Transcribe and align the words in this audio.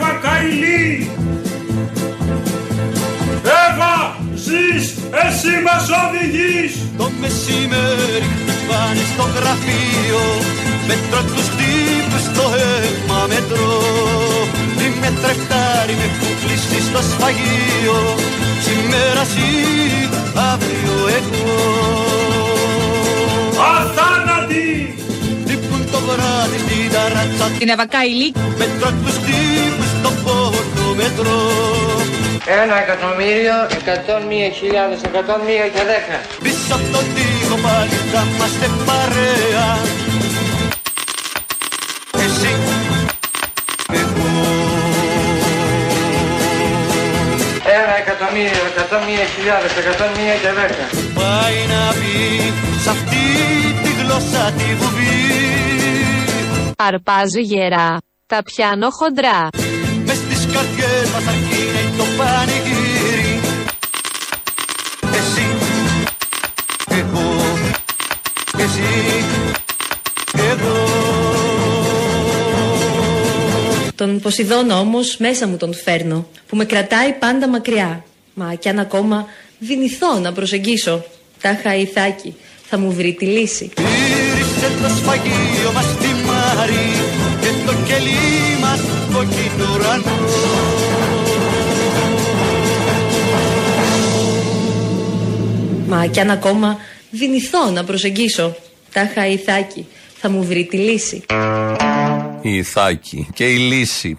Εύα 0.00 0.12
Καηλή. 0.26 1.10
Εύα, 3.64 3.96
ζεις, 4.34 4.86
εσύ 5.26 5.54
μας 5.66 5.86
οδηγείς. 6.02 6.72
Το 6.98 7.10
μεσημέρι 7.20 8.28
χτυπάνε 8.40 9.04
στο 9.12 9.24
γραφείο 9.36 10.22
Μέτρα 10.88 11.20
τους 11.34 11.48
τύπους 11.58 12.22
στο 12.30 12.44
αίμα 12.60 13.20
μετρό 13.28 13.78
Τι 14.76 14.86
με 15.00 15.10
τρεχτάρει 15.22 15.94
με 16.00 16.06
έχουν 16.08 16.32
κλείσει 16.42 16.80
στο 16.88 17.00
σφαγείο 17.10 17.98
Σήμερα 18.66 19.22
εσύ, 19.28 19.50
αύριο 20.50 20.96
εγώ 21.18 21.58
Αθάνατη. 23.76 24.94
Λείπουν 25.46 25.82
το 25.92 25.98
βράδυ 26.06 26.58
στην 26.64 26.90
ταράτσα 26.92 27.46
Την 27.58 27.68
Εύα 27.68 27.86
Καηλή. 27.86 28.28
Μέτρα 28.58 28.88
τους 29.02 29.16
τύπους 29.26 29.79
στο 30.00 30.10
πόρτο 30.24 30.84
μετρό 31.00 31.40
Ένα 32.62 32.76
εκατομμύριο, 32.84 33.56
εκατόν 33.78 34.22
μία 34.30 34.48
χιλιάδες, 34.58 35.00
εκατόν 35.08 35.40
μία 35.46 35.66
και 35.74 35.82
δέκα. 35.90 36.18
Πίσω 36.44 36.74
από 36.76 36.86
τον 36.94 37.04
τοίχο 37.14 37.56
πάλι 37.64 37.96
θα 38.12 38.22
είμαστε 38.28 38.66
παρέα 38.88 39.68
Εσύ 42.24 42.52
Εγώ 44.00 44.30
Ένα 47.78 47.94
εκατομμύριο, 48.02 48.64
εκατόν 48.72 49.00
μία 49.08 49.24
χιλιάδες, 49.34 49.72
εκατόν 49.82 50.10
μία 50.18 50.34
και 50.42 50.50
δέκα. 50.58 50.86
Πάει 51.18 51.58
να 51.72 51.82
πει 51.98 52.16
σ' 52.84 52.88
αυτή 52.94 53.24
τη 53.82 53.90
γλώσσα 54.00 54.42
τη 54.58 54.68
βουβή 54.80 55.18
Αρπάζω 56.76 57.40
γερά. 57.50 57.96
Τα 58.26 58.42
πιάνω 58.42 58.88
χοντρά. 58.90 59.48
Πανηγύρι 62.20 63.40
Εσύ 65.18 65.46
Εγώ 66.88 67.28
Εσύ 68.58 69.24
Εγώ 70.50 70.76
Τον 73.94 74.20
Ποσειδώνα 74.20 74.78
όμως 74.78 75.16
μέσα 75.16 75.46
μου 75.46 75.56
τον 75.56 75.74
φέρνω, 75.74 76.26
που 76.48 76.56
με 76.56 76.64
κρατάει 76.64 77.12
πάντα 77.12 77.48
μακριά. 77.48 78.04
Μα 78.34 78.54
κι 78.54 78.68
αν 78.68 78.78
ακόμα 78.78 79.26
δυνηθώ 79.58 80.18
να 80.18 80.32
προσεγγίσω, 80.32 81.04
τάχα 81.40 81.74
ηθάκι 81.76 82.34
θα 82.68 82.78
μου 82.78 82.92
βρει 82.92 83.12
τη 83.12 83.24
λύση. 83.24 83.70
Γύρισε 83.76 84.68
το 84.82 84.88
σφαγείο 84.96 85.72
μας 85.74 85.84
στη 85.84 86.08
Μάρη 86.26 86.86
Και 87.40 87.66
το 87.66 87.72
κελί 87.86 88.58
μας 88.60 88.80
κόκκινο 89.12 89.70
Μα 95.90 96.06
κι 96.06 96.20
αν 96.20 96.30
ακόμα 96.30 96.78
δυνηθώ 97.10 97.70
να 97.70 97.84
προσεγγίσω, 97.84 98.56
τάχα 98.92 99.26
ηθάκι 99.26 99.86
θα 100.14 100.30
μου 100.30 100.44
βρει 100.44 100.64
τη 100.64 100.76
λύση. 100.76 101.24
Η 102.42 102.54
Ιθάκη 102.56 103.28
και 103.34 103.44
η 103.52 103.56
Λύση. 103.56 104.18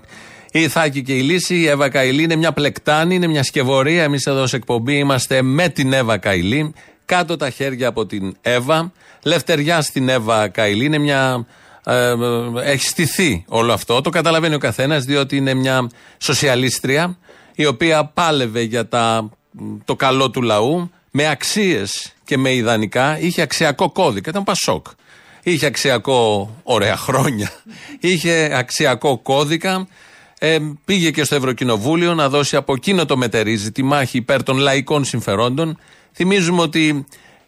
Η 0.52 0.62
Ιθάκη 0.62 1.04
και 1.04 1.14
η 1.14 1.22
Λύση, 1.22 1.56
η 1.56 1.68
Εύα 1.68 1.90
Καηλή 1.90 2.24
είναι 2.24 2.36
μια 2.36 2.52
πλεκτάνη, 2.52 3.16
είναι 3.16 3.28
μια 3.28 3.44
σκευωρία. 3.44 4.04
Εμείς 4.04 4.26
εδώ 4.26 4.48
σε 4.48 4.56
εκπομπή 4.56 4.98
είμαστε 4.98 5.42
με 5.42 5.70
την 5.70 5.94
Εύα 5.94 6.18
Καηλή. 6.18 6.74
Κάτω 7.06 7.36
τα 7.38 7.50
χέρια 7.50 7.88
από 7.88 8.06
την 8.06 8.36
Εύα. 8.42 8.92
Λευτεριά 9.24 9.82
στην 9.82 10.10
Εύα 10.10 10.48
Καηλή. 10.48 10.86
Είναι 10.86 10.98
μια. 10.98 11.46
ε, 11.86 12.10
ε, 12.10 12.16
έχει 12.64 12.86
στηθεί 12.86 13.44
όλο 13.48 13.74
αυτό. 13.74 14.02
Το 14.02 14.10
καταλαβαίνει 14.10 14.56
ο 14.56 14.58
καθένας, 14.58 15.04
διότι 15.04 15.36
είναι 15.36 15.54
μια 15.54 15.90
σοσιαλίστρια 16.18 17.18
η 17.56 17.66
οποία 17.66 18.06
πάλευε 18.06 18.62
για 18.62 18.88
τα, 18.88 19.30
το 19.86 19.96
καλό 19.96 20.30
του 20.30 20.42
λαού 20.42 20.92
με 21.12 21.28
αξίες 21.28 22.14
και 22.24 22.38
με 22.38 22.54
ιδανικά. 22.54 23.20
Είχε 23.20 23.42
αξιακό 23.42 23.92
κώδικα. 23.92 24.30
Ήταν 24.30 24.44
Πασόκ. 24.44 24.86
Είχε 25.44 25.66
αξιακό, 25.66 26.50
ωραία 26.64 26.98
χρόνια. 26.98 27.52
Είχε 28.00 28.50
αξιακό 28.54 29.18
κώδικα. 29.18 29.88
Ε, 30.40 30.58
πήγε 30.86 31.12
και 31.12 31.24
στο 31.24 31.36
Ευρωκοινοβούλιο 31.36 32.14
να 32.14 32.30
δώσει 32.30 32.56
από 32.56 32.74
εκείνο 32.74 33.06
το 33.06 33.18
μετερίζει 33.18 33.72
τη 33.72 33.84
μάχη 33.84 34.18
υπέρ 34.18 34.44
των 34.44 34.58
λαϊκών 34.58 35.06
συμφερόντων. 35.06 35.78
Θυμίζουμε 36.14 36.62
ότι 36.62 37.06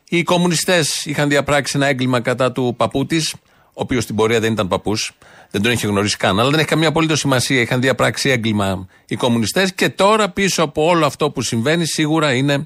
οι 0.09 0.23
κομμουνιστές 0.23 1.05
είχαν 1.05 1.29
διαπράξει 1.29 1.73
ένα 1.75 1.87
έγκλημα 1.87 2.19
κατά 2.19 2.51
του 2.51 2.73
παππού 2.77 3.05
της, 3.05 3.33
ο 3.65 3.71
οποίος 3.73 4.03
στην 4.03 4.15
πορεία 4.15 4.39
δεν 4.39 4.51
ήταν 4.51 4.67
παππούς, 4.67 5.11
δεν 5.51 5.61
τον 5.61 5.71
είχε 5.71 5.87
γνωρίσει 5.87 6.17
καν, 6.17 6.39
αλλά 6.39 6.49
δεν 6.49 6.59
έχει 6.59 6.67
καμία 6.67 6.87
απολύτως 6.87 7.19
σημασία. 7.19 7.61
Είχαν 7.61 7.81
διαπράξει 7.81 8.29
έγκλημα 8.29 8.87
οι 9.07 9.15
κομμουνιστές 9.15 9.73
και 9.73 9.89
τώρα 9.89 10.29
πίσω 10.29 10.63
από 10.63 10.85
όλο 10.85 11.05
αυτό 11.05 11.29
που 11.29 11.41
συμβαίνει 11.41 11.85
σίγουρα 11.85 12.33
είναι 12.33 12.63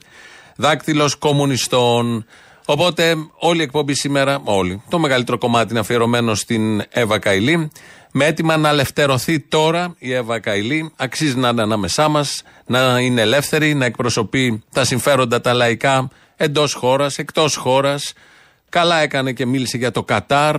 δάκτυλος 0.58 1.16
κομμουνιστών. 1.16 2.26
Οπότε 2.66 3.16
όλη 3.40 3.60
η 3.60 3.64
εκπομπή 3.64 3.94
σήμερα, 3.94 4.42
όλη, 4.44 4.82
το 4.90 5.00
μεγαλύτερο 5.00 5.38
κομμάτι 5.38 5.72
είναι 5.72 5.80
αφιερωμένο 5.80 6.36
στην 6.36 6.84
Εύα 6.90 7.20
Καηλή. 7.20 7.72
Με 8.12 8.26
έτοιμα 8.26 8.58
να 8.58 8.70
ελευθερωθεί 8.70 9.40
τώρα 9.40 9.96
η 9.98 10.14
Εύα 10.14 10.40
Καηλή. 10.40 10.92
Αξίζει 10.96 11.38
να 11.38 11.50
είναι 11.50 11.62
ανάμεσά 11.62 12.08
μας, 12.08 12.44
να 12.66 13.00
είναι 13.00 13.22
ελεύθερη, 13.22 13.74
να 13.74 13.86
εκπροσωπεί 13.86 14.64
τα 14.74 14.86
συμφέροντα 14.86 15.42
τα 15.42 15.54
λαϊκά 15.54 16.10
εντός 16.36 16.74
χώρας, 16.74 17.18
εκτός 17.18 17.56
χώρας. 17.56 18.14
Καλά 18.70 18.98
έκανε 18.98 19.32
και 19.34 19.46
μίλησε 19.46 19.78
για 19.78 19.92
το 19.92 20.04
Κατάρ, 20.04 20.56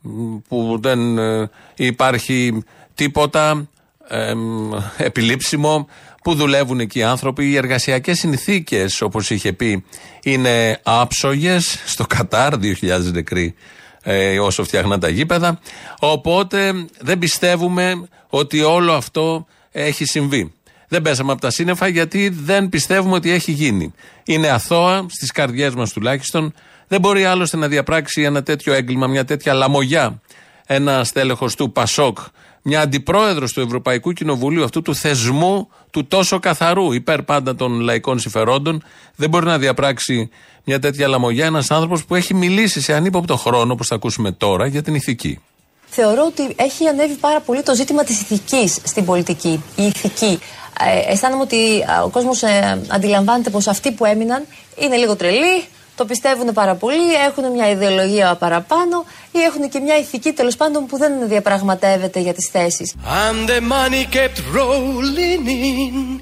μ, 0.00 0.36
που 0.48 0.78
δεν 0.80 1.18
ε, 1.18 1.50
υπάρχει 1.76 2.64
τίποτα 2.94 3.68
ε, 4.08 4.34
μ, 4.34 4.72
επιλήψιμο, 4.96 5.88
που 6.22 6.34
δουλεύουν 6.34 6.80
εκεί 6.80 6.98
οι 6.98 7.02
άνθρωποι. 7.02 7.50
Οι 7.50 7.56
εργασιακές 7.56 8.18
συνθήκες, 8.18 9.00
όπως 9.00 9.30
είχε 9.30 9.52
πει, 9.52 9.84
είναι 10.22 10.80
άψογες 10.82 11.78
στο 11.86 12.06
Κατάρ, 12.06 12.54
2.000 12.54 13.12
νεκροί 13.12 13.54
ε, 14.02 14.38
όσο 14.38 14.64
φτιάχναν 14.64 15.00
τα 15.00 15.08
γήπεδα. 15.08 15.60
Οπότε 16.00 16.72
δεν 17.00 17.18
πιστεύουμε 17.18 18.08
ότι 18.28 18.62
όλο 18.62 18.92
αυτό 18.92 19.46
έχει 19.70 20.04
συμβεί. 20.04 20.52
Δεν 20.88 21.02
πέσαμε 21.02 21.32
από 21.32 21.40
τα 21.40 21.50
σύννεφα 21.50 21.88
γιατί 21.88 22.28
δεν 22.28 22.68
πιστεύουμε 22.68 23.14
ότι 23.14 23.30
έχει 23.30 23.52
γίνει. 23.52 23.94
Είναι 24.24 24.48
αθώα 24.48 25.06
στις 25.08 25.30
καρδιές 25.30 25.74
μας 25.74 25.92
τουλάχιστον. 25.92 26.54
Δεν 26.88 27.00
μπορεί 27.00 27.24
άλλωστε 27.24 27.56
να 27.56 27.68
διαπράξει 27.68 28.22
ένα 28.22 28.42
τέτοιο 28.42 28.72
έγκλημα, 28.72 29.06
μια 29.06 29.24
τέτοια 29.24 29.52
λαμογιά. 29.54 30.20
Ένα 30.66 31.04
στέλεχος 31.04 31.54
του 31.54 31.72
Πασόκ, 31.72 32.18
μια 32.62 32.80
αντιπρόεδρος 32.80 33.52
του 33.52 33.60
Ευρωπαϊκού 33.60 34.12
Κοινοβουλίου, 34.12 34.64
αυτού 34.64 34.82
του 34.82 34.94
θεσμού 34.94 35.68
του 35.90 36.06
τόσο 36.06 36.38
καθαρού, 36.38 36.92
υπέρ 36.92 37.22
πάντα 37.22 37.54
των 37.54 37.80
λαϊκών 37.80 38.18
συμφερόντων, 38.18 38.82
δεν 39.16 39.28
μπορεί 39.28 39.46
να 39.46 39.58
διαπράξει 39.58 40.30
μια 40.64 40.78
τέτοια 40.78 41.08
λαμογιά 41.08 41.46
ένας 41.46 41.70
άνθρωπος 41.70 42.04
που 42.04 42.14
έχει 42.14 42.34
μιλήσει 42.34 42.80
σε 42.80 42.94
ανύποπτο 42.94 43.36
χρόνο, 43.36 43.72
όπως 43.72 43.86
θα 43.86 43.94
ακούσουμε 43.94 44.32
τώρα, 44.32 44.66
για 44.66 44.82
την 44.82 44.94
ηθική. 44.94 45.38
Θεωρώ 45.86 46.24
ότι 46.26 46.54
έχει 46.56 46.86
ανέβει 46.86 47.14
πάρα 47.14 47.40
πολύ 47.40 47.62
το 47.62 47.74
ζήτημα 47.74 48.04
της 48.04 48.20
ηθικής 48.20 48.78
στην 48.84 49.04
πολιτική, 49.04 49.62
η 49.76 49.82
ηθική. 49.86 50.38
Ε, 50.80 51.12
αισθάνομαι 51.12 51.42
ότι 51.42 51.56
α, 51.82 52.02
ο 52.02 52.08
κόσμος 52.08 52.42
ε, 52.42 52.80
αντιλαμβάνεται 52.88 53.50
πως 53.50 53.66
αυτοί 53.66 53.92
που 53.92 54.04
έμειναν 54.04 54.44
είναι 54.78 54.96
λίγο 54.96 55.16
τρελοί, 55.16 55.64
το 56.00 56.06
πιστεύουν 56.06 56.52
πάρα 56.52 56.74
πολύ, 56.74 57.14
έχουν 57.28 57.52
μια 57.52 57.70
ιδεολογία 57.70 58.34
παραπάνω 58.34 59.04
ή 59.32 59.38
έχουν 59.38 59.68
και 59.68 59.78
μια 59.78 59.98
ηθική 59.98 60.32
τέλος 60.32 60.56
πάντων 60.56 60.86
που 60.86 60.96
δεν 60.98 61.12
διαπραγματεύεται 61.28 62.20
για 62.20 62.34
τις 62.34 62.48
θέσεις. 62.52 62.94
And 63.24 63.48
the 63.48 63.60
money 63.60 64.04
kept 64.16 64.38
rolling 64.58 65.44
in 65.48 66.20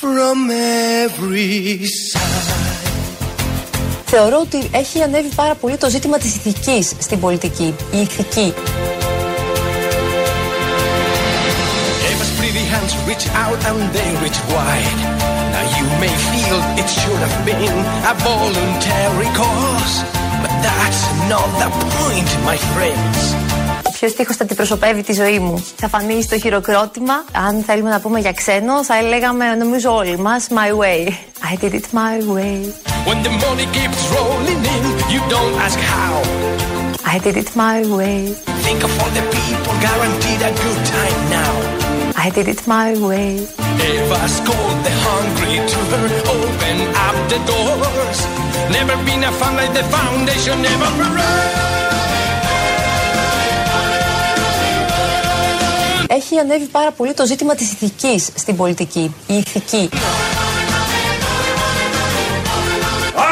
from 0.00 0.36
every 1.06 1.78
side. 2.10 2.54
Θεωρώ 4.04 4.38
ότι 4.40 4.70
έχει 4.72 5.02
ανέβει 5.02 5.28
πάρα 5.34 5.54
πολύ 5.54 5.76
το 5.76 5.90
ζήτημα 5.90 6.18
της 6.18 6.34
ηθικής 6.36 6.92
στην 6.98 7.20
πολιτική, 7.20 7.74
η 7.92 8.00
ηθική. 8.00 8.54
Eva's 12.10 12.32
pretty 12.40 12.64
hands 12.72 12.94
reach 13.08 13.26
out 13.44 13.58
and 13.68 13.80
they 13.96 14.10
reach 14.22 14.40
wide. 14.52 15.13
Now 15.83 15.83
you 15.83 15.87
may 16.03 16.13
feel 16.31 16.57
it 16.81 16.89
should 16.99 17.21
have 17.25 17.37
been 17.49 17.77
a 18.11 18.13
voluntary 18.27 19.29
cause, 19.39 19.95
but 20.41 20.53
that's 20.65 21.01
not 21.31 21.47
the 21.61 21.69
point, 21.95 22.29
my 22.49 22.57
friends. 22.73 23.19
Ποιο 23.93 24.09
στίχο 24.09 24.33
θα 24.33 24.43
αντιπροσωπεύει 24.43 25.03
τη 25.03 25.13
ζωή 25.13 25.39
μου. 25.39 25.65
Θα 25.75 25.87
φανεί 25.87 26.23
στο 26.23 26.39
χειροκρότημα. 26.39 27.13
Αν 27.31 27.63
θέλουμε 27.63 27.89
να 27.89 27.99
πούμε 27.99 28.19
για 28.19 28.33
ξένο, 28.33 28.83
θα 28.83 29.01
λέγαμε 29.01 29.55
νομίζω 29.55 29.95
όλοι 29.95 30.17
μα 30.17 30.31
My 30.49 30.71
way. 30.81 31.07
I 31.51 31.55
did 31.61 31.73
it 31.79 31.87
my 32.01 32.15
way. 32.33 32.55
When 33.07 33.19
the 33.27 33.33
money 33.45 33.67
keeps 33.77 34.01
rolling 34.15 34.61
in, 34.75 34.83
you 35.13 35.21
don't 35.33 35.55
ask 35.65 35.79
how. 35.95 36.13
I 37.13 37.17
did 37.25 37.35
it 37.43 37.49
my 37.65 37.77
way. 37.97 38.17
Think 38.65 38.79
of 38.87 38.91
all 39.01 39.11
the 39.19 39.25
people 39.37 39.73
guaranteed 39.87 40.41
a 40.49 40.51
good 40.63 40.81
time 40.97 41.19
now. 41.37 41.42
I 42.26 42.30
did 42.30 42.48
it 42.48 42.66
my 42.66 42.90
way. 43.06 43.32
Eva's 43.88 44.36
called 44.48 44.80
the 44.86 44.94
hungry 45.06 45.56
to 45.72 45.78
her, 45.90 46.06
open 46.36 46.78
up 47.06 47.16
the 47.32 47.40
doors. 47.50 48.18
Never 48.76 48.96
been 49.04 49.22
a 49.24 49.32
fun 49.40 49.52
like 49.60 49.74
the 49.74 49.84
foundation, 49.94 50.56
never 50.62 50.88
Έχει 56.06 56.34
έχει 56.34 56.38
ανέβει 56.38 56.64
πάρα 56.64 56.90
πολύ 56.90 57.14
το 57.14 57.26
ζήτημα 57.26 57.54
της 57.54 57.72
ηθικής 57.72 58.30
στην 58.34 58.56
πολιτική. 58.56 59.14
Η 59.26 59.34
ηθική. 59.34 59.88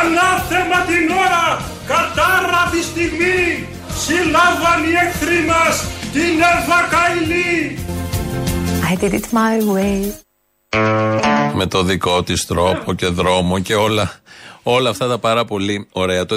Ανάθεμα 0.00 0.80
την 0.86 1.10
ώρα, 1.10 1.64
κατάρα 1.86 2.68
τη 2.72 2.82
στιγμή, 2.82 3.68
συλλάβαν 4.04 4.84
οι 4.84 4.92
εχθροί 5.06 5.44
μας 5.46 5.84
την 6.12 6.40
Εύα 6.40 6.88
Καηλή. 6.90 7.78
I 8.90 8.96
did 8.96 9.12
it 9.12 9.26
my 9.32 9.56
way. 9.74 10.12
με 11.54 11.66
το 11.66 11.82
δικό 11.82 12.22
της 12.22 12.46
τρόπο 12.46 12.94
και 12.94 13.06
δρόμο 13.06 13.58
και 13.58 13.74
όλα, 13.74 14.12
όλα 14.62 14.90
αυτά 14.90 15.08
τα 15.08 15.18
πάρα 15.18 15.44
πολύ 15.44 15.88
ωραία. 15.92 16.26
Το 16.26 16.36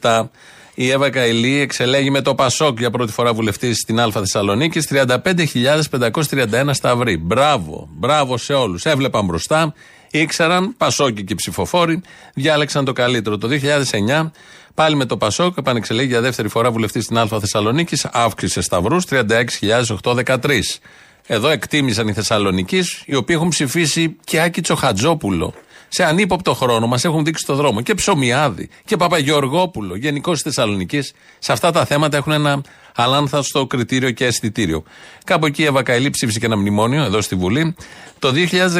2007 0.00 0.28
η 0.74 0.90
Εύα 0.90 1.10
Καηλή 1.10 1.60
εξελέγει 1.60 2.10
με 2.10 2.20
το 2.20 2.34
Πασόκ 2.34 2.78
για 2.78 2.90
πρώτη 2.90 3.12
φορά 3.12 3.32
βουλευτής 3.32 3.78
στην 3.78 4.00
Α 4.00 4.10
Θεσσαλονίκη 4.10 4.80
35.531 4.90 6.70
σταυροί. 6.70 7.16
Μπράβο, 7.16 7.88
μπράβο 7.90 8.36
σε 8.36 8.52
όλους. 8.52 8.84
Έβλεπαν 8.84 9.24
μπροστά, 9.24 9.74
ήξεραν, 10.10 10.76
Πασόκοι 10.76 11.24
και 11.24 11.34
ψηφοφόροι, 11.34 12.02
διάλεξαν 12.34 12.84
το 12.84 12.92
καλύτερο. 12.92 13.38
Το 13.38 13.48
2009 13.48 14.30
πάλι 14.74 14.96
με 14.96 15.04
το 15.04 15.16
Πασόκ 15.16 15.56
επανεξελέγει 15.56 16.08
για 16.08 16.20
δεύτερη 16.20 16.48
φορά 16.48 16.70
βουλευτής 16.70 17.04
στην 17.04 17.18
Α 17.18 17.26
Θεσσαλονίκης, 17.40 18.04
αύξησε 18.04 18.60
σταυρούς 18.60 19.04
36.813. 19.08 20.80
Εδώ 21.26 21.48
εκτίμησαν 21.48 22.08
οι 22.08 22.12
Θεσσαλονίκοι, 22.12 22.82
οι 23.04 23.14
οποίοι 23.14 23.36
έχουν 23.38 23.48
ψηφίσει 23.48 24.16
και 24.24 24.40
Άκη 24.40 24.60
Τσοχατζόπουλο. 24.60 25.54
Σε 25.88 26.04
ανύποπτο 26.04 26.54
χρόνο 26.54 26.86
μας 26.86 27.04
έχουν 27.04 27.24
δείξει 27.24 27.46
το 27.46 27.54
δρόμο. 27.54 27.80
Και 27.80 27.94
Ψωμιάδη 27.94 28.68
και 28.84 28.96
Παπαγεωργόπουλο. 28.96 29.96
Γενικώς 29.96 30.38
στη 30.38 30.48
Θεσσαλονίκη 30.48 31.02
σε 31.38 31.52
αυτά 31.52 31.70
τα 31.70 31.84
θέματα 31.84 32.16
έχουν 32.16 32.32
ένα 32.32 32.62
αλάνθαστο 32.94 33.66
κριτήριο 33.66 34.10
και 34.10 34.24
αισθητήριο. 34.24 34.82
Κάπου 35.24 35.46
εκεί 35.46 35.62
η 35.62 35.64
Εύα 35.64 35.82
Καηλή 35.82 36.10
ψήφισε 36.10 36.38
και 36.38 36.46
ένα 36.46 36.56
μνημόνιο 36.56 37.02
εδώ 37.02 37.20
στη 37.20 37.34
Βουλή. 37.34 37.74
Το 38.18 38.32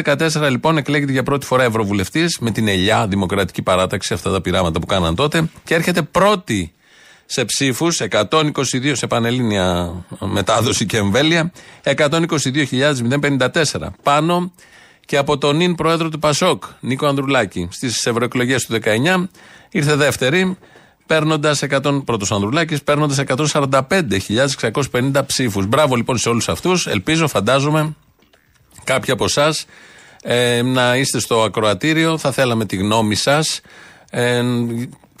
2014 0.05 0.49
λοιπόν 0.49 0.77
εκλέγεται 0.77 1.11
για 1.11 1.23
πρώτη 1.23 1.45
φορά 1.45 1.63
Ευρωβουλευτής 1.63 2.37
με 2.39 2.51
την 2.51 2.67
Ελιά 2.67 3.07
Δημοκρατική 3.07 3.61
Παράταξη, 3.61 4.13
αυτά 4.13 4.31
τα 4.31 4.41
πειράματα 4.41 4.79
που 4.79 4.85
κάναν 4.85 5.15
τότε. 5.15 5.49
Και 5.63 5.73
έρχεται 5.73 6.01
πρώτη 6.01 6.73
σε 7.33 7.45
ψήφους, 7.45 8.01
122 8.01 8.95
σε 8.95 9.07
πανελλήνια 9.07 9.93
μετάδοση 10.19 10.85
και 10.85 10.97
εμβέλεια, 10.97 11.51
122.054. 11.83 13.93
Πάνω 14.03 14.53
και 15.05 15.17
από 15.17 15.37
τον 15.37 15.55
νυν 15.55 15.75
πρόεδρο 15.75 16.09
του 16.09 16.19
Πασόκ, 16.19 16.63
Νίκο 16.79 17.05
Ανδρουλάκη. 17.05 17.67
Στις 17.71 18.05
ευρωεκλογές 18.05 18.65
του 18.65 18.73
19 18.73 19.29
ήρθε 19.69 19.95
δεύτερη, 19.95 20.57
παίρνοντας 21.05 21.63
100, 21.63 22.01
πρώτος 22.05 22.31
Ανδρουλάκης, 22.31 22.83
παίρνοντας 22.83 23.17
145.650 23.17 25.25
ψήφους. 25.25 25.65
Μπράβο 25.65 25.95
λοιπόν 25.95 26.17
σε 26.17 26.29
όλους 26.29 26.49
αυτούς. 26.49 26.87
Ελπίζω, 26.87 27.27
φαντάζομαι, 27.27 27.95
κάποιοι 28.83 29.13
από 29.13 29.23
εσάς 29.23 29.65
ε, 30.21 30.61
να 30.61 30.95
είστε 30.95 31.19
στο 31.19 31.43
ακροατήριο. 31.43 32.17
Θα 32.17 32.31
θέλαμε 32.31 32.65
τη 32.65 32.75
γνώμη 32.75 33.15
σας. 33.15 33.61
Ε, 34.09 34.41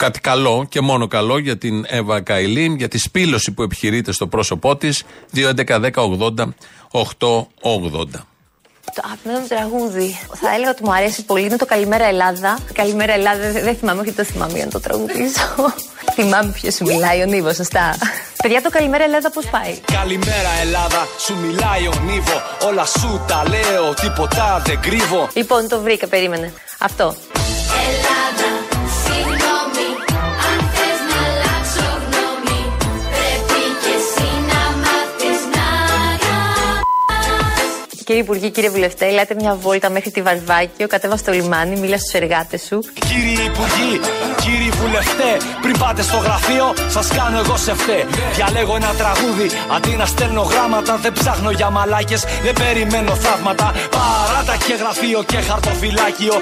κάτι 0.03 0.19
καλό 0.19 0.65
και 0.69 0.81
μόνο 0.81 1.07
καλό 1.07 1.37
για 1.37 1.57
την 1.57 1.85
Εύα 1.87 2.21
Καηλή, 2.21 2.75
για 2.77 2.87
τη 2.87 2.97
σπήλωση 2.97 3.51
που 3.51 3.63
επιχειρείται 3.63 4.11
στο 4.11 4.27
πρόσωπό 4.27 4.75
της. 4.75 5.03
2.11.10.80.880. 5.35 6.45
Το 8.95 9.01
αγαπημένο 9.05 9.39
μου 9.39 9.47
τραγούδι. 9.47 10.19
Θα 10.33 10.53
έλεγα 10.53 10.69
ότι 10.69 10.83
μου 10.83 10.93
αρέσει 10.93 11.23
πολύ. 11.25 11.45
Είναι 11.45 11.55
το 11.55 11.65
Καλημέρα 11.65 12.05
Ελλάδα. 12.05 12.57
Καλημέρα 12.73 13.13
Ελλάδα, 13.13 13.51
δεν 13.51 13.63
δεν 13.63 13.75
θυμάμαι, 13.75 14.01
όχι 14.01 14.11
το 14.11 14.23
θυμάμαι 14.23 14.53
για 14.53 14.65
να 14.65 14.71
το 14.71 14.79
τραγουδήσω. 14.79 15.41
θυμάμαι 16.15 16.51
ποιος 16.51 16.73
σου 16.73 16.85
μιλάει, 16.85 17.21
ο 17.21 17.25
Νίβος, 17.25 17.55
σωστά. 17.55 17.97
Παιδιά, 18.41 18.61
το 18.61 18.69
Καλημέρα 18.69 19.03
Ελλάδα 19.03 19.31
πώς 19.31 19.45
πάει; 19.45 19.77
Καλημέρα 19.85 20.51
Ελλάδα, 20.61 21.07
σου 21.19 21.37
μιλάει 21.37 21.87
ο 21.87 21.93
Νίβο 22.05 22.41
Όλα 22.67 22.85
σου 22.85 23.21
τα 23.27 23.43
λέω, 23.49 23.93
τίποτα 23.93 24.61
δεν 24.65 24.79
κρύβω 24.79 25.29
Λοιπόν, 25.33 25.67
το 25.67 25.81
βρήκα, 25.81 26.07
περίμενε. 26.07 26.53
Αυτό. 26.79 27.15
Κύριε 38.13 38.27
Υπουργή, 38.27 38.49
κύριε 38.51 38.69
Βουλευτέ, 38.69 39.05
ελάτε 39.05 39.35
μια 39.39 39.55
βόλτα 39.55 39.89
μέχρι 39.89 40.11
τη 40.11 40.21
Βαρβάκιο, 40.21 40.87
κατέβα 40.87 41.17
στο 41.17 41.31
λιμάνι, 41.31 41.79
μίλα 41.79 41.97
στους 41.97 42.13
εργάτες 42.13 42.61
σου. 42.61 42.79
Κύριοι 43.07 43.37
Υπουργοί, 43.51 43.99
κύριοι 44.43 44.69
Βουλευτέ 44.81 45.31
Πριν 45.61 45.75
πάτε 45.81 46.01
στο 46.09 46.17
γραφείο, 46.25 46.65
σας 46.95 47.07
κάνω 47.17 47.37
εγώ 47.43 47.57
σε 47.65 47.73
φταί 47.73 48.03
Διαλέγω 48.35 48.75
ένα 48.75 48.91
τραγούδι, 49.01 49.47
αντί 49.75 49.91
να 50.01 50.05
στέλνω 50.05 50.41
γράμματα 50.51 50.93
Δεν 51.03 51.13
ψάχνω 51.13 51.51
για 51.59 51.69
μαλάκες, 51.69 52.21
δεν 52.45 52.53
περιμένω 52.61 53.13
θαύματα 53.23 53.67
Παράτα 53.95 54.55
και 54.65 54.73
γραφείο 54.81 55.19
και 55.31 55.39
χαρτοφυλάκιο 55.47 56.35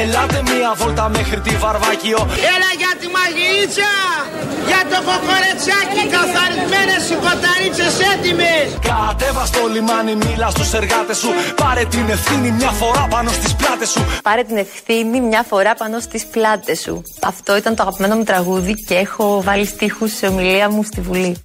Ελάτε 0.00 0.40
μια 0.50 0.70
βόλτα 0.80 1.04
μέχρι 1.16 1.40
τη 1.46 1.52
Βαρβάκιο 1.62 2.18
Έλα 2.54 2.70
για 2.80 2.92
τη 3.00 3.06
μαγειρίτσα, 3.16 3.92
για 4.70 4.82
το 4.90 4.98
κοκορετσάκι, 5.08 6.02
καθαρισμένες 6.14 7.02
οι 7.10 7.16
κοταρίτσες 7.24 7.94
έτοιμες. 8.12 8.66
Κατέβα 8.90 9.44
στο 9.50 9.62
λιμάνι, 9.74 10.14
μίλα 10.22 10.48
στους 10.54 10.70
εργάτες 10.80 11.15
σου 11.20 11.28
Πάρε 11.54 11.84
την 11.84 12.08
ευθύνη 12.08 12.50
μια 12.50 12.70
φορά 12.70 13.06
πάνω 13.10 13.30
στις 13.30 13.54
πλάτες 13.54 13.90
σου 13.90 14.00
Πάρε 14.22 14.42
την 14.42 14.56
ευθύνη 14.56 15.20
μια 15.20 15.42
φορά 15.42 15.74
πάνω 15.74 16.00
στις 16.00 16.26
πλάτες 16.26 16.80
σου. 16.80 17.02
Αυτό 17.22 17.56
ήταν 17.56 17.74
το 17.74 17.82
αγαπημένο 17.82 18.16
μου 18.16 18.24
τραγούδι 18.24 18.74
και 18.74 18.94
έχω 18.94 19.42
βάλει 19.42 19.66
στίχους 19.66 20.12
σε 20.12 20.26
ομιλία 20.26 20.70
μου 20.70 20.82
στη 20.82 21.00
Βουλή. 21.00 21.36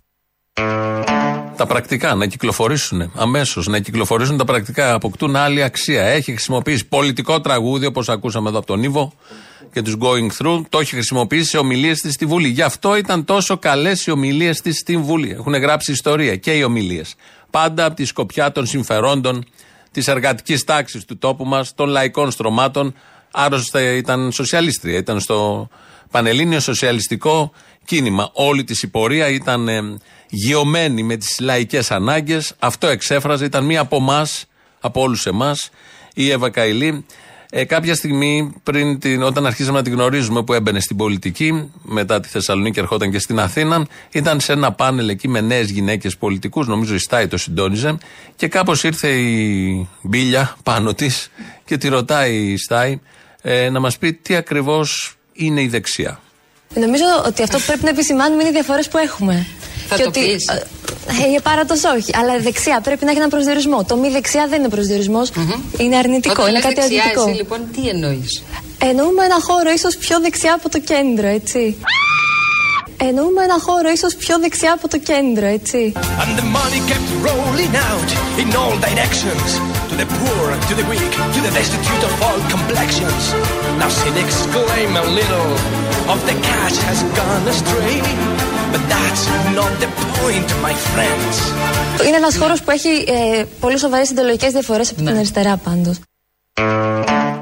Τα 1.55 1.65
πρακτικά 1.67 2.15
να 2.15 2.25
κυκλοφορήσουν 2.25 3.11
αμέσως, 3.15 3.67
να 3.67 3.79
κυκλοφορήσουν 3.79 4.37
τα 4.37 4.45
πρακτικά, 4.45 4.93
αποκτούν 4.93 5.35
άλλη 5.35 5.63
αξία. 5.63 6.03
Έχει 6.03 6.31
χρησιμοποιήσει 6.31 6.85
πολιτικό 6.87 7.41
τραγούδι, 7.41 7.85
όπως 7.85 8.09
ακούσαμε 8.09 8.49
εδώ 8.49 8.57
από 8.57 8.67
τον 8.67 8.83
Ήβο 8.83 9.13
και 9.73 9.81
τους 9.81 9.97
Going 9.99 10.45
Through, 10.45 10.61
το 10.69 10.79
έχει 10.79 10.93
χρησιμοποιήσει 10.93 11.49
σε 11.49 11.57
ομιλίες 11.57 11.99
της 11.99 12.13
στη 12.13 12.25
Βουλή. 12.25 12.47
Γι' 12.47 12.61
αυτό 12.61 12.95
ήταν 12.95 13.25
τόσο 13.25 13.57
καλές 13.57 14.05
οι 14.05 14.11
ομιλίες 14.11 14.61
της 14.61 14.77
στην 14.77 15.01
Βουλή. 15.01 15.29
Έχουν 15.29 15.53
γράψει 15.53 15.91
ιστορία 15.91 16.35
και 16.35 16.51
οι 16.51 16.63
ομιλίες. 16.63 17.15
Πάντα 17.51 17.85
από 17.85 17.95
τη 17.95 18.05
σκοπιά 18.05 18.51
των 18.51 18.65
συμφερόντων 18.65 19.45
της 19.91 20.07
εργατικής 20.07 20.63
τάξης 20.63 21.05
του 21.05 21.17
τόπου 21.17 21.45
μας, 21.45 21.73
των 21.75 21.89
λαϊκών 21.89 22.31
στρωμάτων. 22.31 22.93
Άρρωστα 23.31 23.81
ήταν 23.81 24.31
σοσιαλίστρια, 24.31 24.97
ήταν 24.97 25.19
στο 25.19 25.67
Πανελλήνιο 26.11 26.59
Σοσιαλιστικό 26.59 27.51
Κίνημα. 27.85 28.29
Όλη 28.33 28.63
της 28.63 28.81
η 28.81 28.87
πορεία 28.87 29.27
ήταν 29.27 29.67
ε, 29.67 29.81
γεωμένη 30.29 31.03
με 31.03 31.15
τις 31.15 31.39
λαϊκές 31.39 31.91
ανάγκες. 31.91 32.53
Αυτό 32.59 32.87
εξέφραζε, 32.87 33.45
ήταν 33.45 33.65
μία 33.65 33.79
από 33.79 33.95
εμάς, 33.95 34.45
από 34.79 35.01
όλους 35.01 35.25
εμάς, 35.25 35.69
η 36.13 36.29
Εύα 36.29 36.49
Καηλή. 36.49 37.05
Ε, 37.53 37.65
κάποια 37.65 37.95
στιγμή, 37.95 38.53
πριν 38.63 38.99
την, 38.99 39.23
όταν 39.23 39.45
αρχίσαμε 39.45 39.77
να 39.77 39.83
την 39.83 39.93
γνωρίζουμε, 39.93 40.43
που 40.43 40.53
έμπαινε 40.53 40.79
στην 40.79 40.97
πολιτική, 40.97 41.71
μετά 41.81 42.19
τη 42.19 42.27
Θεσσαλονίκη 42.27 42.79
ερχόταν 42.79 43.11
και 43.11 43.19
στην 43.19 43.39
Αθήνα, 43.39 43.87
ήταν 44.11 44.39
σε 44.39 44.53
ένα 44.53 44.71
πάνελ 44.71 45.09
εκεί 45.09 45.27
με 45.27 45.41
νέες 45.41 45.69
γυναίκες 45.69 46.17
πολιτικούς, 46.17 46.67
νομίζω 46.67 46.95
η 46.95 46.97
Στάι 46.97 47.27
το 47.27 47.37
συντόνιζε, 47.37 47.97
και 48.35 48.47
κάπως 48.47 48.83
ήρθε 48.83 49.07
η 49.07 49.87
Μπίλια 50.01 50.55
πάνω 50.63 50.93
της 50.93 51.31
και 51.65 51.77
τη 51.77 51.87
ρωτάει 51.87 52.35
η 52.35 52.57
Στάι 52.57 52.99
ε, 53.41 53.69
να 53.69 53.79
μας 53.79 53.97
πει 53.97 54.13
τι 54.13 54.35
ακριβώς 54.35 55.15
είναι 55.33 55.61
η 55.61 55.67
δεξιά. 55.67 56.19
Νομίζω 56.73 57.03
ότι 57.25 57.43
αυτό 57.43 57.57
που 57.57 57.63
πρέπει 57.65 57.83
να 57.83 57.89
επισημάνουμε 57.89 58.41
είναι 58.41 58.49
οι 58.49 58.53
διαφορές 58.53 58.87
που 58.87 58.97
έχουμε. 58.97 59.45
Θα 59.87 59.95
και 59.95 60.03
το 60.03 60.09
ότι, 60.09 60.19
πεις. 60.19 60.47
ε, 60.47 61.35
ε, 61.35 61.39
παράτος 61.43 61.83
όχι. 61.83 62.11
Αλλά 62.19 62.39
δεξιά 62.39 62.79
πρέπει 62.81 63.03
να 63.03 63.09
έχει 63.09 63.17
έναν 63.17 63.29
προσδιορισμό. 63.29 63.83
Το 63.83 63.95
μη 63.97 64.09
δεξιά 64.09 64.47
δεν 64.49 64.59
είναι 64.59 64.69
προσδιορισμός, 64.69 65.31
Είναι 65.77 65.97
αρνητικό. 65.97 66.33
Όταν 66.41 66.47
είναι 66.47 66.53
λες 66.53 66.63
κάτι 66.63 66.75
δεξιά, 66.81 67.01
αρνητικό. 67.01 67.27
εσύ 67.29 67.37
λοιπόν 67.37 67.59
τι 67.75 67.87
εννοείς; 67.87 68.43
Εννοούμε 68.89 69.23
ένα 69.23 69.39
χώρο 69.41 69.71
ίσως 69.71 69.95
πιο 69.95 70.19
δεξιά 70.19 70.53
από 70.53 70.69
το 70.69 70.79
κέντρο, 70.79 71.27
έτσι. 71.27 71.75
Εννοούμε 73.09 73.43
ένα 73.43 73.57
χώρο 73.59 73.89
ίσως 73.89 74.15
πιο 74.15 74.39
δεξιά 74.39 74.71
από 74.73 74.87
το 74.87 74.97
κέντρο, 74.97 75.45
έτσι. 75.45 75.93
And 76.23 76.31
the 76.39 76.47
money 76.57 76.81
kept 76.91 77.09
rolling 77.27 77.73
out 77.89 78.09
in 78.41 78.47
all 78.61 78.75
directions 78.87 79.49
To 79.91 79.95
the 80.01 80.07
poor, 80.19 80.45
to 80.69 80.73
the 80.79 80.85
weak, 80.91 81.11
to 81.35 81.39
the 81.47 81.53
destitute 81.59 82.03
of 82.09 82.13
all 82.25 82.39
complexions 82.55 83.23
Now 83.81 83.89
cynics 84.01 84.37
claim 84.55 84.91
a 85.03 85.05
little 85.19 85.49
of 86.13 86.19
the 86.29 86.35
cash 86.49 86.75
has 86.89 86.99
gone 87.19 87.43
astray 87.53 87.97
But 88.73 88.83
that's 88.93 89.23
not 89.59 89.71
the 89.83 89.89
point, 90.15 90.49
my 90.65 90.73
friends 90.91 91.35
Είναι 92.07 92.15
ένας 92.15 92.37
χώρος 92.37 92.61
που 92.61 92.71
έχει 92.71 92.89
ε, 92.89 93.43
πολύ 93.59 93.77
σοβαρές 93.77 94.09
ιδεολογικές 94.09 94.51
διαφορές 94.51 94.89
από 94.89 94.97
την 94.97 95.09
αριστερά, 95.09 95.57
πάντως. 95.57 95.99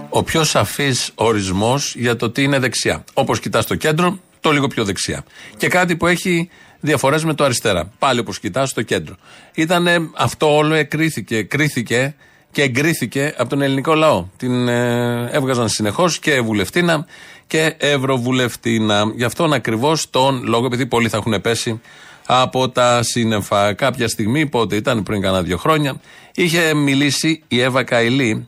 ο 0.10 0.24
πιο 0.24 0.44
σαφής 0.44 1.12
ορισμός 1.16 1.96
για 1.96 2.16
το 2.16 2.30
τι 2.30 2.44
είναι 2.44 2.60
δεξιά. 2.60 3.04
Όπως 3.14 3.40
κοιτάς 3.40 3.66
το 3.66 3.76
κέντρο, 3.76 4.20
το 4.40 4.52
λίγο 4.52 4.68
πιο 4.68 4.84
δεξιά. 4.84 5.24
Και 5.58 5.68
κάτι 5.68 5.96
που 5.96 6.08
έχει 6.08 6.50
διαφορές 6.80 7.24
με 7.24 7.34
το 7.34 7.44
αριστερά. 7.44 7.92
Πάλι 8.00 8.20
όπως 8.20 8.40
κοιτάς 8.40 8.74
το 8.74 8.82
κέντρο. 8.82 9.16
Ήταν 9.56 10.12
αυτό 10.16 10.56
όλο 10.56 10.74
εκρίθηκε, 10.74 11.44
κρίθηκε 11.44 12.16
και 12.52 12.62
εγκρίθηκε 12.62 13.34
από 13.38 13.50
τον 13.50 13.62
ελληνικό 13.62 13.94
λαό. 13.94 14.26
Την 14.38 14.68
ε, 14.68 15.30
έβγαζαν 15.32 15.70
συνεχώς 15.70 16.20
και 16.20 16.42
βουλευτήνα 16.42 17.06
και 17.50 17.76
ευρωβουλευτήνα. 17.78 19.12
Γι' 19.16 19.24
αυτόν 19.24 19.54
ακριβώς 19.54 20.10
τον 20.10 20.44
λόγο, 20.44 20.66
επειδή 20.66 20.86
πολλοί 20.86 21.10
θα 21.10 21.18
έχουν 21.18 21.42
πέσει 21.42 21.82
από 22.26 22.70
τα 22.70 23.04
σύννεφα. 23.04 23.74
Κάποια 23.74 24.08
στιγμή, 24.08 24.46
πότε 24.46 24.76
ήταν 24.76 25.04
πριν 25.04 25.22
κανένα 25.22 25.44
δύο 25.44 25.58
χρόνια, 25.58 26.02
είχε 26.36 26.74
μιλήσει 26.74 27.44
η 27.48 27.62
Εύα 27.62 27.84
Καηλή 27.84 28.48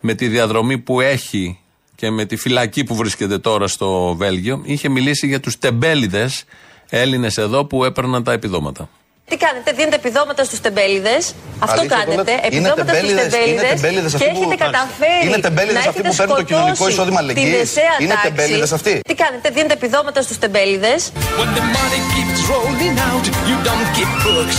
με 0.00 0.14
τη 0.14 0.28
διαδρομή 0.28 0.78
που 0.78 1.00
έχει 1.00 1.58
και 1.94 2.10
με 2.10 2.24
τη 2.24 2.36
φυλακή 2.36 2.84
που 2.84 2.94
βρίσκεται 2.94 3.38
τώρα 3.38 3.66
στο 3.66 4.14
Βέλγιο. 4.14 4.60
Είχε 4.64 4.88
μιλήσει 4.88 5.26
για 5.26 5.40
τους 5.40 5.58
τεμπέληδες 5.58 6.44
Έλληνες 6.88 7.38
εδώ 7.38 7.64
που 7.64 7.84
έπαιρναν 7.84 8.24
τα 8.24 8.32
επιδόματα. 8.32 8.88
Τι 9.30 9.36
κάνετε, 9.44 9.68
δίνετε 9.78 9.96
επιδόματα 10.02 10.42
στους 10.48 10.60
τεμπέληδες; 10.66 11.22
Αυτό 11.66 11.80
Αλήθεια 11.80 11.88
το 11.88 11.94
κάνετε. 11.98 12.16
λέτε. 12.20 12.34
Είναι 12.56 12.68
Επιδόματα 12.68 12.82
στους 12.82 12.92
τεμπέληδες- 12.92 13.24
είναι 13.24 13.36
τεμπέληδες. 13.36 13.70
τεμπέληδες 13.80 14.10
Και 14.12 14.18
αυτοί 14.20 14.28
που- 14.34 14.40
έχετε 14.40 14.56
καταφέρει. 14.66 15.22
Είναι 15.26 15.40
τεμπέληδες 15.46 15.82
να 15.84 15.90
αυτοί 15.90 16.00
έχετε 16.00 16.08
που 16.10 16.16
παίρνουν 16.20 16.36
το 16.40 16.44
κοινωνικό 16.50 16.74
σκοτώσει 16.76 16.92
εισόδημα 16.94 17.18
αλληλεγγύης. 17.22 17.52
τη 17.52 17.58
δεσαία 17.62 17.94
Είναι 18.02 18.14
τάξη. 18.14 18.26
τεμπέληδες 18.28 18.70
αυτοί. 18.78 18.92
Τι 19.10 19.14
κάνετε, 19.22 19.46
δίνετε 19.56 19.74
επιδόματα 19.80 20.18
στους 20.26 20.38
τεμπέληδες; 20.44 21.00
When 21.40 21.50
the 21.58 21.64
money 21.76 22.00
keeps 22.14 22.40
rolling 22.52 22.96
out, 23.10 23.24
you 23.48 23.56
don't 23.68 23.88
keep 23.96 24.10
books. 24.26 24.58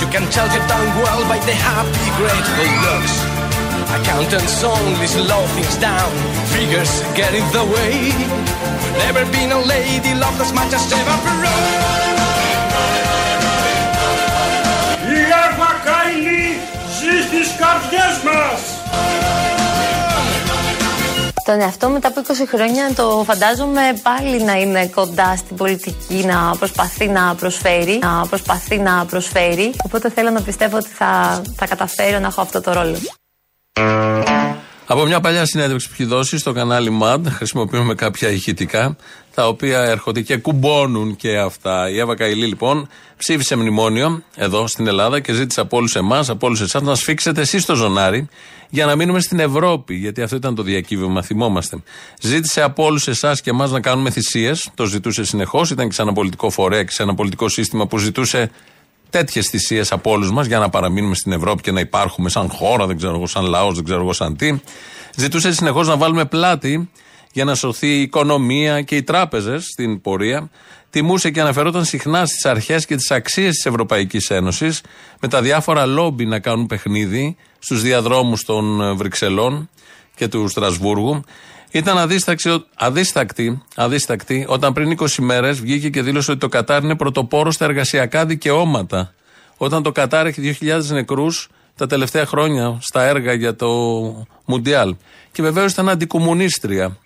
You 0.00 0.06
can 0.14 0.24
tell 0.34 0.48
your 0.54 0.64
tongue 0.72 0.92
well 1.04 1.22
by 1.32 1.38
the 1.48 1.56
happy, 1.68 2.04
grateful 2.20 2.70
looks. 2.86 3.14
Accountants 3.98 4.56
only 4.76 5.08
slow 5.16 5.42
things 5.56 5.74
down, 5.88 6.10
figures 6.56 6.92
get 7.20 7.32
in 7.40 7.46
the 7.56 7.64
way. 7.74 7.92
Never 9.04 9.22
been 9.36 9.50
a 9.58 9.62
lady 9.74 10.12
loved 10.24 10.40
as 10.46 10.50
much 10.58 10.72
as 10.78 10.82
Eva 10.98 11.16
Perón. 11.24 11.88
Μας. 18.24 18.80
Τον 21.44 21.60
εαυτό 21.60 21.88
μετά 21.88 22.08
από 22.08 22.20
20 22.20 22.32
χρόνια 22.48 22.94
το 22.94 23.22
φαντάζομαι 23.26 24.00
πάλι 24.02 24.42
να 24.42 24.52
είναι 24.52 24.86
κοντά 24.86 25.36
στην 25.36 25.56
πολιτική, 25.56 26.24
να 26.26 26.56
προσπαθεί 26.58 27.08
να 27.08 27.34
προσφέρει, 27.34 27.98
να 28.02 28.26
προσπαθεί 28.28 28.78
να 28.78 29.04
προσφέρει. 29.04 29.74
Οπότε 29.84 30.10
θέλω 30.10 30.30
να 30.30 30.42
πιστεύω 30.42 30.76
ότι 30.76 30.88
θα, 30.88 31.42
θα 31.56 31.66
καταφέρω 31.66 32.18
να 32.18 32.26
έχω 32.26 32.40
αυτό 32.40 32.60
το 32.60 32.72
ρόλο. 32.72 32.98
Από 34.92 35.04
μια 35.04 35.20
παλιά 35.20 35.44
συνέντευξη 35.44 35.88
που 35.88 35.94
έχει 35.98 36.04
δώσει 36.04 36.38
στο 36.38 36.52
κανάλι 36.52 36.98
MAD, 37.02 37.20
χρησιμοποιούμε 37.28 37.94
κάποια 37.94 38.30
ηχητικά, 38.30 38.96
τα 39.34 39.48
οποία 39.48 39.80
έρχονται 39.80 40.20
και 40.20 40.36
κουμπώνουν 40.36 41.16
και 41.16 41.38
αυτά. 41.38 41.90
Η 41.90 41.98
Εύα 41.98 42.16
Καηλή, 42.16 42.46
λοιπόν, 42.46 42.88
ψήφισε 43.16 43.56
μνημόνιο 43.56 44.22
εδώ 44.36 44.66
στην 44.66 44.86
Ελλάδα 44.86 45.20
και 45.20 45.32
ζήτησε 45.32 45.60
από 45.60 45.76
όλους 45.76 45.94
εμάς, 45.94 46.28
από 46.28 46.46
όλους 46.46 46.60
εσάς, 46.60 46.82
να 46.82 46.94
σφίξετε 46.94 47.40
εσείς 47.40 47.64
το 47.64 47.74
ζωνάρι 47.74 48.28
για 48.68 48.86
να 48.86 48.96
μείνουμε 48.96 49.20
στην 49.20 49.38
Ευρώπη. 49.38 49.94
Γιατί 49.94 50.22
αυτό 50.22 50.36
ήταν 50.36 50.54
το 50.54 50.62
διακύβευμα, 50.62 51.22
θυμόμαστε. 51.22 51.76
Ζήτησε 52.20 52.62
από 52.62 52.84
όλους 52.84 53.08
εσάς 53.08 53.40
και 53.40 53.50
εμάς 53.50 53.70
να 53.70 53.80
κάνουμε 53.80 54.10
θυσίες. 54.10 54.70
Το 54.74 54.84
ζητούσε 54.84 55.24
συνεχώς. 55.24 55.70
Ήταν 55.70 55.88
και 55.88 55.94
σε 55.94 56.02
ένα 56.02 56.12
πολιτικό 56.12 56.50
φορέα 56.50 56.82
και 56.82 56.92
σε 56.92 57.02
ένα 57.02 57.14
πολιτικό 57.14 57.48
σύστημα 57.48 57.86
που 57.86 57.98
ζητούσε 57.98 58.50
τέτοιες 59.10 59.48
θυσίες 59.48 59.92
από 59.92 60.10
όλους 60.10 60.30
μας 60.30 60.46
για 60.46 60.58
να 60.58 60.68
παραμείνουμε 60.68 61.14
στην 61.14 61.32
Ευρώπη 61.32 61.62
και 61.62 61.72
να 61.72 61.80
υπάρχουμε 61.80 62.28
σαν 62.28 62.48
χώρα, 62.48 62.86
δεν 62.86 62.96
ξέρω 62.96 63.14
εγώ, 63.14 63.26
σαν 63.26 63.44
λαός, 63.44 63.74
δεν 63.74 63.84
ξέρω 63.84 64.00
εγώ 64.00 64.12
σαν 64.12 64.36
τι. 64.36 64.60
Ζητούσε 65.16 65.52
συνεχώς 65.52 65.88
να 65.88 65.96
βάλουμε 65.96 66.24
πλάτη 66.24 66.90
για 67.32 67.44
να 67.44 67.54
σωθεί 67.54 67.86
η 67.86 68.00
οικονομία 68.00 68.82
και 68.82 68.96
οι 68.96 69.02
τράπεζες 69.02 69.64
στην 69.64 70.00
πορεία. 70.00 70.50
Τιμούσε 70.90 71.30
και 71.30 71.40
αναφερόταν 71.40 71.84
συχνά 71.84 72.26
στις 72.26 72.44
αρχές 72.44 72.86
και 72.86 72.96
τις 72.96 73.10
αξίες 73.10 73.54
της 73.54 73.66
Ευρωπαϊκής 73.66 74.30
Ένωσης 74.30 74.80
με 75.20 75.28
τα 75.28 75.42
διάφορα 75.42 75.86
λόμπι 75.86 76.26
να 76.26 76.38
κάνουν 76.38 76.66
παιχνίδι 76.66 77.36
στους 77.58 77.82
διαδρόμους 77.82 78.44
των 78.44 78.80
ε, 78.80 78.92
Βρυξελών 78.92 79.70
και 80.14 80.28
του 80.28 80.48
Στρασβούργου. 80.48 81.24
Ήταν 81.70 81.98
αδίστακτη, 81.98 82.64
αδίστακτη, 82.74 83.62
αδίστακτη 83.74 84.44
όταν 84.48 84.72
πριν 84.72 84.96
20 84.98 85.06
μέρες 85.18 85.60
βγήκε 85.60 85.88
και 85.88 86.02
δήλωσε 86.02 86.30
ότι 86.30 86.40
το 86.40 86.48
Κατάρ 86.48 86.82
είναι 86.82 86.96
πρωτοπόρος 86.96 87.54
στα 87.54 87.64
εργασιακά 87.64 88.26
δικαιώματα. 88.26 89.14
Όταν 89.56 89.82
το 89.82 89.92
Κατάρ 89.92 90.26
έχει 90.26 90.56
2.000 90.60 90.84
νεκρούς 90.84 91.48
τα 91.76 91.86
τελευταία 91.86 92.26
χρόνια 92.26 92.78
στα 92.80 93.02
έργα 93.02 93.32
για 93.32 93.56
το 93.56 93.68
Μουντιάλ. 94.44 94.94
Και 95.32 95.42
βεβαίως 95.42 95.72
ήταν 95.72 95.88
αντικομουνίστρια. 95.88 96.96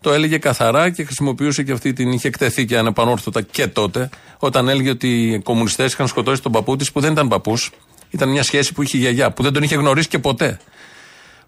Το 0.00 0.12
έλεγε 0.12 0.38
καθαρά 0.38 0.90
και 0.90 1.04
χρησιμοποιούσε 1.04 1.62
και 1.62 1.72
αυτή 1.72 1.92
την. 1.92 2.12
είχε 2.12 2.28
εκτεθεί 2.28 2.64
και 2.64 2.78
ανεπανόρθωτα 2.78 3.42
και 3.42 3.66
τότε, 3.66 4.08
όταν 4.38 4.68
έλεγε 4.68 4.90
ότι 4.90 5.32
οι 5.32 5.38
κομμουνιστές 5.38 5.92
είχαν 5.92 6.08
σκοτώσει 6.08 6.42
τον 6.42 6.52
παππού 6.52 6.76
της 6.76 6.92
που 6.92 7.00
δεν 7.00 7.12
ήταν 7.12 7.28
παππούς. 7.28 7.70
Ήταν 8.10 8.28
μια 8.28 8.42
σχέση 8.42 8.72
που 8.72 8.82
είχε 8.82 8.96
η 8.96 9.00
γιαγιά, 9.00 9.30
που 9.30 9.42
δεν 9.42 9.52
τον 9.52 9.62
είχε 9.62 9.74
γνωρίσει 9.74 10.08
και 10.08 10.18
ποτέ. 10.18 10.58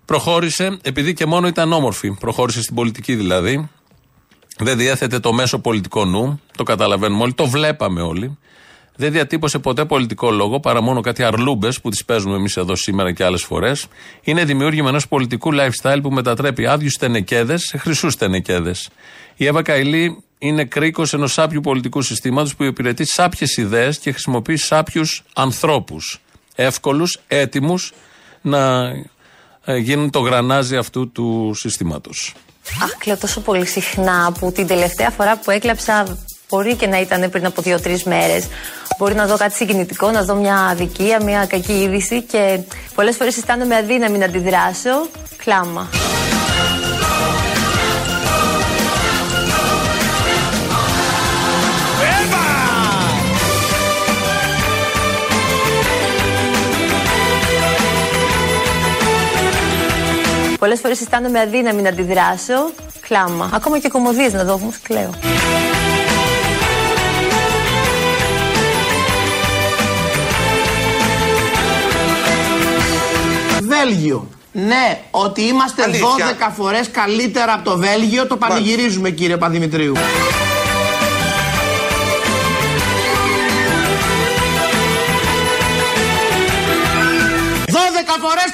Προχώρησε, 0.07 0.79
επειδή 0.83 1.15
και 1.15 1.27
μόνο 1.27 1.47
ήταν 1.47 1.73
όμορφη. 1.73 2.11
Προχώρησε 2.11 2.63
στην 2.63 2.75
πολιτική 2.75 3.15
δηλαδή. 3.15 3.69
Δεν 4.59 4.79
διέθετε 4.79 5.19
το 5.19 5.33
μέσο 5.33 5.59
πολιτικό 5.59 6.05
νου. 6.05 6.41
Το 6.57 6.63
καταλαβαίνουμε 6.63 7.23
όλοι. 7.23 7.35
Το 7.35 7.47
βλέπαμε 7.47 8.03
όλοι. 8.03 8.39
Δεν 8.97 9.13
διατύπωσε 9.13 9.59
ποτέ 9.59 9.85
πολιτικό 9.85 10.31
λόγο 10.31 10.61
παρά 10.61 10.81
μόνο 10.81 11.01
κάτι 11.01 11.23
αρλούμπες 11.23 11.81
που 11.81 11.91
τις 11.91 12.05
παίζουμε 12.05 12.37
εμείς 12.37 12.57
εδώ 12.57 12.77
σήμερα 12.77 13.13
και 13.13 13.25
άλλες 13.25 13.43
φορές. 13.43 13.87
Είναι 14.23 14.45
δημιούργημα 14.45 14.89
ενός 14.89 15.09
πολιτικού 15.09 15.51
lifestyle 15.55 15.99
που 16.03 16.11
μετατρέπει 16.11 16.67
άδειους 16.67 16.93
στενεκέδες 16.93 17.63
σε 17.63 17.79
χρυσούς 17.79 18.13
στενεκέδες. 18.13 18.89
Η 19.37 19.47
Εύα 19.47 19.63
Καηλή 19.63 20.23
είναι 20.39 20.65
κρίκος 20.65 21.13
ενός 21.13 21.33
σάπιου 21.33 21.61
πολιτικού 21.61 22.03
συστήματος 22.03 22.57
που 22.57 22.65
υπηρετεί 22.65 23.05
σάπιες 23.05 23.57
ιδέες 23.57 23.99
και 23.99 24.11
χρησιμοποιεί 24.11 24.57
σάπιους 24.57 25.25
ανθρώπους. 25.35 26.21
Εύκολους, 26.55 27.21
έτοιμους 27.27 27.93
να 28.41 28.87
ε, 28.89 29.11
γίνουν 29.67 30.11
το 30.11 30.19
γρανάζι 30.19 30.77
αυτού 30.77 31.13
του 31.13 31.53
συστήματος. 31.55 32.35
Αχ, 32.83 32.97
κλαίω 32.99 33.17
τόσο 33.17 33.41
πολύ 33.41 33.67
συχνά 33.67 34.33
που 34.39 34.53
την 34.53 34.67
τελευταία 34.67 35.11
φορά 35.11 35.37
που 35.39 35.51
έκλαψα 35.51 36.19
μπορεί 36.49 36.75
και 36.75 36.87
να 36.87 37.01
ήταν 37.01 37.31
πριν 37.31 37.47
από 37.47 37.63
δύο-τρεις 37.63 38.05
μέρες. 38.05 38.47
Μπορεί 38.99 39.15
να 39.15 39.27
δω 39.27 39.37
κάτι 39.37 39.55
συγκινητικό, 39.55 40.11
να 40.11 40.23
δω 40.25 40.35
μια 40.35 40.57
αδικία, 40.57 41.23
μια 41.23 41.47
κακή 41.47 41.73
είδηση 41.73 42.23
και 42.23 42.61
πολλές 42.95 43.17
φορές 43.17 43.37
αισθάνομαι 43.37 43.77
αδύναμη 43.77 44.19
να 44.19 44.25
αντιδράσω. 44.25 45.09
Κλάμα. 45.37 45.89
Πολλές 60.59 60.81
φορές 60.81 61.01
αισθάνομαι 61.01 61.41
αδύναμη 61.41 61.83
να 61.83 61.89
αντιδράσω. 61.89 62.71
Κλάμα. 63.01 63.51
Ακόμα 63.53 63.79
και 63.79 63.89
κομμωδίες 63.89 64.33
να 64.33 64.45
δω, 64.45 64.53
όμως 64.53 64.79
κλαίω. 64.83 65.11
Βέλγιο. 73.63 74.29
Ναι, 74.53 75.01
ότι 75.11 75.43
είμαστε 75.43 75.83
Αλήθεια. 75.83 76.37
12 76.49 76.53
φορές 76.57 76.91
καλύτερα 76.91 77.53
από 77.53 77.65
το 77.65 77.77
Βέλγιο, 77.77 78.27
το 78.27 78.37
πανηγυρίζουμε 78.37 79.11
κύριε 79.11 79.37
Παδημητρίου. 79.37 79.95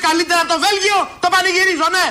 Καλύτερα 0.09 0.41
από 0.45 0.51
το 0.53 0.59
Βέλγιο, 0.65 0.99
το 1.23 1.29
πανηγυρίζω, 1.35 1.89
ναι. 1.97 2.07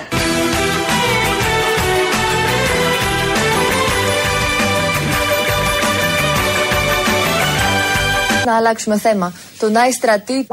Να 8.46 8.56
αλλάξουμε 8.56 8.98
θέμα. 8.98 9.34
Τον 9.60 9.76
Άι 9.76 9.92
Στρατή, 9.92 10.48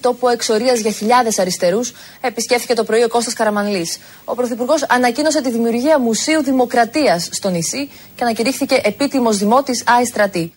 τόπο 0.00 0.28
εξορίας 0.28 0.78
για 0.78 0.90
χιλιάδες 0.90 1.38
αριστερούς, 1.38 1.92
επισκέφθηκε 2.20 2.74
το 2.74 2.84
πρωί 2.84 3.02
ο 3.02 3.08
Κώστας 3.08 3.34
Καραμανλής. 3.34 3.98
Ο 4.24 4.34
Πρωθυπουργός 4.34 4.84
ανακοίνωσε 4.88 5.40
τη 5.42 5.50
δημιουργία 5.50 5.98
Μουσείου 5.98 6.42
Δημοκρατίας 6.42 7.28
στο 7.32 7.48
νησί 7.48 7.90
και 8.14 8.24
ανακηρύχθηκε 8.24 8.80
επίτιμος 8.84 9.36
δημότης 9.36 9.84
Άι 9.86 10.04
Στρατή. 10.04 10.52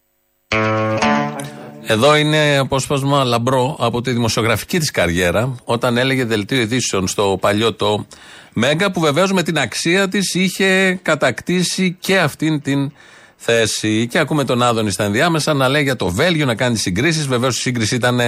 Εδώ 1.91 2.15
είναι 2.15 2.57
απόσπασμα 2.57 3.24
λαμπρό 3.24 3.75
από 3.79 4.01
τη 4.01 4.12
δημοσιογραφική 4.12 4.79
της 4.79 4.91
καριέρα, 4.91 5.55
όταν 5.63 5.98
έλεγε 5.98 6.25
δελτίο 6.25 6.62
ειδήσεων 6.62 7.07
στο 7.07 7.38
παλιό 7.41 7.74
το 7.74 8.05
Μέγκα, 8.53 8.91
που 8.91 9.00
βεβαίως 9.00 9.31
με 9.31 9.43
την 9.43 9.60
αξία 9.60 10.07
της 10.07 10.33
είχε 10.33 11.00
κατακτήσει 11.01 11.98
και 12.00 12.19
αυτήν 12.19 12.62
την 12.62 12.91
θέση. 13.36 14.07
Και 14.07 14.19
ακούμε 14.19 14.43
τον 14.43 14.62
Άδωνη 14.62 14.91
στα 14.91 15.03
ενδιάμεσα 15.03 15.53
να 15.53 15.69
λέει 15.69 15.83
για 15.83 15.95
το 15.95 16.10
Βέλγιο, 16.10 16.45
να 16.45 16.55
κάνει 16.55 16.77
συγκρίσεις. 16.77 17.27
Βεβαίως 17.27 17.57
η 17.57 17.62
σύγκριση 17.62 17.95
ήταν 17.95 18.19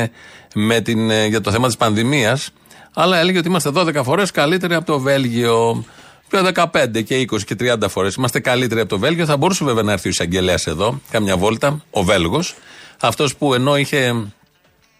με 0.55 0.82
την, 0.82 1.10
ε, 1.10 1.25
για 1.25 1.41
το 1.41 1.51
θέμα 1.51 1.67
της 1.67 1.77
πανδημίας. 1.77 2.50
Αλλά 2.93 3.17
έλεγε 3.17 3.38
ότι 3.38 3.48
είμαστε 3.48 3.70
12 3.70 4.03
φορές 4.03 4.32
καλύτεροι 4.32 4.74
από 4.74 4.86
το 4.86 5.00
Βέλγιο. 5.00 5.86
Πιο 6.29 6.41
15 6.41 7.01
και 7.03 7.15
20 7.15 7.46
και 7.46 7.55
30 7.55 7.89
φορές. 7.89 8.15
Είμαστε 8.15 8.39
καλύτεροι 8.39 8.79
από 8.79 8.89
το 8.89 9.00
Βέλγιο. 9.00 9.25
Θα 9.25 9.38
μπορούσε 9.38 9.65
βέβαια 9.65 9.84
να 9.84 9.91
έρθει 9.91 10.08
ο 10.08 10.12
εισαγγελέας 10.12 10.67
εδώ, 10.67 11.01
καμιά 11.12 11.38
βόλτα, 11.38 11.84
ο 11.89 12.03
Βέλγος. 12.03 12.55
Αυτός 13.05 13.36
που 13.36 13.53
ενώ 13.53 13.77
είχε 13.77 14.31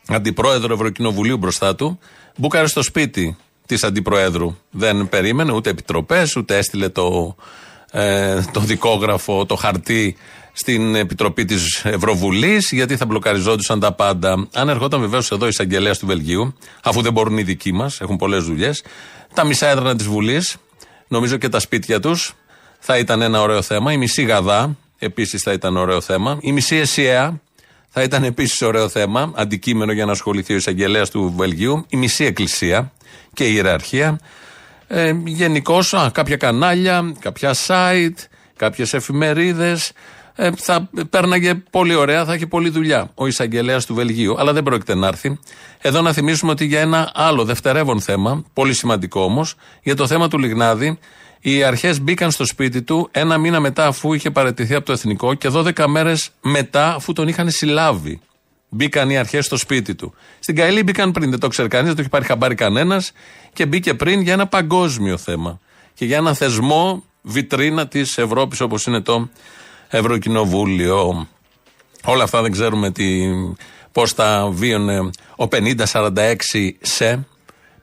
αντιπρόεδρο 0.08 0.74
Ευρωκοινοβουλίου 0.74 1.38
μπροστά 1.38 1.76
του, 1.76 2.00
μπούκαρε 2.38 2.68
στο 2.68 2.82
σπίτι 2.84 3.38
της 3.66 3.84
αντιπροέδρου. 3.84 4.56
Δεν 4.72 5.10
περίμενε 5.10 5.52
ούτε 5.52 5.70
επιτροπές, 5.70 6.36
ούτε 6.36 6.58
έστειλε 6.58 6.90
το 6.90 7.36
ε, 7.96 8.42
το 8.52 8.60
δικόγραφο, 8.60 9.46
το 9.46 9.56
χαρτί 9.56 10.16
στην 10.54 10.96
Επιτροπή 10.96 11.46
της 11.46 11.82
Ευρωβουλής, 11.86 12.72
γιατί 12.72 12.98
θα 12.98 13.06
μπλοκαριζόντουσαν 13.06 13.80
τα 13.80 13.94
πάντα. 13.94 14.48
Αν 14.54 14.70
ερχόταν 14.70 15.00
βεβαίως 15.00 15.32
εδώ 15.32 15.46
η 15.46 15.48
εισαγγελέα 15.48 15.96
του 15.96 16.06
Βελγίου, 16.06 16.56
αφού 16.84 17.02
δεν 17.02 17.14
μπορούν 17.14 17.38
οι 17.38 17.44
δικοί 17.44 17.72
μας, 17.72 18.02
έχουν 18.02 18.16
πολλές 18.16 18.44
δουλειές, 18.44 18.84
τα 19.34 19.44
μισά 19.44 19.68
έδρανα 19.68 19.96
της 19.96 20.08
Βουλής, 20.08 20.56
νομίζω 21.08 21.38
και 21.38 21.50
τα 21.50 21.60
σπίτια 21.60 22.00
τους, 22.00 22.34
θα 22.80 22.98
ήταν 22.98 23.22
ένα 23.22 23.42
ωραίο 23.42 23.62
θέμα. 23.62 23.92
Η 23.92 23.98
μισή 23.98 24.24
Γαδά, 24.24 24.78
επίσης 24.98 25.42
θα 25.42 25.52
ήταν 25.52 25.78
ωραίο 25.78 26.02
θέμα. 26.02 26.38
Η 26.42 26.52
μισή 26.52 26.76
ΕΣΥΑ, 26.76 27.42
θα 27.96 28.04
ήταν 28.04 28.24
επίσης 28.24 28.62
ωραίο 28.62 28.90
θέμα, 28.90 29.32
αντικείμενο 29.36 29.92
για 29.92 30.06
να 30.06 30.12
ασχοληθεί 30.12 30.54
ο 30.54 30.56
εισαγγελέας 30.56 31.10
του 31.10 31.34
Βελγίου. 31.38 31.86
Η 31.90 31.98
μισή 31.98 32.26
Εκκλησία 32.26 32.92
και 33.34 33.44
η 33.44 33.52
ιεραρχία. 33.54 34.20
Ε, 34.88 35.14
Γενικώς, 35.26 35.96
κάποια 36.12 36.38
κανάλια, 36.38 37.14
κάποια 37.20 37.56
site, 37.68 38.28
κάποιες 38.56 38.94
εφημερίδες. 38.94 39.92
Ε, 40.36 40.50
θα 40.56 40.90
πέρναγε 41.10 41.54
πολύ 41.54 41.96
ωραία, 41.96 42.26
θα 42.26 42.34
είχε 42.34 42.46
πολλή 42.46 42.70
δουλειά 42.70 43.12
ο 43.16 43.28
εισαγγελέας 43.28 43.86
του 43.86 43.94
Βελγίου. 43.94 44.40
Αλλά 44.40 44.54
δεν 44.54 44.64
πρόκειται 44.64 44.96
να 44.96 45.08
έρθει. 45.08 45.40
Εδώ 45.82 46.02
να 46.02 46.14
θυμίσουμε 46.14 46.52
ότι 46.52 46.66
για 46.66 46.80
ένα 46.80 47.12
άλλο 47.14 47.46
δευτερεύον 47.46 48.02
θέμα, 48.02 48.44
πολύ 48.54 48.74
σημαντικό 48.74 49.22
όμως, 49.24 49.56
για 49.84 49.96
το 49.96 50.08
θέμα 50.08 50.28
του 50.28 50.38
Λιγνάδη, 50.38 51.00
οι 51.46 51.64
αρχές 51.64 52.02
μπήκαν 52.02 52.32
στο 52.32 52.46
σπίτι 52.46 52.82
του 52.82 53.10
ένα 53.12 53.38
μήνα 53.38 53.60
μετά 53.60 53.88
αφού 53.88 54.14
είχε 54.14 54.32
παραιτηθεί 54.32 54.76
από 54.76 54.86
το 54.86 54.92
Εθνικό 54.92 55.34
και 55.34 55.50
12 55.54 55.86
μέρες 55.88 56.30
μετά 56.42 56.94
αφού 56.96 57.14
τον 57.14 57.28
είχαν 57.28 57.50
συλλάβει. 57.50 58.20
Μπήκαν 58.70 59.10
οι 59.10 59.18
αρχές 59.18 59.46
στο 59.46 59.58
σπίτι 59.58 59.96
του. 59.96 60.14
Στην 60.40 60.56
Καηλή 60.56 60.84
μπήκαν 60.84 61.12
πριν, 61.12 61.30
δεν 61.30 61.40
το 61.40 61.48
ξέρει 61.48 61.68
κανείς, 61.68 61.86
δεν 61.86 61.96
το 61.96 62.02
έχει 62.02 62.10
πάρει 62.10 62.26
χαμπάρι 62.26 62.56
κανένας 62.56 63.12
και 63.54 63.66
μπήκε 63.66 63.94
πριν 63.94 64.22
για 64.22 64.34
ένα 64.34 64.48
παγκόσμιο 64.48 65.18
θέμα. 65.18 65.60
Και 65.94 66.06
για 66.06 66.18
ένα 66.18 66.34
θεσμό 66.34 67.04
βιτρίνα 67.22 67.88
της 67.88 68.18
Ευρώπης 68.18 68.62
όπως 68.62 68.86
είναι 68.86 69.02
το 69.02 69.30
Ευρωκοινοβούλιο. 69.88 71.28
Όλα 72.04 72.24
αυτά 72.24 72.42
δεν 72.42 72.52
ξέρουμε 72.52 72.92
τι, 72.92 73.22
πώς 73.92 74.14
τα 74.14 74.50
βίωνε 74.52 75.00
ο 75.36 75.48
5046 75.52 76.36
σε. 76.82 77.28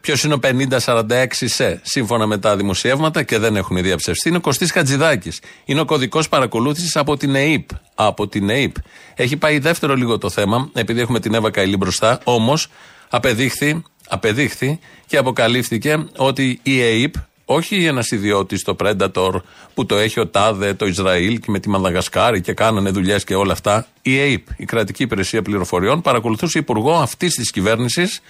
Ποιος 0.00 0.24
είναι 0.24 0.34
ο 0.34 0.38
5046 0.42 1.26
σε, 1.30 1.80
σύμφωνα 1.82 2.26
με 2.26 2.38
τα 2.38 2.56
δημοσιεύματα 2.56 3.22
και 3.22 3.38
δεν 3.38 3.56
έχουν 3.56 3.82
διαψευστεί, 3.82 4.28
είναι 4.28 4.36
ο 4.36 4.40
Κωστής 4.40 4.72
Χατζηδάκης. 4.72 5.40
Είναι 5.64 5.80
ο 5.80 5.84
κωδικός 5.84 6.28
παρακολούθησης 6.28 6.96
από 6.96 7.16
την 7.16 7.34
ΕΕΠ. 7.34 7.68
Από 7.94 8.28
την 8.28 8.50
ΕΕΠ. 8.50 8.74
Έχει 9.14 9.36
πάει 9.36 9.58
δεύτερο 9.58 9.94
λίγο 9.94 10.18
το 10.18 10.30
θέμα, 10.30 10.70
επειδή 10.74 11.00
έχουμε 11.00 11.20
την 11.20 11.34
Εύα 11.34 11.50
Καηλή 11.50 11.76
μπροστά, 11.76 12.20
όμως 12.24 12.68
απεδείχθη, 13.08 13.82
απεδείχθη 14.08 14.78
και 15.06 15.16
αποκαλύφθηκε 15.16 16.06
ότι 16.16 16.60
η 16.62 16.80
ΕΕΠ, 16.80 17.14
όχι 17.44 17.84
ένας 17.84 18.10
ιδιώτης 18.10 18.60
στο 18.60 18.76
Predator 18.82 19.30
που 19.74 19.86
το 19.86 19.96
έχει 19.96 20.20
ο 20.20 20.26
Τάδε, 20.26 20.74
το 20.74 20.86
Ισραήλ 20.86 21.38
και 21.38 21.50
με 21.50 21.58
τη 21.58 21.68
Μαδαγασκάρη 21.68 22.40
και 22.40 22.52
κάνανε 22.52 22.90
δουλειές 22.90 23.24
και 23.24 23.34
όλα 23.34 23.52
αυτά. 23.52 23.86
Η 24.02 24.18
ΕΕΠ, 24.18 24.46
η 24.56 24.64
Κρατική 24.64 25.02
Υπηρεσία 25.02 25.42
Πληροφοριών, 25.42 26.00
παρακολουθούσε 26.00 26.58
υπουργό 26.58 26.94
αυτής 26.94 27.34
της 27.34 27.50
κυβέρνησης, 27.50 28.20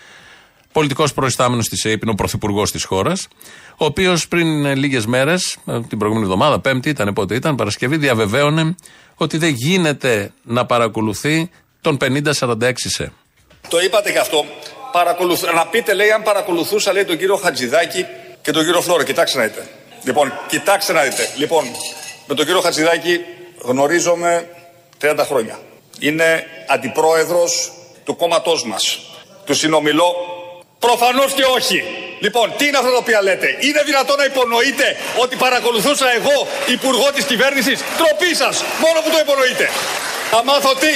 πολιτικός 0.72 1.14
προϊστάμενος 1.14 1.68
της 1.68 1.84
ΕΕΠ, 1.84 2.02
είναι 2.02 2.10
ο 2.10 2.14
πρωθυπουργός 2.14 2.70
της 2.70 2.84
χώρας, 2.84 3.28
ο 3.70 3.84
οποίος 3.84 4.28
πριν 4.28 4.76
λίγες 4.76 5.06
μέρες, 5.06 5.56
την 5.88 5.98
προηγούμενη 5.98 6.26
εβδομάδα, 6.26 6.60
Πέμπτη 6.60 6.88
ήταν, 6.88 7.12
πότε 7.12 7.34
ήταν, 7.34 7.54
Παρασκευή, 7.54 7.96
διαβεβαίωνε 7.96 8.74
ότι 9.14 9.38
δεν 9.38 9.48
γίνεται 9.48 10.32
να 10.42 10.66
παρακολουθεί 10.66 11.50
τον 11.80 11.96
5046 12.00 12.72
σε. 12.74 13.12
Το 13.68 13.80
είπατε 13.80 14.12
και 14.12 14.18
αυτό. 14.18 14.44
Παρακολουθ... 14.92 15.44
Να 15.54 15.66
πείτε, 15.66 15.94
λέει, 15.94 16.10
αν 16.10 16.22
παρακολουθούσα, 16.22 16.92
λέει, 16.92 17.04
τον 17.04 17.18
κύριο 17.18 17.36
Χατζηδάκη 17.36 18.06
και 18.42 18.50
τον 18.50 18.64
κύριο 18.64 18.80
Φλόρο. 18.80 19.02
Κοιτάξτε 19.02 19.38
να 19.38 19.44
δείτε. 19.44 19.68
Λοιπόν, 20.04 20.32
κοιτάξτε 20.48 20.92
να 20.92 21.02
δείτε. 21.02 21.28
Λοιπόν, 21.36 21.64
με 22.26 22.34
τον 22.34 22.44
κύριο 22.44 22.60
Χατζηδάκη 22.60 23.20
γνωρίζομαι 23.62 24.48
30 25.00 25.24
χρόνια. 25.26 25.58
Είναι 25.98 26.44
αντιπρόεδρος 26.68 27.72
του 28.04 28.16
κόμματός 28.16 28.64
μας. 28.64 28.98
Του 29.44 29.54
συνομιλώ. 29.54 30.14
Προφανώς 30.86 31.32
και 31.32 31.44
όχι. 31.56 31.78
Λοιπόν, 32.24 32.46
τι 32.56 32.64
είναι 32.66 32.76
αυτά 32.76 32.90
τα 32.90 32.96
οποία 32.96 33.22
λέτε; 33.22 33.48
Είναι 33.66 33.82
δυνατόν 33.82 34.16
να 34.16 34.24
υπονοείτε 34.24 34.96
ότι 35.22 35.36
παρακολουθούσα 35.36 36.06
εγώ 36.18 36.36
υπουργό 36.66 37.08
της 37.16 37.24
κυβέρνησης; 37.24 37.78
Τροπή 38.00 38.34
σας. 38.42 38.54
Μόνο 38.84 38.98
που 39.04 39.10
το 39.14 39.18
υπονοείτε. 39.26 39.70
Θα 40.30 40.40
μάθω 40.44 40.72
τι. 40.82 40.94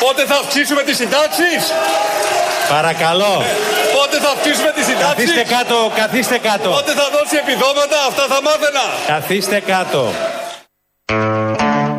Πότε 0.00 0.22
θα 0.30 0.34
αυξήσουμε 0.34 0.82
τις 0.82 0.96
συντάξεις; 0.96 1.60
Παρακαλώ. 2.68 3.34
Πότε 3.96 4.16
θα 4.24 4.30
αυξήσουμε 4.36 4.70
τις 4.76 4.84
συντάξεις; 4.90 5.14
Καθίστε 5.14 5.44
κάτω, 5.54 5.92
καθίστε 6.02 6.38
κάτω. 6.48 6.68
Πότε 6.70 6.92
θα 7.00 7.06
δώσει 7.16 7.36
επιδόματα; 7.44 7.96
Αυτά 8.08 8.24
θα 8.32 8.38
μάθαινα. 8.46 8.84
Καθίστε 9.06 9.58
κάτω. 9.72 10.02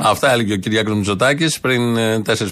Αυτά 0.04 0.32
έλεγε 0.32 0.54
ο 0.54 0.58
Κυριάκος 0.58 0.94
Μητσοτάκης 0.96 1.60
πριν 1.60 1.98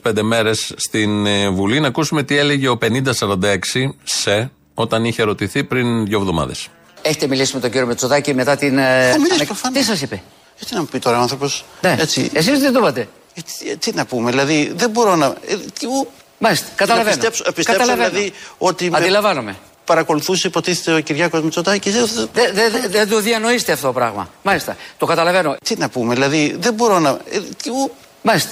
4-5 0.03 0.21
μέρες 0.21 0.73
στην 0.75 1.25
ε, 1.25 1.49
Βουλή. 1.49 1.79
Να 1.79 1.87
ακούσουμε 1.87 2.23
τι 2.23 2.37
έλεγε 2.37 2.69
ο 2.69 2.77
5046 2.81 3.57
σε 4.03 4.51
όταν 4.73 5.05
είχε 5.05 5.21
ερωτηθεί 5.21 5.63
πριν 5.63 6.05
δύο 6.05 6.19
εβδομάδες. 6.19 6.67
Έχετε 7.01 7.27
μιλήσει 7.27 7.53
με 7.55 7.59
τον 7.61 7.69
κύριο 7.71 7.87
Μετσοδάκη 7.87 8.33
μετά 8.33 8.55
την. 8.55 8.77
ε, 8.77 9.07
Έχω 9.07 9.15
μιλήσει 9.15 9.33
ανεκ- 9.33 9.45
προφανώς. 9.47 9.77
Τι 9.79 9.83
σας 9.85 10.01
είπε; 10.01 10.15
Ε, 10.59 10.65
τι 10.65 10.73
να 10.73 10.79
μου 10.79 10.87
πει 10.91 10.99
τώρα 10.99 11.17
ο 11.17 11.21
άνθρωπος. 11.21 11.65
Ναι. 11.81 11.95
Έτσι. 11.99 12.29
Εσείς 12.33 12.59
δεν 12.59 12.73
το 12.73 12.79
είπατε; 12.79 13.07
Ε, 13.33 13.41
τι, 13.41 13.77
τι 13.77 13.91
να 13.95 14.05
πούμε, 14.05 14.29
δηλαδή 14.31 14.71
δεν 14.75 14.89
μπορώ 14.89 15.15
να. 15.15 15.25
Ε, 15.25 15.55
τι, 15.79 15.85
ου- 15.85 16.07
Μάλιστα, 16.37 16.67
καταλαβαίνω. 16.75 17.09
Να 17.09 17.15
πιστέψω, 17.15 17.43
πιστέψω 17.53 17.71
Καταλαβαίνω. 17.81 18.09
δηλαδή 18.09 18.33
ότι. 18.57 18.89
με 18.89 18.97
Αντιλαμβάνομαι. 18.97 19.55
Παρακολουθούσε 19.87 20.47
υποτίθεται 20.47 20.97
ο 20.97 20.99
Κυριάκος 20.99 21.41
Μητσοτάκης. 21.41 21.95
Ε, 21.95 21.99
δε- 22.33 22.51
Δεν 22.51 22.71
δε, 22.71 22.79
δε, 22.79 22.87
δεν 22.87 23.09
το 23.09 23.21
διανοείστε 23.21 23.71
αυτό 23.71 23.87
το 23.87 23.93
πράγμα. 23.93 24.29
Μάλιστα. 24.43 24.75
Το 24.97 25.05
καταλαβαίνω. 25.05 25.55
Τι 25.63 25.75
να 25.77 25.89
πούμε, 25.89 26.13
δηλαδή 26.13 26.55
δεν 26.59 26.73
μπορώ 26.73 26.99
να. 26.99 27.09
Ε, 27.09 27.39
τι, 27.63 27.69
ου- 27.69 27.91
Μάλιστα. 28.21 28.51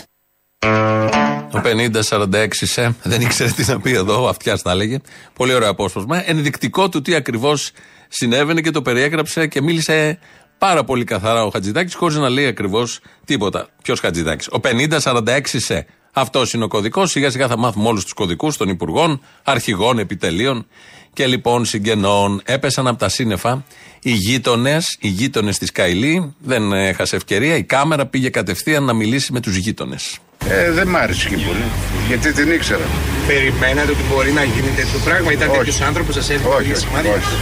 Ο 1.53 1.61
50-46 1.63 2.47
σε, 2.51 2.95
δεν 3.03 3.21
ήξερε 3.21 3.49
τι 3.49 3.65
να 3.71 3.79
πει 3.79 3.91
εδώ, 3.91 4.27
αυτιάς 4.27 4.61
τα 4.61 4.71
έλεγε. 4.71 4.97
Πολύ 5.33 5.53
ωραίο 5.53 5.69
απόσπασμα. 5.69 6.29
Ενδεικτικό 6.29 6.89
του 6.89 7.01
τι 7.01 7.15
ακριβώς 7.15 7.71
συνέβαινε 8.07 8.61
και 8.61 8.71
το 8.71 8.81
περιέγραψε 8.81 9.47
και 9.47 9.61
μίλησε 9.61 10.19
πάρα 10.57 10.83
πολύ 10.83 11.03
καθαρά 11.03 11.43
ο 11.45 11.49
Χατζηδάκης, 11.49 11.95
χωρίς 11.95 12.15
να 12.17 12.29
λέει 12.29 12.45
ακριβώς 12.45 12.99
τίποτα. 13.25 13.67
Ποιος 13.83 13.99
Χατζηδάκης; 13.99 14.47
Ο 14.51 14.59
50-46 14.63 15.39
σε. 15.59 15.85
Αυτός 16.17 16.53
είναι 16.53 16.63
ο 16.63 16.67
κωδικός. 16.67 17.11
Σιγά 17.11 17.29
σιγά 17.29 17.47
θα 17.47 17.57
μάθουμε 17.57 17.87
όλους 17.87 18.03
τους 18.03 18.13
κωδικούς 18.13 18.57
των 18.57 18.69
υπουργών, 18.69 19.21
αρχηγών, 19.43 19.99
επιτελείων 19.99 20.67
και 21.15 21.25
λοιπόν 21.25 21.65
συγγενών. 21.65 22.41
Έπεσαν 22.45 22.87
από 22.87 22.99
τα 22.99 23.09
σύννεφα 23.09 23.63
οι 24.01 24.11
γείτονες, 24.11 24.97
οι 24.99 25.07
γείτονες 25.07 25.57
της 25.57 25.71
Καηλή. 25.71 26.33
Δεν 26.39 26.73
έχασε 26.73 27.15
ευκαιρία. 27.15 27.55
Η 27.55 27.63
κάμερα 27.63 28.05
πήγε 28.05 28.29
κατευθείαν 28.29 28.83
να 28.83 28.93
μιλήσει 28.93 29.31
με 29.31 29.39
τους 29.39 29.55
γείτονες. 29.55 30.17
Ε, 30.49 30.71
δεν 30.71 30.87
μ' 30.87 30.95
άρεσε 30.95 31.29
και 31.29 31.35
πολύ. 31.35 31.63
Γιατί 32.07 32.33
την 32.33 32.51
ήξερα. 32.51 32.87
Περιμένατε 33.27 33.91
ότι 33.91 34.03
μπορεί 34.11 34.31
να 34.31 34.43
γίνει 34.43 34.71
τέτοιο 34.75 34.99
πράγμα, 35.05 35.31
ήταν 35.31 35.49
Όχι. 35.49 35.57
τέτοιος 35.57 35.81
άνθρωπος, 35.81 36.13
σας 36.15 36.29
έδινε 36.29 36.49
Όχι, 36.49 36.57
τέτοια 36.57 36.73
όχι, 36.73 36.85
σημάδια; 36.85 37.11
όχι. 37.11 37.35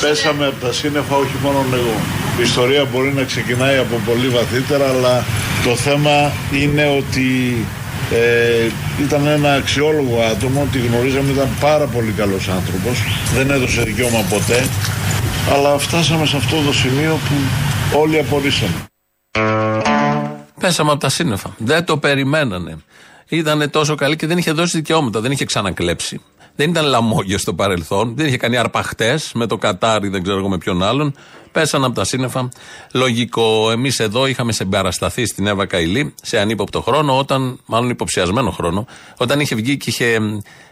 Πέσαμε 0.00 0.46
από 0.46 0.66
τα 0.66 0.72
σύννεφα 0.72 1.16
όχι 1.16 1.36
μόνο 1.42 1.64
εγώ. 1.72 1.96
Η 2.38 2.42
ιστορία 2.42 2.84
μπορεί 2.84 3.12
να 3.12 3.22
ξεκινάει 3.22 3.76
από 3.76 3.96
πολύ 4.06 4.28
βαθύτερα, 4.28 4.88
αλλά 4.88 5.24
το 5.64 5.76
θέμα 5.76 6.32
είναι 6.60 6.84
ότι 7.00 7.28
ε, 8.10 8.68
ήταν 9.04 9.26
ένα 9.26 9.52
αξιόλογο 9.52 10.20
άτομο, 10.22 10.68
τη 10.72 10.78
γνωρίζαμε, 10.78 11.30
ήταν 11.30 11.48
πάρα 11.60 11.86
πολύ 11.86 12.12
καλός 12.12 12.48
άνθρωπος, 12.48 13.02
δεν 13.34 13.50
έδωσε 13.50 13.82
δικαίωμα 13.82 14.20
ποτέ, 14.30 14.68
αλλά 15.52 15.78
φτάσαμε 15.78 16.26
σε 16.26 16.36
αυτό 16.36 16.56
το 16.66 16.72
σημείο 16.72 17.18
που 17.28 17.34
όλοι 17.98 18.18
απορρίσαμε. 18.18 18.84
Πέσαμε 20.60 20.90
από 20.90 21.00
τα 21.00 21.08
σύννεφα. 21.08 21.54
Δεν 21.58 21.84
το 21.84 21.98
περιμένανε. 21.98 22.76
Ήταν 23.28 23.70
τόσο 23.70 23.94
καλή 23.94 24.16
και 24.16 24.26
δεν 24.26 24.38
είχε 24.38 24.52
δώσει 24.52 24.76
δικαιώματα, 24.76 25.20
δεν 25.20 25.32
είχε 25.32 25.44
ξανακλέψει. 25.44 26.20
Δεν 26.56 26.70
ήταν 26.70 26.84
λαμόγια 26.84 27.38
στο 27.38 27.54
παρελθόν, 27.54 28.16
δεν 28.16 28.26
είχε 28.26 28.36
κάνει 28.36 28.56
αρπαχτές 28.56 29.30
με 29.34 29.46
το 29.46 29.56
Κατάρι, 29.56 30.08
δεν 30.08 30.22
ξέρω 30.22 30.38
εγώ 30.38 30.48
με 30.48 30.58
ποιον 30.58 30.82
άλλον. 30.82 31.14
Πέσαν 31.52 31.84
από 31.84 31.94
τα 31.94 32.04
σύννεφα. 32.04 32.48
Λογικό. 32.92 33.70
Εμείς 33.70 33.98
εδώ 33.98 34.26
είχαμε 34.26 34.52
συμπαρασταθεί 34.52 35.26
στην 35.26 35.46
Εύα 35.46 35.66
Καηλή 35.66 36.14
σε 36.22 36.38
ανύποπτο 36.38 36.80
χρόνο, 36.80 37.18
όταν, 37.18 37.60
μάλλον 37.66 37.90
υποψιασμένο 37.90 38.50
χρόνο, 38.50 38.86
όταν 39.16 39.40
είχε 39.40 39.54
βγει 39.54 39.76
και 39.76 39.90
είχε, 39.90 40.18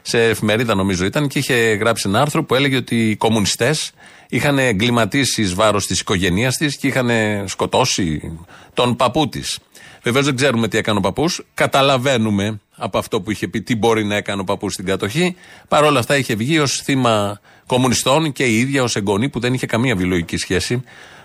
σε 0.08 0.24
εφημερίδα 0.28 0.74
νομίζω 0.74 1.04
ήταν, 1.04 1.28
και 1.28 1.38
είχε 1.38 1.54
γράψει 1.54 2.08
ένα 2.08 2.20
άρθρο 2.20 2.44
που 2.44 2.54
έλεγε 2.54 2.76
ότι 2.76 3.10
οι 3.10 3.16
κομμουνιστές 3.16 3.92
είχαν 4.28 4.58
εγκληματίσει 4.58 5.42
εις 5.42 5.54
βάρος 5.54 5.86
της 5.86 6.00
οικογένειας 6.00 6.56
της 6.56 6.76
και 6.76 6.86
είχαν 6.86 7.10
σκοτώσει 7.46 8.38
τον 8.74 8.96
παππού 8.96 9.28
της. 9.28 9.58
Βεβαίως 10.02 10.24
δεν 10.24 10.36
ξέρουμε 10.36 10.68
τι 10.68 10.78
έκανε 10.78 10.98
ο 10.98 11.00
παππούς. 11.00 11.42
Καταλαβαίνουμε 11.54 12.60
από 12.76 12.98
αυτό 12.98 13.20
που 13.20 13.30
είχε 13.30 13.48
πει 13.48 13.62
τι 13.62 13.76
μπορεί 13.76 14.04
να 14.04 14.16
έκανε 14.16 14.40
ο 14.40 14.44
παππούς 14.44 14.72
στην 14.72 14.84
κατοχή. 14.84 15.36
Παρ' 15.68 15.84
όλα 15.84 15.98
αυτά 15.98 16.16
είχε 16.16 16.34
βγει 16.34 16.58
ως 16.58 16.80
θύμα 16.84 17.40
κομμουνιστών 17.66 18.32
και 18.32 18.44
η 18.44 18.58
ίδια 18.58 18.82
ως 18.82 18.96
εγγονή 18.96 19.28
που 19.28 19.40
δεν 19.40 19.54
είχε 19.54 19.66
καμία 19.66 19.96
βιολογική 19.96 20.36
σχέση 20.36 20.82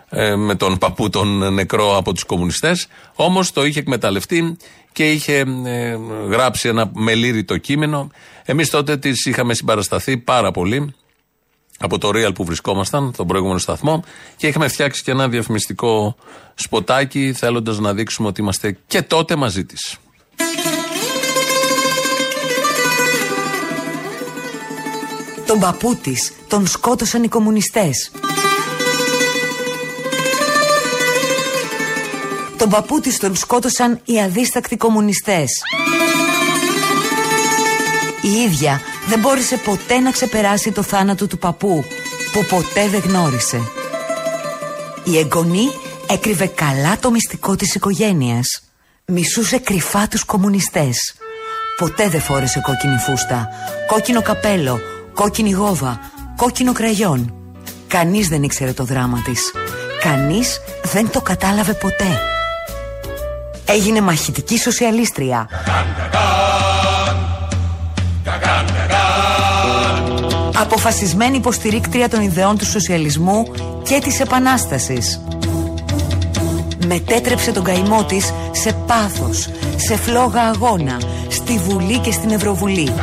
ε, 0.09 0.35
με 0.35 0.55
τον 0.55 0.77
παππού 0.77 1.09
τον 1.09 1.53
νεκρό 1.53 1.97
από 1.97 2.13
τους 2.13 2.23
κομμουνιστές. 2.23 2.87
Όμως 3.15 3.51
το 3.51 3.65
είχε 3.65 3.79
εκμεταλλευτεί 3.79 4.57
και 4.93 5.11
είχε 5.11 5.45
ε, 5.65 5.97
γράψει 6.29 6.67
ένα 6.67 6.91
μελήρητο 6.93 7.57
κείμενο. 7.57 8.11
Εμείς 8.45 8.69
τότε 8.69 8.97
τη 8.97 9.11
είχαμε 9.29 9.53
συμπαρασταθεί 9.53 10.17
πάρα 10.17 10.51
πολύ. 10.51 10.93
από 11.79 11.97
το 11.97 12.09
Real 12.13 12.33
που 12.33 12.43
βρισκόμασταν, 12.43 13.13
τον 13.17 13.27
προηγούμενο 13.27 13.59
σταθμό, 13.59 14.03
και 14.35 14.47
είχαμε 14.47 14.67
φτιάξει 14.67 15.03
και 15.03 15.11
ένα 15.11 15.29
διαφημιστικό 15.29 16.15
σποτάκι, 16.55 17.33
θέλοντας 17.33 17.79
να 17.79 17.93
δείξουμε 17.93 18.27
ότι 18.27 18.41
είμαστε 18.41 18.77
και 18.87 19.01
τότε 19.01 19.35
μαζί 19.35 19.65
της. 19.65 19.97
Τον 25.45 25.59
παππού 25.59 25.95
της 25.95 26.33
τον 26.47 26.67
σκότωσαν 26.67 27.23
οι 27.23 27.27
κομμουνιστές. 27.27 28.11
Τον 32.57 32.69
παππού 32.69 32.99
της 32.99 33.17
τον 33.17 33.35
σκότωσαν 33.35 33.99
οι 34.05 34.21
αδίστακτοι 34.21 34.77
κομμουνιστές. 34.77 35.49
Η 38.21 38.31
ίδια 38.31 38.81
δεν 39.07 39.19
μπόρεσε 39.19 39.57
ποτέ 39.57 39.99
να 39.99 40.11
ξεπεράσει 40.11 40.71
το 40.71 40.81
θάνατο 40.81 41.27
του 41.27 41.37
παππού 41.37 41.83
που 42.33 42.45
ποτέ 42.45 42.87
δεν 42.87 42.99
γνώρισε. 42.99 43.61
Η 45.03 45.17
εγγονή 45.17 45.71
έκρυβε 46.09 46.45
καλά 46.45 46.97
το 46.99 47.11
μυστικό 47.11 47.55
της 47.55 47.75
οικογένειας. 47.75 48.63
Μισούσε 49.05 49.57
κρυφά 49.57 50.07
τους 50.07 50.23
κομμουνιστές. 50.23 51.15
Ποτέ 51.77 52.09
δεν 52.09 52.21
φόρεσε 52.21 52.59
κόκκινη 52.59 52.97
φούστα, 52.97 53.49
κόκκινο 53.87 54.21
καπέλο, 54.21 54.79
κόκκινη 55.13 55.51
γόβα, 55.51 55.99
κόκκινο 56.35 56.73
κραγιόν. 56.73 57.33
Κανείς 57.87 58.27
δεν 58.27 58.43
ήξερε 58.43 58.73
το 58.73 58.83
δράμα 58.83 59.21
της. 59.21 59.51
Κανείς 60.01 60.59
δεν 60.83 61.09
το 61.09 61.21
κατάλαβε 61.21 61.73
ποτέ. 61.73 62.32
Έγινε 63.65 64.01
μαχητική 64.01 64.57
σοσιαλίστρια. 64.57 65.49
Αποφασισμένη 70.61 71.37
υποστηρίκτρια 71.37 72.09
των 72.09 72.21
ιδεών 72.21 72.57
του 72.57 72.65
σοσιαλισμού 72.65 73.51
και 73.83 73.99
της 74.03 74.19
επανάστασης. 74.19 75.21
Μετέτρεψε 76.87 77.51
τον 77.51 77.63
καημό 77.63 78.03
της 78.03 78.33
σε 78.51 78.73
πάθος, 78.73 79.49
σε 79.75 79.97
φλόγα 79.97 80.41
αγώνα, 80.41 81.01
στη 81.27 81.57
Βουλή 81.57 81.97
και 81.97 82.11
στην 82.11 82.29
Ευρωβουλή. 82.31 82.93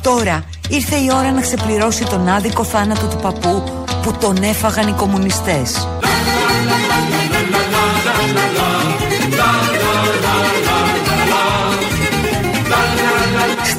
Τώρα 0.00 0.44
ήρθε 0.68 0.96
η 0.96 1.10
ώρα 1.14 1.32
να 1.32 1.40
ξεπληρώσει 1.40 2.04
τον 2.04 2.28
άδικο 2.28 2.64
θάνατο 2.64 3.06
του 3.06 3.16
παππού 3.16 3.62
που 4.02 4.12
τον 4.20 4.42
έφαγαν 4.42 4.88
οι 4.88 4.92
κομμουνιστές. 4.92 5.88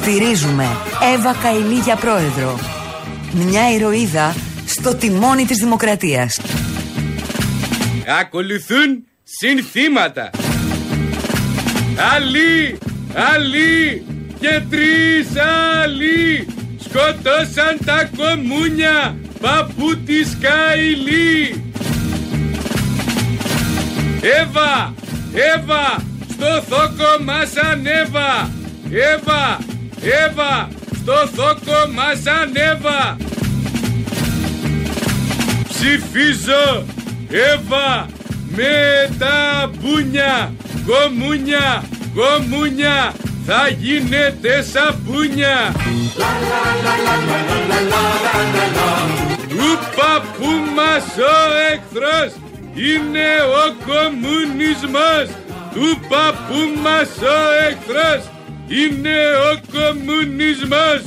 Στηρίζουμε 0.04 0.66
Εύα 1.14 1.34
Καηλή 1.42 1.78
για 1.80 1.96
πρόεδρο. 1.96 2.58
Μια 3.32 3.72
ηρωίδα 3.72 4.34
στο 4.66 4.94
τιμόνι 4.94 5.44
της 5.44 5.58
δημοκρατίας. 5.58 6.40
Ακολουθούν 8.20 9.04
συνθήματα. 9.22 10.30
Άλλοι, 12.14 12.78
άλλοι 13.34 14.04
και 14.40 14.62
τρεις 14.70 15.28
άλλοι 15.82 16.46
σκοτώσαν 16.78 17.78
τα 17.84 18.10
κομμούνια 18.16 19.16
παππού 19.40 19.96
της 19.96 20.36
Καηλή. 20.40 21.64
Εύα, 24.40 24.94
Εύα, 25.54 26.02
στο 26.32 26.62
θόκο 26.68 27.22
μας 27.24 27.56
ανέβα. 27.56 28.50
Εύα, 28.90 29.58
Εύα, 30.04 30.68
στο 31.02 31.12
θόκο 31.34 31.92
μας 31.94 32.26
ανέβα. 32.26 33.16
Ψηφίζω, 35.68 36.84
Εύα, 37.30 38.06
με 38.56 39.08
τα 39.18 39.70
μπούνια, 39.80 40.54
κομμούνια, 40.86 41.84
κομμούνια, 42.14 43.12
θα 43.46 43.68
γίνετε 43.68 44.62
σαπούνια. 44.62 45.74
Του 49.48 49.78
παππού 49.96 50.50
μας 50.74 51.04
ο 51.18 51.36
εχθρός 51.72 52.32
είναι 52.74 53.28
ο 53.42 53.74
κομμουνισμός. 53.86 55.26
Του 55.74 56.00
παππού 56.08 56.80
μας 56.82 57.08
ο 57.22 57.66
εχθρός 57.68 58.31
είναι 58.72 59.16
ο 59.52 59.60
κομμουνισμός. 59.72 61.02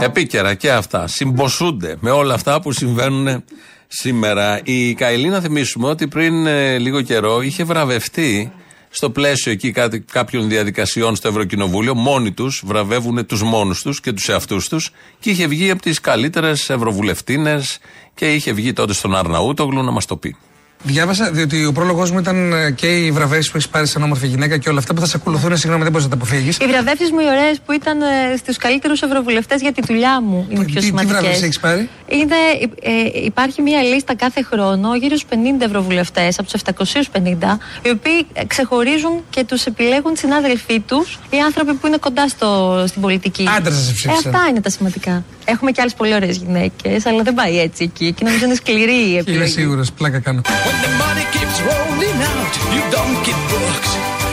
Επίκαιρα 0.00 0.54
και 0.54 0.72
αυτά. 0.72 1.06
Συμποσούνται 1.06 1.96
με 2.00 2.10
όλα 2.10 2.34
αυτά 2.34 2.60
που 2.60 2.72
συμβαίνουν 2.72 3.44
σήμερα. 3.86 4.60
Η 4.64 4.94
Καηλή, 4.94 5.28
να 5.28 5.40
θυμίσουμε 5.40 5.88
ότι 5.88 6.08
πριν 6.08 6.46
ε, 6.46 6.78
λίγο 6.78 7.02
καιρό 7.02 7.40
είχε 7.40 7.64
βραβευτεί 7.64 8.52
στο 8.88 9.10
πλαίσιο 9.10 9.52
εκεί 9.52 9.70
κάτι, 9.70 10.00
κάποιων 10.00 10.48
διαδικασιών 10.48 11.16
στο 11.16 11.28
Ευρωκοινοβούλιο. 11.28 11.94
Μόνοι 11.94 12.32
τους 12.32 12.62
βραβεύουν 12.66 13.26
τους 13.26 13.42
μόνους 13.42 13.82
τους 13.82 14.00
και 14.00 14.12
τους 14.12 14.28
εαυτούς 14.28 14.68
τους 14.68 14.90
και 15.18 15.30
είχε 15.30 15.46
βγει 15.46 15.70
από 15.70 15.82
τις 15.82 16.00
καλύτερες 16.00 16.70
Ευρωβουλευτίνες 16.70 17.78
και 18.14 18.34
είχε 18.34 18.52
βγει 18.52 18.72
τότε 18.72 18.92
στον 18.92 19.16
Αρναούτογλου 19.16 19.82
να 19.82 19.90
μας 19.90 20.06
το 20.06 20.16
πει. 20.16 20.36
Διάβασα, 20.82 21.30
διότι 21.30 21.64
ο 21.66 21.72
πρόλογος 21.72 22.10
μου 22.10 22.18
ήταν 22.18 22.52
ε, 22.52 22.70
και 22.70 22.86
οι 22.86 23.10
βραβεύσεις 23.10 23.50
που 23.50 23.56
έχεις 23.56 23.68
πάρει 23.68 23.86
σαν 23.86 24.02
όμορφη 24.02 24.26
γυναίκα 24.26 24.56
και 24.58 24.68
όλα 24.68 24.78
αυτά 24.78 24.94
που 24.94 25.00
θα 25.00 25.06
σε 25.06 25.16
ακολουθούν. 25.20 25.56
Συγγνώμη, 25.56 25.82
δεν 25.82 25.92
μπορείς 25.92 26.06
να 26.06 26.16
τα 26.16 26.22
αποφύγεις. 26.22 26.56
Οι 26.56 26.66
βραβεύσεις 26.66 27.10
μου 27.10 27.18
οι 27.20 27.24
ωραίες 27.38 27.60
που 27.66 27.72
ήταν 27.72 27.98
στους 28.38 28.56
καλύτερους 28.56 29.02
ευρωβουλευτές 29.02 29.60
για 29.60 29.72
τη 29.72 29.82
δουλειά 29.86 30.20
μου 30.22 30.46
είναι 30.50 30.60
οι 30.60 30.64
πιο 30.64 30.74
Τι, 30.74 30.80
τι 30.80 30.86
σημαντικές. 30.86 31.16
βραβεύσεις 31.16 31.42
έχεις 31.42 31.60
πάρει; 31.60 31.88
Είναι, 32.08 32.34
ε, 32.82 33.24
υπάρχει 33.24 33.62
μια 33.62 33.82
λίστα 33.82 34.14
κάθε 34.16 34.42
χρόνο 34.42 34.96
γύρω 34.96 35.16
στους 35.16 35.28
50 35.30 35.64
ευρωβουλευτές 35.64 36.38
από 36.38 36.50
τους 36.50 36.60
750, 36.60 37.58
οι 37.82 37.90
οποίοι 37.90 38.26
ε, 38.32 38.44
ξεχωρίζουν 38.44 39.12
και 39.30 39.44
τους 39.44 39.64
επιλέγουν 39.66 40.12
οι 40.12 40.16
συνάδελφοί 40.18 40.80
τους, 40.80 41.18
οι 41.30 41.38
άνθρωποι 41.46 41.72
που 41.74 41.86
είναι 41.86 41.96
κοντά 42.00 42.28
στο, 42.28 42.84
στην 42.88 43.00
πολιτική. 43.02 43.44
Άντρες 43.56 43.74
σας 43.76 43.88
ε, 43.88 43.92
ψήφισαν. 43.92 44.34
Αυτά 44.34 44.46
είναι 44.50 44.60
τα 44.60 44.70
σημαντικά. 44.70 45.24
Έχουμε 45.44 45.70
και 45.70 45.80
άλλες 45.80 45.94
πολύ 45.94 46.14
ωραίες 46.14 46.36
γυναίκες, 46.36 47.06
αλλά 47.06 47.22
δεν 47.22 47.34
πάει 47.34 47.58
έτσι 47.60 47.82
εκεί. 47.84 48.12
Και 48.12 48.24
νομίζω 48.24 48.44
είναι 48.44 48.54
σκληρή 48.54 48.92
η 48.92 49.06
Είμαι 49.08 49.18
επιλογή. 49.18 49.50
σίγουρος, 49.50 49.92
πλάκα 49.92 50.18
κάνω. 50.18 50.40
The 50.84 50.90
money 51.04 51.24
keeps 51.34 51.56
rolling 51.68 52.18
out. 52.32 52.52
You 52.74 52.82
don't 52.96 53.18
get 53.26 53.38
books. 53.52 53.90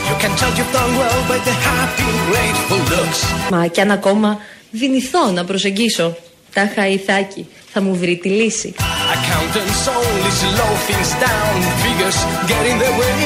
You 0.08 0.16
can 0.22 0.32
tell 0.40 0.52
you've 0.58 0.72
done 0.78 0.92
well 1.00 1.20
by 1.30 1.38
the 1.48 1.54
happy, 1.66 2.08
grateful 2.30 2.80
looks. 2.92 3.20
Μα 3.50 3.66
κι 3.66 3.80
αν 3.80 3.90
ακόμα 3.90 4.38
δυνηθώ 4.70 5.30
να 5.30 5.44
προσεγγίσω 5.44 6.16
τάχα 6.54 6.88
ηθάκι, 6.88 7.46
θα 7.72 7.80
μου 7.80 7.96
βρει 7.96 8.16
τη 8.16 8.28
λύση. 8.28 8.74
Accountants 9.14 9.84
only 9.96 10.32
slow 10.42 10.72
things 10.88 11.10
down. 11.26 11.54
Figures 11.84 12.18
get 12.50 12.64
in 12.70 12.78
the 12.84 12.92
way. 13.00 13.18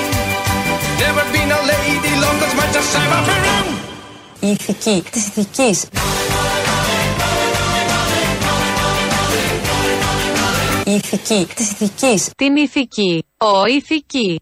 Never 1.05 1.25
been 1.35 1.51
a 1.59 1.61
lady 1.73 2.13
long 2.25 2.39
as 2.47 2.53
much 2.61 2.75
as 2.81 2.87
I've 2.97 3.11
been 3.11 3.43
around. 3.45 3.77
Η 4.41 4.51
ηθική 4.51 5.03
της 5.11 5.27
ηθικής. 5.27 5.85
Η 10.89 10.95
ηθική 10.95 11.47
της 11.55 11.71
ηθικής. 11.71 12.31
Την 12.37 12.57
ηθική. 12.57 13.25
Ο 13.37 13.67
ηθική. 13.67 14.41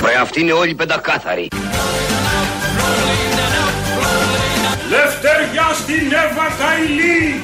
Βρε 0.00 0.14
αυτοί 0.20 0.40
είναι 0.40 0.52
όλοι 0.52 0.74
πεντακάθαροι. 0.74 1.48
Λευτεριά 4.90 5.70
στην 5.74 6.12
Εύα 6.12 6.46
Καηλή! 6.58 7.42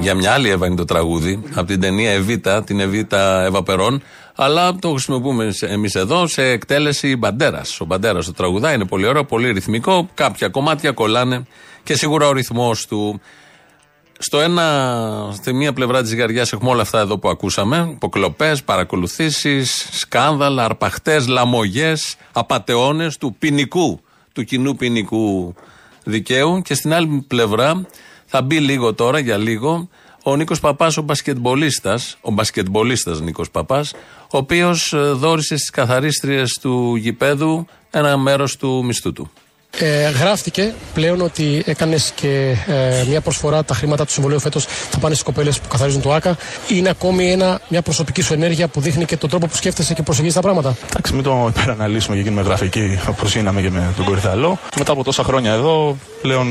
Για 0.00 0.14
μια 0.14 0.32
άλλη 0.32 0.50
Εύα 0.50 0.66
είναι 0.66 0.76
το 0.76 0.84
τραγούδι, 0.84 1.42
από 1.54 1.66
την 1.66 1.80
ταινία 1.80 2.10
Εβίτα, 2.10 2.62
την 2.64 2.80
Εβίτα 2.80 3.42
Εύα 3.42 3.62
Περών, 3.62 4.02
αλλά 4.42 4.76
το 4.76 4.90
χρησιμοποιούμε 4.90 5.52
εμείς 5.60 5.94
εδώ 5.94 6.26
σε 6.26 6.42
εκτέλεση 6.42 7.16
Μπαντέρας. 7.16 7.80
Ο 7.80 7.84
Μπαντέρας 7.84 8.26
το 8.26 8.32
τραγουδά, 8.32 8.72
είναι 8.72 8.86
πολύ 8.86 9.06
ωραίο, 9.06 9.24
πολύ 9.24 9.50
ρυθμικό. 9.50 10.08
Κάποια 10.14 10.48
κομμάτια 10.48 10.92
κολλάνε 10.92 11.46
και 11.82 11.94
σίγουρα 11.94 12.26
ο 12.26 12.32
ρυθμός 12.32 12.86
του. 12.86 13.20
Στο 14.18 14.40
ένα, 14.40 15.30
στη 15.32 15.52
μία 15.52 15.72
πλευρά 15.72 16.00
της 16.00 16.08
ζυγαριά 16.08 16.46
έχουμε 16.52 16.70
όλα 16.70 16.82
αυτά 16.82 17.00
εδώ 17.00 17.18
που 17.18 17.28
ακούσαμε. 17.28 17.88
Υποκλοπές, 17.90 18.62
παρακολουθήσεις, 18.62 19.88
σκάνδαλα, 19.92 20.64
αρπαχτές, 20.64 21.26
λαμογές, 21.26 22.16
απαταιώνες 22.32 23.16
του 23.16 23.36
ποινικού, 23.38 24.00
του 24.32 24.44
κοινού 24.44 24.76
ποινικού 24.76 25.54
δικαίου. 26.04 26.62
Και 26.64 26.74
στην 26.74 26.92
άλλη 26.92 27.24
πλευρά 27.28 27.86
θα 28.26 28.42
μπει 28.42 28.60
λίγο 28.60 28.94
τώρα, 28.94 29.18
για 29.18 29.36
λίγο, 29.36 29.88
ο 30.22 30.36
Νίκος 30.36 30.60
Παπάς, 30.60 30.96
ο 30.96 31.02
μπασκετμπολίστας, 31.02 32.16
ο 32.20 32.30
μπασκετμπολίστας 32.30 33.20
Νίκος 33.20 33.50
Παπάς, 33.50 33.92
ο 34.32 34.38
οποίος 34.38 34.94
δόρισε 35.12 35.56
στις 35.56 35.70
καθαρίστριες 35.70 36.58
του 36.60 36.94
γηπέδου 36.96 37.66
ένα 37.90 38.16
μέρος 38.16 38.56
του 38.56 38.84
μισθού 38.84 39.12
του. 39.12 39.30
Ε, 39.78 40.10
γράφτηκε 40.10 40.72
πλέον 40.94 41.20
ότι 41.20 41.62
έκανες 41.66 42.12
και 42.14 42.56
ε, 42.66 43.04
μια 43.08 43.20
προσφορά 43.20 43.64
τα 43.64 43.74
χρήματα 43.74 44.04
του 44.04 44.12
συμβολίου 44.12 44.40
φέτος 44.40 44.64
θα 44.64 44.98
πάνε 44.98 45.14
στις 45.14 45.26
κοπέλες 45.26 45.60
που 45.60 45.68
καθαρίζουν 45.68 46.00
το 46.00 46.12
ΑΚΑ. 46.12 46.36
Είναι 46.68 46.88
ακόμη 46.88 47.30
ένα, 47.30 47.60
μια 47.68 47.82
προσωπική 47.82 48.22
σου 48.22 48.32
ενέργεια 48.32 48.68
που 48.68 48.80
δείχνει 48.80 49.04
και 49.04 49.16
τον 49.16 49.28
τρόπο 49.30 49.46
που 49.46 49.56
σκέφτεσαι 49.56 49.94
και 49.94 50.02
προσεγγίζεις 50.02 50.36
τα 50.36 50.42
πράγματα. 50.42 50.76
Εντάξει, 50.88 51.14
μην 51.14 51.22
το 51.22 51.52
υπεραναλύσουμε 51.56 52.16
και 52.16 52.22
γίνουμε 52.22 52.42
γραφική 52.42 52.98
όπως 53.08 53.34
γίναμε 53.34 53.60
και 53.60 53.70
με 53.70 53.92
τον 53.96 54.04
Κορυθαλό. 54.04 54.58
Και 54.68 54.76
μετά 54.78 54.92
από 54.92 55.04
τόσα 55.04 55.22
χρόνια 55.22 55.52
εδώ, 55.52 55.96
πλέον 56.22 56.46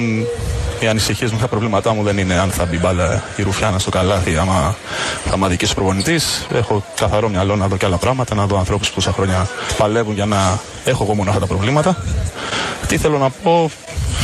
οι 0.79 0.87
ανησυχίες 0.87 1.31
μου 1.31 1.35
και 1.35 1.43
τα 1.43 1.49
προβλήματά 1.49 1.93
μου 1.93 2.03
δεν 2.03 2.17
είναι 2.17 2.33
αν 2.33 2.51
θα 2.51 2.65
μπει 2.65 2.77
μπάλα 2.77 3.23
η 3.35 3.43
Ρουφιάνα 3.43 3.79
στο 3.79 3.89
καλάθι, 3.89 4.37
άμα 4.37 4.75
θα 5.29 5.37
με 5.37 5.45
αδικήσει 5.45 5.71
ο 5.71 5.75
προπονητής. 5.75 6.47
Έχω 6.53 6.83
καθαρό 6.95 7.29
μυαλό 7.29 7.55
να 7.55 7.67
δω 7.67 7.77
και 7.77 7.85
άλλα 7.85 7.97
πράγματα, 7.97 8.35
να 8.35 8.45
δω 8.45 8.57
ανθρώπους 8.57 8.89
που 8.89 8.95
τόσα 8.95 9.11
χρόνια 9.11 9.47
παλεύουν 9.77 10.13
για 10.13 10.25
να 10.25 10.59
έχω 10.85 11.03
εγώ 11.03 11.15
μόνο 11.15 11.29
αυτά 11.29 11.41
τα 11.41 11.47
προβλήματα. 11.47 12.03
Τι 12.87 12.97
θέλω 12.97 13.17
να 13.17 13.29
πω, 13.29 13.69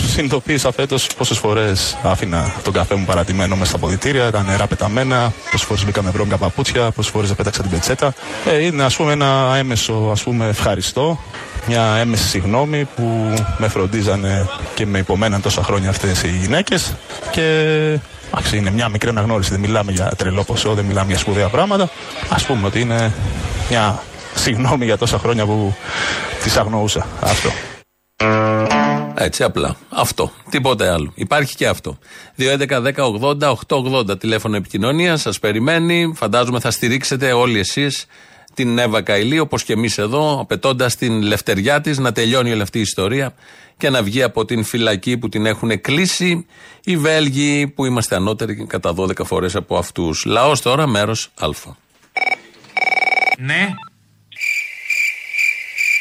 συνειδητοποίησα 0.07 0.71
φέτος 0.71 1.07
πόσες 1.17 1.37
φορές 1.37 1.97
άφηνα 2.03 2.53
τον 2.63 2.73
καφέ 2.73 2.95
μου 2.95 3.05
παρατημένο 3.05 3.55
μέσα 3.55 3.69
στα 3.69 3.77
ποδητήρια, 3.77 4.31
τα 4.31 4.43
νερά 4.43 4.67
πεταμένα, 4.67 5.33
πόσες 5.51 5.67
φορές 5.67 5.85
μπήκα 5.85 6.03
με 6.03 6.09
βρώμικα 6.09 6.37
παπούτσια, 6.37 6.91
πόσες 6.91 7.11
φορές 7.11 7.33
πέταξα 7.33 7.61
την 7.61 7.71
πετσέτα. 7.71 8.13
Ε, 8.45 8.63
είναι 8.63 8.83
ας 8.83 8.95
πούμε 8.95 9.11
ένα 9.11 9.53
έμεσο 9.57 10.09
ας 10.11 10.23
πούμε, 10.23 10.47
ευχαριστώ, 10.47 11.19
μια 11.67 11.95
έμεση 11.95 12.27
συγγνώμη 12.27 12.87
που 12.95 13.33
με 13.57 13.67
φροντίζανε 13.67 14.49
και 14.75 14.85
με 14.85 14.97
υπομέναν 14.97 15.41
τόσα 15.41 15.63
χρόνια 15.63 15.89
αυτές 15.89 16.23
οι 16.23 16.29
γυναίκες. 16.29 16.93
Και 17.31 17.41
εντάξει, 18.31 18.57
είναι 18.57 18.71
μια 18.71 18.89
μικρή 18.89 19.09
αναγνώριση. 19.09 19.51
Δεν 19.51 19.59
μιλάμε 19.59 19.91
για 19.91 20.11
τρελό 20.17 20.43
ποσό, 20.43 20.73
δεν 20.73 20.85
μιλάμε 20.85 21.07
για 21.07 21.17
σπουδαία 21.17 21.47
πράγματα. 21.47 21.83
Α 22.29 22.45
πούμε 22.47 22.67
ότι 22.67 22.79
είναι 22.79 23.11
μια 23.69 24.01
συγγνώμη 24.35 24.85
για 24.85 24.97
τόσα 24.97 25.17
χρόνια 25.17 25.45
που 25.45 25.75
τις 26.43 26.57
αγνοούσα. 26.57 27.07
Αυτό. 27.21 27.49
Έτσι 29.25 29.43
απλά. 29.43 29.75
Αυτό. 29.89 30.31
Τίποτε 30.49 30.89
άλλο. 30.89 31.11
Υπάρχει 31.15 31.55
και 31.55 31.67
αυτό. 31.67 31.97
2.11.10.80.880 32.38 34.19
τηλέφωνο 34.19 34.55
επικοινωνία. 34.55 35.17
Σας 35.17 35.39
περιμένει. 35.39 36.13
Φαντάζομαι 36.15 36.59
θα 36.59 36.71
στηρίξετε 36.71 37.31
όλοι 37.31 37.59
εσείς 37.59 38.05
την 38.53 38.77
Εύα 38.77 39.01
Καηλή, 39.01 39.39
όπως 39.39 39.63
και 39.63 39.73
εμείς 39.73 39.97
εδώ, 39.97 40.39
απαιτώντας 40.39 40.95
την 40.95 41.21
λευτεριά 41.21 41.81
της 41.81 41.97
να 41.97 42.11
τελειώνει 42.11 42.51
όλη 42.51 42.61
αυτή 42.61 42.77
η 42.77 42.81
ιστορία 42.81 43.33
και 43.77 43.89
να 43.89 44.03
βγει 44.03 44.23
από 44.23 44.45
την 44.45 44.63
φυλακή 44.63 45.17
που 45.17 45.29
την 45.29 45.45
έχουν 45.45 45.81
κλείσει 45.81 46.45
οι 46.83 46.97
Βέλγοι, 46.97 47.67
που 47.67 47.85
είμαστε 47.85 48.15
ανώτεροι 48.15 48.65
κατά 48.65 48.93
12 48.97 49.23
φορές 49.25 49.55
από 49.55 49.77
αυτούς. 49.77 50.25
Λαός 50.25 50.61
τώρα, 50.61 50.88
μέρος 50.88 51.31
Α. 51.39 51.47
Ναι. 53.38 53.73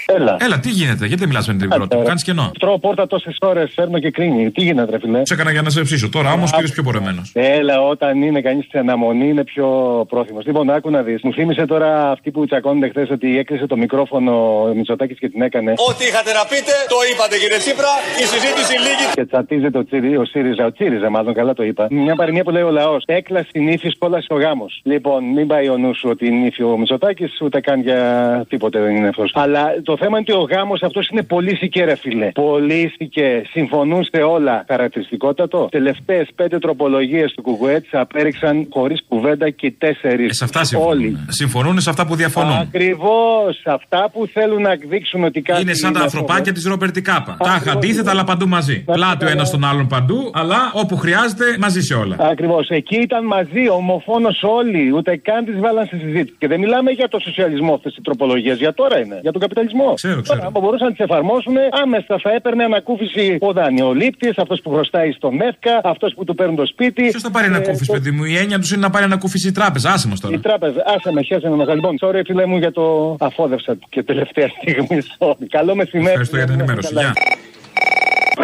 Έλα. 0.07 0.37
Έλα, 0.41 0.59
τι 0.59 0.71
γίνεται, 0.71 1.07
γιατί 1.07 1.27
μιλάς 1.27 1.47
με 1.47 1.55
την 1.55 1.69
πρώτη, 1.69 1.97
κάνεις 2.05 2.23
κενό. 2.23 2.51
Τρώω 2.59 2.79
πόρτα 2.79 3.07
τόσες 3.07 3.37
ώρες, 3.41 3.73
φέρνω 3.75 3.99
και 3.99 4.11
κρίνει. 4.11 4.51
Τι 4.51 4.63
γίνεται, 4.63 4.91
ρε 4.91 4.99
φιλέ. 4.99 5.21
Σε 5.25 5.35
έκανα 5.35 5.51
για 5.51 5.63
να 5.63 5.71
σε 5.71 5.81
ψήσω. 5.81 6.09
Τώρα 6.09 6.33
όμως 6.33 6.51
πήρες 6.57 6.71
πιο 6.71 6.83
πορεμένο. 6.83 7.23
Έλα, 7.33 7.81
όταν 7.81 8.23
είναι 8.23 8.41
κανείς 8.41 8.67
σε 8.71 8.79
αναμονή 8.79 9.29
είναι 9.29 9.45
πιο 9.45 9.67
πρόθυμος. 10.09 10.47
Λοιπόν, 10.47 10.71
άκου 10.71 10.91
να 10.91 11.03
δεις. 11.03 11.21
Μου 11.23 11.33
θύμισε 11.33 11.67
τώρα 11.67 12.11
αυτή 12.11 12.31
που 12.31 12.47
τσακώνεται 12.47 12.89
χθες 12.89 13.11
ότι 13.11 13.39
έκλεισε 13.39 13.67
το 13.67 13.77
μικρόφωνο 13.77 14.63
ο 14.63 14.75
Μητσοτάκης 14.75 15.19
και 15.19 15.29
την 15.29 15.43
έκανε. 15.43 15.73
Ό,τι 15.89 16.05
είχατε 16.05 16.33
να 16.33 16.45
πείτε, 16.45 16.73
το 16.89 16.97
είπατε 17.13 17.37
κύριε 17.39 17.59
Τσίπρα. 17.59 17.93
Η 18.23 18.25
συζήτηση 18.25 18.73
λίγη. 18.79 19.07
Και 19.15 19.25
τσατίζεται 19.27 19.79
ο, 19.79 19.85
Τσίρι, 19.85 20.17
ο 20.17 20.25
ΣΥΡΙΖΑ, 20.25 20.65
ο 20.67 20.73
ΤΣΥΡΙΖΑ 20.73 21.11
μάλλον, 21.11 21.35
καλά 21.35 21.53
το 21.55 21.63
είπα. 21.63 21.87
Μια 21.91 22.15
παροιμία 22.15 22.43
που 22.43 22.51
λέει 22.51 22.63
ο 22.63 22.71
λαός. 22.71 23.03
Έκλαση 23.07 23.59
νύφη, 23.59 23.97
κόλαση 23.99 24.27
ο 24.31 24.37
γάμος. 24.37 24.81
Λοιπόν, 24.85 25.25
μην 25.25 25.47
πάει 25.47 25.69
ο 25.69 25.77
νους 25.77 25.99
σου 25.99 26.09
ότι 26.11 26.27
είναι 26.27 26.37
νύφη 26.37 26.63
ο 26.63 26.77
Μητσοτάκης, 26.79 27.41
ούτε 27.41 27.61
καν 27.61 27.81
για 27.81 28.01
τίποτε 28.49 28.81
δεν 28.81 28.97
είναι 28.97 29.09
αυτό. 29.09 29.25
Αλλά 29.33 29.75
το 29.83 29.94
θέμα 29.97 30.19
είναι 30.19 30.27
ότι 30.29 30.53
ο 30.53 30.57
γάμος 30.57 30.83
αυτός 30.83 31.09
είναι 31.09 31.23
πολύ 31.23 31.57
σικέ, 31.57 31.85
ρε 31.85 31.97
φιλέ. 31.97 32.31
Πολύ 32.31 32.93
σικέ. 32.99 33.43
Συμφωνούν 33.51 34.05
σε 34.05 34.23
όλα. 34.23 34.65
Χαρακτηριστικότατο. 34.69 35.69
Τελευταίες 35.71 36.29
πέντε 36.35 36.59
τροπολογίες 36.59 37.33
του 37.33 37.43
Κουκουέτ 37.43 37.85
απέριξαν 37.91 38.67
χωρίς 38.71 39.03
κουβέντα 39.09 39.51
και 39.51 39.73
τέσσερις. 39.79 40.31
Ε, 40.31 40.35
σε 40.35 40.45
αυτά 40.45 40.65
συμφωνούν. 40.65 40.93
Όλοι. 40.93 41.19
Συμφωνούν 41.29 41.81
σε 41.81 41.91
αυτά 41.91 42.07
που 42.07 42.15
διαφωνούν. 42.15 42.57
Ακριβώς. 42.57 43.63
Αυτά 43.65 44.11
που 44.13 44.27
θέλουν 44.27 44.63
να 44.63 44.75
δείξουν 44.89 45.25
ότι 45.25 45.41
κάτι. 45.41 45.61
Είναι 45.61 45.75
σαν 45.75 45.93
τα 45.93 46.01
ανθρωπάκια 46.01 46.53
της 46.53 46.65
Ρόμπερτη 46.65 47.03
Κάπα. 47.03 47.37
Τα 47.39 47.59
είχα 47.61 47.73
αντίθετα, 47.73 48.11
αλλά 48.11 48.25
παντού 48.25 48.49
μαζί. 48.49 48.85
Πλάτη 48.85 49.25
ο 49.25 49.29
ένα 49.29 49.45
τον 49.45 49.65
άλλον 49.65 49.87
παντού, 49.87 50.31
αλλά 50.35 50.71
όπου 50.73 50.97
χρειάζεται 50.97 51.45
μαζί 51.59 51.81
σε 51.81 51.95
όλα. 51.95 52.17
Ακριβώς. 52.19 52.69
Εκεί 52.69 52.97
ήταν 52.97 53.25
μαζί, 53.25 53.69
ομοφόνος 53.69 54.43
όλοι. 54.43 54.93
Ούτε 54.97 55.17
καν 55.17 55.45
τις 55.45 55.59
βάλαν 55.61 55.87
στη 55.87 55.97
συζήτηση. 55.99 56.35
Και 56.39 56.49
δεν 56.49 56.59
μιλάμε 56.61 56.91
για 56.91 57.09
το 57.09 57.19
σοσιαλισμό 57.19 57.75
αυτές 57.75 57.97
οι 57.97 58.01
τροπολογίες. 58.03 58.59
Για 58.59 58.75
τώρα 58.75 58.99
είναι. 58.99 59.19
Για 59.23 59.33
τον 59.33 59.41
καπιταλισμό. 59.41 59.84
Ξέρω, 59.95 60.23
Τώρα, 60.23 60.47
άμα 60.47 60.61
μπορούσαν 60.61 60.87
να 60.87 60.93
τις 60.95 61.05
εφαρμόσουν, 61.05 61.55
άμεσα 61.83 62.19
θα 62.23 62.31
έπαιρνε 62.33 62.65
ανακούφιση 62.65 63.39
ο 63.41 63.53
δανειολήπτης, 63.53 64.39
αυτός 64.39 64.61
που 64.63 64.71
χρωστάει 64.71 65.13
στον 65.13 65.41
ΕΦΚΑ, 65.41 65.81
αυτός 65.85 66.15
που 66.15 66.25
του 66.25 66.35
παίρνουν 66.35 66.57
το 66.57 66.67
σπίτι. 66.67 67.03
Ποιος 67.03 67.23
θα 67.23 67.31
πάρει 67.31 67.47
ανακούφιση, 67.47 67.93
παιδί 67.93 68.11
μου; 68.11 68.25
Η 68.25 68.37
έννοια 68.37 68.59
τους 68.59 68.71
είναι 68.71 68.81
να 68.81 68.91
πάρει 68.91 69.05
ανακούφιση 69.05 69.49
η 69.49 69.53
τράπεζα. 69.53 69.91
Άσε 69.93 70.09
μας 70.09 70.21
τώρα. 70.21 70.35
Η 70.35 70.39
τράπεζα, 70.39 70.83
άσε 70.87 71.13
με, 71.13 71.23
χέσε 71.23 71.49
με 71.49 71.57
μεγάλο. 71.57 71.75
Λοιπόν, 71.75 71.97
sorry 72.01 72.23
φίλε 72.27 72.47
μου 72.47 72.57
για 72.57 72.73
το 72.73 73.17
αφόδευσα 73.21 73.77
και 73.89 74.03
τελευταία 74.03 74.49
στιγμή. 74.49 74.99
Sorry. 75.19 75.45
Καλό 75.49 75.75
μεσημέρι. 75.75 76.09
Ευχαριστώ 76.09 76.37
για 76.37 76.47
την 76.47 76.55
ενημέρωση. 76.55 76.95
Γεια. 76.95 77.13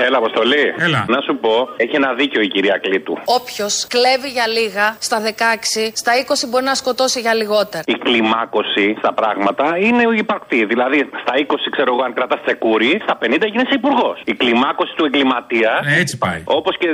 Έλα, 0.07 0.17
Αποστολή. 0.19 0.65
Έλα. 0.79 1.05
Να 1.09 1.21
σου 1.21 1.35
πω, 1.41 1.69
έχει 1.77 1.95
ένα 1.97 2.15
δίκιο 2.15 2.41
η 2.41 2.49
κυρία 2.49 2.77
Κλήτου. 2.83 3.19
Όποιος 3.25 3.87
κλέβει 3.95 4.29
για 4.29 4.47
λίγα 4.49 4.97
στα 4.99 5.19
16, 5.21 5.93
στα 6.03 6.13
20 6.17 6.49
μπορεί 6.51 6.65
να 6.65 6.75
σκοτώσει 6.75 7.21
για 7.21 7.35
λιγότερα. 7.35 7.83
Η 7.87 7.97
κλιμάκωση 8.05 8.95
στα 8.99 9.13
πράγματα 9.13 9.65
είναι 9.87 10.03
υπαρκτή. 10.25 10.65
Δηλαδή, 10.65 10.99
στα 11.25 11.33
20, 11.37 11.71
ξέρω 11.71 11.95
εγώ, 11.95 12.03
αν 12.05 12.13
κρατάς 12.15 12.41
τσεκούρι, 12.45 13.01
στα 13.03 13.15
50 13.23 13.47
γίνεσαι 13.53 13.75
υπουργός. 13.81 14.17
Η 14.25 14.35
κλιμάκωση 14.35 14.93
του 14.97 15.05
εγκληματία. 15.05 15.73
Ε, 15.97 16.01
έτσι 16.01 16.19
πάει. 16.19 16.41
Όπως 16.45 16.75
και 16.79 16.89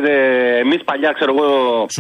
εμείς 0.65 0.81
παλιά, 0.85 1.11
ξέρω 1.19 1.31
εγώ. 1.37 1.49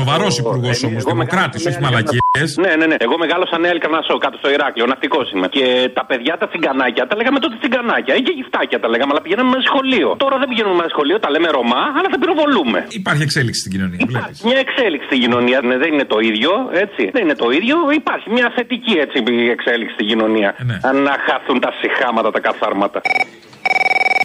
Σοβαρός 0.01 0.39
υπουργός 0.39 0.67
εμείς- 0.69 0.85
όμως, 0.85 1.01
εγώ 1.03 1.11
δημοκράτης, 1.13 1.65
μεγάλωσα- 1.65 1.71
όχι 1.71 1.81
μαλακίες. 1.87 2.49
Ναι, 2.65 2.73
ναι, 2.81 2.87
ναι. 2.91 2.97
Εγώ 3.07 3.15
μεγάλωσα 3.25 3.59
νέα 3.59 3.71
Ελκαρνασό 3.71 4.19
κάτω 4.19 4.37
στο 4.43 4.49
Ηράκλειο, 4.51 4.87
ναυτικός 4.87 5.27
είμαι. 5.33 5.49
Και 5.49 5.91
τα 5.99 6.05
παιδιά 6.11 6.35
τα 6.41 6.47
τσιγκανάκια 6.49 7.07
τα 7.07 7.17
λέγαμε 7.17 7.39
τότε 7.45 7.55
τσιγκανάκια 7.61 8.15
ή 8.19 8.21
και 8.27 8.33
γυφτάκια 8.39 8.79
τα 8.81 8.89
λέγαμε, 8.93 9.11
αλλά 9.13 9.23
πηγαίναμε 9.25 9.51
με 9.57 9.61
σχολείο. 9.69 10.09
Τώρα 10.25 10.37
δεν 10.39 10.49
πηγαίνουμε 10.49 10.85
με 10.87 10.93
σχολείο, 10.95 11.17
τα 11.25 11.31
λέμε 11.35 11.49
Ρωμά, 11.59 11.83
αλλά 11.99 12.09
τα 12.15 12.19
πυροβολούμε. 12.23 12.79
Υπάρχει 13.03 13.23
εξέλιξη 13.29 13.61
στην 13.61 13.73
κοινωνία, 13.75 14.01
βλέπεις. 14.11 14.37
Μια 14.49 14.59
εξέλιξη 14.67 15.07
στην 15.11 15.21
κοινωνία 15.25 15.59
ναι, 15.69 15.77
δεν 15.83 15.91
είναι 15.93 16.09
το 16.15 16.19
ίδιο, 16.31 16.53
έτσι. 16.85 17.03
Δεν 17.15 17.23
είναι 17.27 17.39
το 17.45 17.49
ίδιο. 17.59 17.77
Υπάρχει 18.03 18.29
μια 18.37 18.49
θετική 18.57 18.95
έτσι, 19.05 19.17
εξέλιξη 19.57 19.95
στην 19.99 20.07
κοινωνία. 20.11 20.51
Αν 20.89 20.97
να 21.09 21.15
χαθούν 21.27 21.59
τα 21.65 21.71
συχάματα, 21.81 22.31
τα 22.37 22.41
καθάρματα. 22.49 23.01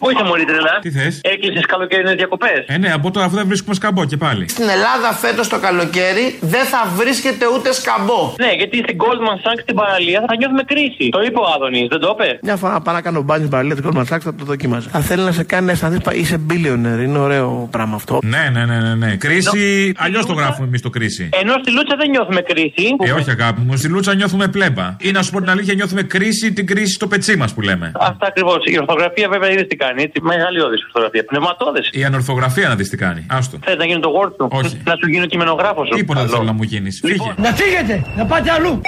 Πού 0.01 0.09
είσαι 0.11 0.23
μόλι 0.23 0.45
τρελά; 0.45 0.75
Τι 0.81 0.91
θες; 0.91 1.13
Έκλεισες 1.33 1.65
καλοκαιρινές 1.65 2.15
διακοπές. 2.15 2.59
Ε, 2.67 2.77
ναι, 2.77 2.89
από 2.97 3.11
τώρα 3.11 3.25
αφού 3.25 3.35
δεν 3.35 3.47
βρίσκουμε 3.47 3.75
σκαμπό 3.75 4.05
και 4.05 4.17
πάλι. 4.17 4.43
Στην 4.49 4.67
Ελλάδα 4.75 5.09
φέτος 5.23 5.47
το 5.53 5.59
καλοκαίρι 5.59 6.25
δεν 6.53 6.65
θα 6.65 6.81
βρίσκεται 6.99 7.45
ούτε 7.55 7.73
σκαμπό. 7.73 8.21
Ναι, 8.43 8.51
γιατί 8.59 8.77
στην 8.77 8.97
Goldman 9.03 9.37
Sachs 9.45 9.59
στην 9.61 9.75
παραλία 9.75 10.19
θα 10.27 10.35
νιώθουμε 10.39 10.63
κρίση. 10.71 11.09
Το 11.11 11.21
είπε 11.25 11.39
ο 11.39 11.45
Άδωνης, 11.55 11.87
δεν 11.93 11.99
το 11.99 12.15
είπε; 12.15 12.39
Μια 12.41 12.55
φορά 12.55 12.81
παρά 12.81 13.01
κάνω 13.01 13.21
μπάνι 13.21 13.39
στην 13.39 13.51
παραλία 13.51 13.75
του 13.75 13.83
Goldman 13.87 14.07
Sachs 14.13 14.23
θα 14.27 14.33
το 14.35 14.43
δοκίμαζα. 14.45 14.89
Θα 14.89 14.99
θέλει 14.99 15.23
να 15.23 15.31
σε 15.31 15.43
κάνει 15.43 15.65
να 15.65 15.71
αισθανθείς 15.71 16.01
πα- 16.01 16.13
είσαι 16.15 16.37
billionaire. 16.49 17.01
Είναι 17.07 17.17
ωραίο 17.17 17.67
πράγμα 17.71 17.95
αυτό. 17.95 18.19
Ναι, 18.23 18.43
ναι, 18.53 18.65
ναι, 18.65 18.77
ναι. 18.79 18.95
ναι. 18.95 19.15
Κρίση, 19.15 19.93
αλλιώς 19.97 20.25
το 20.25 20.33
γράφουμε 20.33 20.67
εμείς 20.67 20.81
το 20.81 20.89
κρίση. 20.89 21.29
Ενώ 21.41 21.53
στη 21.61 21.71
Λούτσα 21.71 21.95
δεν 21.95 22.09
νιώθουμε 22.09 22.41
κρίση. 22.41 22.85
Ε, 23.05 23.11
όχι 23.11 23.29
αγάπη 23.29 23.61
μου, 23.61 23.77
στη 23.77 23.87
Λούτσα 23.87 24.13
νιώθουμε 24.15 24.47
πλέμπα. 24.47 24.95
Ή 24.99 25.11
να 25.11 25.21
σου 25.21 25.31
πω 25.31 25.39
την 25.39 25.49
αλήθεια, 25.49 25.73
νιώθουμε 25.73 26.01
κρίση, 26.03 26.53
την 26.53 26.67
κρίση 26.67 26.93
στο 26.93 27.07
πετσί 27.07 27.35
μας 27.37 27.53
που 27.53 27.61
λέμε. 27.61 27.91
Αυτά 27.99 28.25
ακριβώς. 28.27 28.57
Η 28.65 28.77
ορθογραφία 28.79 29.27
βέβαια 29.29 29.49
είδε 29.51 29.63
τι 29.63 29.75
κάνει. 29.91 30.03
Έτσι. 30.03 30.21
Μεγαλειώδη 30.21 30.75
ορθογραφία. 30.85 31.25
Πνευματώδε. 31.25 31.79
Η 31.91 32.03
ανορθογραφία 32.03 32.67
να 32.67 32.75
δεις 32.75 32.89
τι 32.89 32.97
κάνει. 32.97 33.25
Άστο. 33.29 33.57
Θες 33.63 33.75
να 33.75 33.85
γίνει 33.85 33.99
το 33.99 34.11
word 34.17 34.31
σου; 34.37 34.47
Όχι. 34.51 34.81
Να 34.85 34.95
σου 34.99 35.07
γίνει 35.09 35.23
ο 35.23 35.27
κειμενογράφος 35.27 35.87
σου. 35.87 35.95
Τίποτα 35.95 36.19
δεν 36.19 36.29
θέλω 36.29 36.43
να 36.43 36.53
μου 36.53 36.63
γίνεις. 36.63 37.01
Φύγε. 37.05 37.33
Να 37.37 37.51
φύγετε, 37.51 38.05
να 38.17 38.25
πάτε 38.25 38.51
αλλού. 38.51 38.81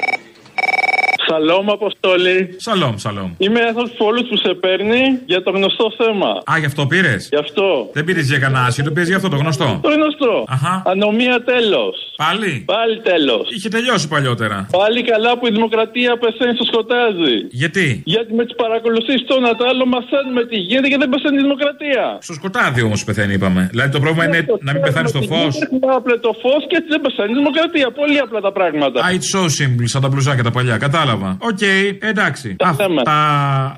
Σαλόμ, 1.28 1.70
Αποστόλη. 1.78 2.36
Σαλόμ, 2.66 2.94
σαλόμ. 3.04 3.30
Είμαι 3.44 3.60
ένας 3.60 3.88
φόλου 3.98 4.22
που 4.28 4.36
σε 4.44 4.54
παίρνει 4.62 5.02
για 5.32 5.42
το 5.42 5.50
γνωστό 5.56 5.86
θέμα. 6.00 6.30
Α, 6.52 6.52
γι' 6.62 6.66
αυτό 6.72 6.82
πήρες; 6.92 7.20
Γι' 7.34 7.42
αυτό. 7.46 7.66
Δεν 7.96 8.04
πήρες 8.04 8.26
για 8.32 8.38
κανένα 8.44 8.64
άσχετο, 8.68 8.90
πήρες 8.94 9.08
για 9.08 9.16
αυτό 9.20 9.28
το 9.34 9.36
γνωστό. 9.42 9.68
Το 9.82 9.90
γνωστό. 9.96 10.32
Αχα. 10.54 10.82
Ανομία 10.92 11.36
τέλος. 11.52 11.94
Πάλι; 12.24 12.52
Πάλι 12.74 12.94
τέλος. 13.10 13.44
Είχε 13.56 13.68
τελειώσει 13.68 14.08
παλιότερα. 14.14 14.56
Πάλι 14.80 15.00
καλά 15.12 15.30
που 15.38 15.46
η 15.46 15.50
δημοκρατία 15.50 16.12
πεθαίνει 16.22 16.54
στο 16.58 16.64
σκοτάδι. 16.70 17.36
Γιατί; 17.62 17.86
Γιατί 18.14 18.30
με 18.38 18.44
τις 18.46 18.54
παρακολουθήσεις 18.62 19.24
των 19.32 19.40
άλλων 19.52 19.88
μαθαίνουμε 19.94 20.42
τι 20.50 20.56
γίνεται 20.68 20.88
και 20.92 20.98
δεν 21.02 21.08
πεθαίνει 21.12 21.36
η 21.42 21.44
δημοκρατία. 21.46 22.04
Στο 22.26 22.34
σκοτάδι 22.38 22.80
όμως 22.88 23.04
πεθαίνει, 23.04 23.32
είπαμε. 23.38 23.62
Δηλαδή 23.70 23.90
το 23.96 24.00
πρόβλημα 24.04 24.24
είναι 24.28 24.40
να 24.66 24.72
μην 24.72 24.82
πεθάνεις 24.86 25.10
στο 25.14 25.22
φως. 25.30 25.54
Απλά 25.98 26.14
το 26.26 26.32
φως 26.42 26.62
και 26.68 26.76
έτσι 26.78 26.90
δεν 26.94 27.00
πεθαίνει 27.06 27.32
η 27.36 27.38
δημοκρατία. 27.42 27.86
Πολύ 28.00 28.18
απλά 28.26 28.40
τα 28.40 28.52
πράγματα. 28.58 28.96
Α, 29.04 29.08
it's 29.16 29.28
so 29.34 29.42
simple, 29.58 29.86
σαν 29.92 30.00
τα 30.04 30.08
μπλουζάκια 30.08 30.44
τα 30.48 30.50
παλιά. 30.56 30.76
Κατάλαβα. 30.86 31.13
Οκ, 31.38 31.60
εντάξει. 32.00 32.56
Τα 32.56 32.68
Αυτά. 32.68 33.12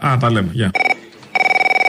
Α, 0.07 0.17
τα 0.21 0.31
λέμε. 0.31 0.49
Γεια. 0.53 0.71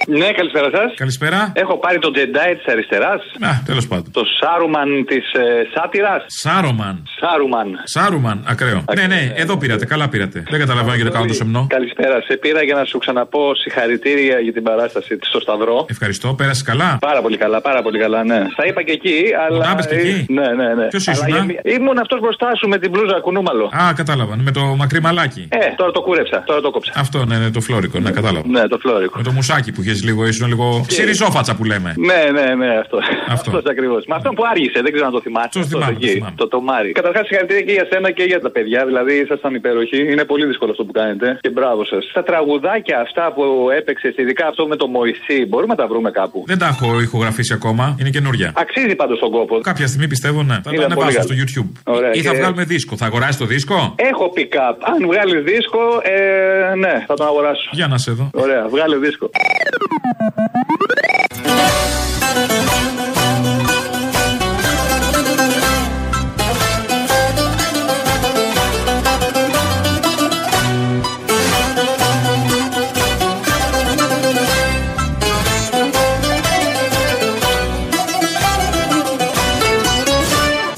Ναι, 0.09 0.31
καλησπέρα 0.31 0.69
σας. 0.73 0.93
Καλησπέρα. 0.95 1.51
Έχω 1.55 1.77
πάρει 1.77 1.99
το 1.99 2.11
Jedi 2.15 2.55
της 2.57 2.73
αριστεράς. 2.73 3.21
Να, 3.39 3.61
τέλος 3.65 3.87
πάντων. 3.87 4.11
Το 4.11 4.23
Σάρουμαν 4.39 5.05
της 5.07 5.31
ε, 5.33 5.43
σάτυρας. 5.73 6.23
Σάρωμαν. 6.27 7.03
Σάρουμαν. 7.19 7.69
Σάρουμαν, 7.83 8.43
ακραίο. 8.47 8.83
Ναι, 8.95 9.05
ναι, 9.07 9.31
εδώ 9.35 9.57
πήρατε, 9.57 9.85
καλά 9.85 10.09
πήρατε. 10.09 10.43
Δεν 10.49 10.59
καταλαβαίνω 10.59 10.95
γιατί 10.95 11.11
κάνω 11.11 11.25
το 11.25 11.33
σεμνό. 11.33 11.67
Καλησπέρα. 11.69 12.21
Σε 12.27 12.37
πήρα 12.37 12.63
για 12.63 12.75
να 12.75 12.83
σου 12.85 12.97
ξαναπώ 12.97 13.55
συγχαρητήρια 13.55 14.39
για 14.39 14.53
την 14.53 14.63
παράσταση 14.63 15.17
στο 15.21 15.39
Σταυρό. 15.39 15.85
Ευχαριστώ, 15.89 16.33
πέρασε 16.33 16.63
καλά. 16.63 16.97
Πάρα 17.01 17.21
πολύ 17.21 17.37
καλά, 17.37 17.61
πάρα 17.61 17.81
πολύ 17.81 17.99
καλά, 17.99 18.23
ναι. 18.23 18.47
Στα 18.51 18.65
είπα 18.65 18.81
και 18.83 18.91
εκεί, 18.91 19.19
αλλά. 19.47 19.67
Να 19.67 19.75
πες 19.75 19.87
και 19.87 19.95
εκεί; 19.95 20.25
Ναι, 20.33 20.47
ναι, 20.59 20.73
ναι. 20.73 20.85
Ποιος 20.87 21.07
Αλλά 21.07 21.27
ήσουνα; 21.27 21.45
για- 21.61 21.73
Ήμουν 21.75 21.97
αυτός 21.97 22.19
μπροστά 22.19 22.55
σου 22.55 22.67
με 22.67 22.77
την 22.77 22.89
μπλούζα 22.89 23.19
κουνούμαλο. 23.19 23.65
Α, 23.65 23.93
κατάλαβα. 23.93 24.35
Με 24.37 24.51
το 24.51 24.61
μακρύ 24.61 25.01
μαλάκι. 25.01 25.47
Ε, 25.51 25.57
τώρα 25.75 25.91
το 25.91 26.01
κούρεψα, 26.01 26.43
τώρα 26.45 26.61
το 26.61 26.71
κόψα. 26.71 26.91
Αυτό, 26.95 27.25
ναι, 27.25 27.37
ναι, 27.37 27.49
το 27.51 27.61
φλόρικο, 27.61 27.99
ναι, 27.99 28.11
κατάλαβα. 28.11 28.47
Ναι, 28.47 28.67
το 28.67 28.77
φλόρικο. 28.77 29.17
Με 29.17 29.23
το 29.23 29.31
μουσάκι 29.31 29.71
που 29.71 29.81
είχε 29.81 29.93
λίγο, 30.03 30.27
ήσουν 30.27 30.47
λίγο. 30.47 30.83
Ξυριζόφατσα 30.87 31.55
που 31.55 31.63
λέμε. 31.63 31.93
Ναι, 31.97 32.21
ναι, 32.41 32.55
ναι, 32.55 32.77
αυτό. 32.83 32.97
Αυτό 33.29 33.61
ακριβώς. 33.69 34.05
Με 34.07 34.15
αυτό 34.15 34.29
που 34.29 34.43
άργησε, 34.51 34.79
δεν 34.83 34.91
ξέρω 34.91 35.05
αν 35.05 35.13
το 35.13 35.21
θυμάσαι. 35.21 35.49
Το 35.51 35.59
Αυτός 35.59 35.67
θυμάμαι, 35.73 35.91
το 35.93 35.99
εκεί, 36.01 36.13
θυμάμαι. 36.13 36.33
Το 36.37 36.47
τομάρι. 36.47 36.91
Καταρχάς, 36.91 37.27
συγχαρητήρια 37.27 37.63
και 37.67 37.71
για 37.71 37.85
σένα 37.91 38.11
και 38.11 38.23
για 38.23 38.39
τα 38.39 38.49
παιδιά. 38.49 38.85
Δηλαδή, 38.85 39.13
ήσασταν 39.23 39.53
υπέροχοι. 39.55 40.11
Είναι 40.11 40.23
πολύ 40.31 40.45
δύσκολο 40.45 40.71
αυτό 40.71 40.83
που 40.83 40.91
κάνετε. 40.91 41.37
Και 41.41 41.49
μπράβο 41.49 41.85
σας. 41.85 42.11
Τα 42.13 42.23
τραγουδάκια 42.23 42.99
αυτά 42.99 43.33
που 43.35 43.43
έπαιξες, 43.79 44.13
ειδικά 44.17 44.47
αυτό 44.47 44.67
με 44.67 44.75
το 44.75 44.87
Μωυσή, 44.87 45.45
μπορούμε 45.49 45.73
να 45.75 45.79
τα 45.81 45.87
βρούμε 45.87 46.11
κάπου; 46.11 46.43
Δεν 46.47 46.57
τα 46.57 46.67
έχω 46.67 47.01
ηχογραφήσει 47.01 47.53
ακόμα, 47.53 47.95
είναι 47.99 48.09
καινούρια. 48.09 48.51
Αξίζει 48.55 48.95
πάντως 48.95 49.19
τον 49.19 49.31
κόπο. 49.31 49.59
Κάποια 49.59 49.87
στιγμή 49.87 50.07
πιστεύω, 50.07 50.43
ναι. 50.43 50.57
Θα 50.63 50.69
Είναι 50.73 50.79
τα 50.79 50.85
ανεβάσω 50.85 51.21
στο 51.21 51.33
πολύ 51.33 51.43
YouTube. 51.43 51.69
Ωραία, 51.95 52.11
Ή 52.13 52.21
θα 52.21 52.31
και- 52.31 52.37
βγάλουμε 52.37 52.63
δίσκο. 52.63 52.95
Θα 52.97 53.05
αγοράσει 53.05 53.37
το 53.37 53.45
δίσκο; 53.45 53.93
Έχω 53.95 54.33
pick-up. 54.37 54.75
Αν 54.79 55.07
βγάλεις 55.07 55.43
δίσκο, 55.43 55.79
ε, 56.03 56.75
ναι, 56.75 57.03
θα 57.07 57.13
τον 57.13 57.25
αγοράσω. 57.27 57.69
Για 57.71 57.87
να 57.87 57.97
σε 57.97 58.11
δω. 58.11 58.29
Ωραία, 58.33 58.67
βγάλε 58.67 58.95
δίσκο. 58.97 59.29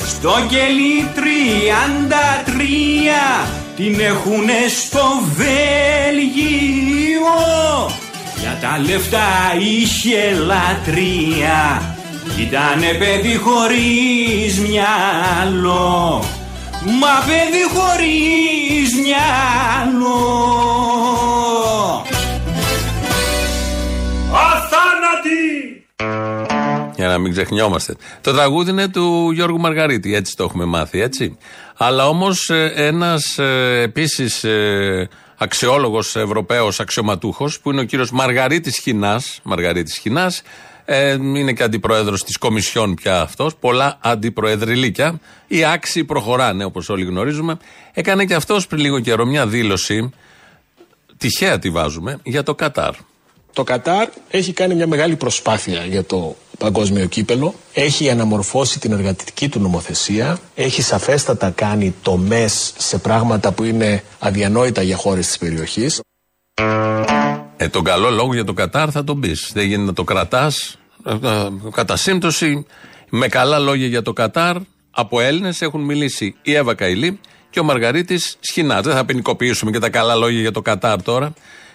Στο 0.08 0.45
κελί 0.50 1.08
33 1.15 1.19
την 3.76 4.00
έχουνε 4.00 4.67
στο 4.67 5.02
Βέλγιο 5.36 5.60
Για 5.72 5.99
τα 8.62 8.80
λεφτά 8.86 9.28
είχε 9.60 10.34
λατρεία 10.34 11.95
Ήτανε 12.39 12.93
παιδί 12.98 13.36
χωρίς 13.36 14.60
μυαλό 14.60 16.24
Μα 16.84 17.24
παιδί 17.26 17.63
χωρίς 17.74 18.93
μυαλό 18.93 20.19
Αθάνατη! 24.34 25.84
Για 26.95 27.08
να 27.08 27.17
μην 27.17 27.32
ξεχνιόμαστε. 27.32 27.95
Το 28.22 28.34
τραγούδι 28.34 28.72
είναι 28.72 28.88
του 28.88 29.32
Γιώργου 29.32 29.60
Μαργαρίτη, 29.60 30.15
έτσι 30.15 30.36
το 30.36 30.43
έχουμε 30.43 30.65
μάθει, 30.65 31.02
έτσι. 31.02 31.38
Αλλά 31.78 32.08
όμως 32.08 32.50
ένας 32.76 33.39
επίσης 33.82 34.45
αξιόλογος 35.41 36.15
Ευρωπαίος 36.15 36.80
αξιωματούχος, 36.80 37.60
που 37.60 37.71
είναι 37.71 37.82
ο 37.82 37.84
κύριος 37.84 38.12
Μαργαρίτης 38.12 38.78
Χινάς, 38.78 39.39
Μαργαρίτης 39.43 39.97
Χινάς, 39.97 40.41
ε, 40.86 41.12
είναι 41.12 41.54
και 41.54 41.63
αντιπρόεδρο 41.63 42.15
της 42.15 42.38
Κομισιόν 42.38 42.93
πια 42.93 43.21
αυτός. 43.21 43.56
Πολλά 43.56 43.97
αντιπροεδρυλίκια. 44.02 45.19
Οι 45.47 45.65
άξιοι 45.65 46.04
προχωράνε, 46.04 46.63
όπως 46.63 46.89
όλοι 46.89 47.06
γνωρίζουμε. 47.06 47.58
Έκανε 47.93 48.25
και 48.25 48.34
αυτός 48.34 48.67
πριν 48.67 48.82
λίγο 48.82 48.99
καιρό 48.99 49.25
μια 49.25 49.47
δήλωση. 49.47 50.13
Τυχαία 51.17 51.60
τη 51.60 51.69
βάζουμε 51.69 52.19
για 52.23 52.43
το 52.43 52.56
Κατάρ. 52.56 52.93
Το 53.60 53.65
Κατάρ 53.65 54.08
έχει 54.30 54.54
κάνει 54.54 54.76
μια 54.76 54.88
μεγάλη 54.88 55.15
προσπάθεια 55.15 55.86
για 55.86 56.04
το 56.04 56.36
παγκόσμιο 56.58 57.06
κύπελο. 57.06 57.54
Έχει 57.74 58.10
αναμορφώσει 58.10 58.80
την 58.80 58.91
εργατική 58.91 59.50
του 59.50 59.60
νομοθεσία. 59.60 60.39
Έχει 60.56 60.82
σαφέστατα 60.82 61.50
κάνει 61.50 61.95
τομές 62.02 62.74
σε 62.78 62.98
πράγματα 62.98 63.52
που 63.52 63.63
είναι 63.63 64.04
αδιανόητα 64.19 64.82
για 64.82 64.95
χώρες 64.95 65.28
της 65.28 65.38
περιοχής. 65.38 66.02
Ε, 67.58 67.67
τον 67.67 67.84
καλό 67.84 68.10
λόγο 68.10 68.34
για 68.34 68.43
το 68.43 68.54
Κατάρ 68.54 68.89
θα 68.91 69.04
τον 69.04 69.19
πεις. 69.19 69.52
Δεν 69.54 69.65
γίνεται 69.65 69.86
να 69.86 69.93
το 69.93 70.04
κρατάς. 70.04 70.78
Κατά 71.72 71.95
σύμπτωση, 71.95 72.65
με 73.10 73.28
καλά 73.28 73.60
λόγια 73.60 73.88
για 73.88 74.02
το 74.02 74.13
Κατάρ, 74.13 74.56
από 74.91 75.19
Έλληνες 75.19 75.62
έχουν 75.62 75.82
μιλήσει 75.82 76.36
η 76.41 76.54
Εύα 76.54 76.76
Καηλή 76.76 77.19
και 77.50 77.60
ο 77.60 77.63
Μαργαρίτης 77.63 78.38
Σχοινά. 78.39 78.82
Δεν 78.82 78.93
θα 78.93 79.06
ποινικοποιήσουμε 79.06 79.72
και 79.72 79.80
τα 79.80 79.89
καλά 79.89 80.15
λόγια 80.15 80.39
για 80.39 80.52
το 80.52 80.62
Κατάρ 80.62 81.04
τώρα. 81.04 81.34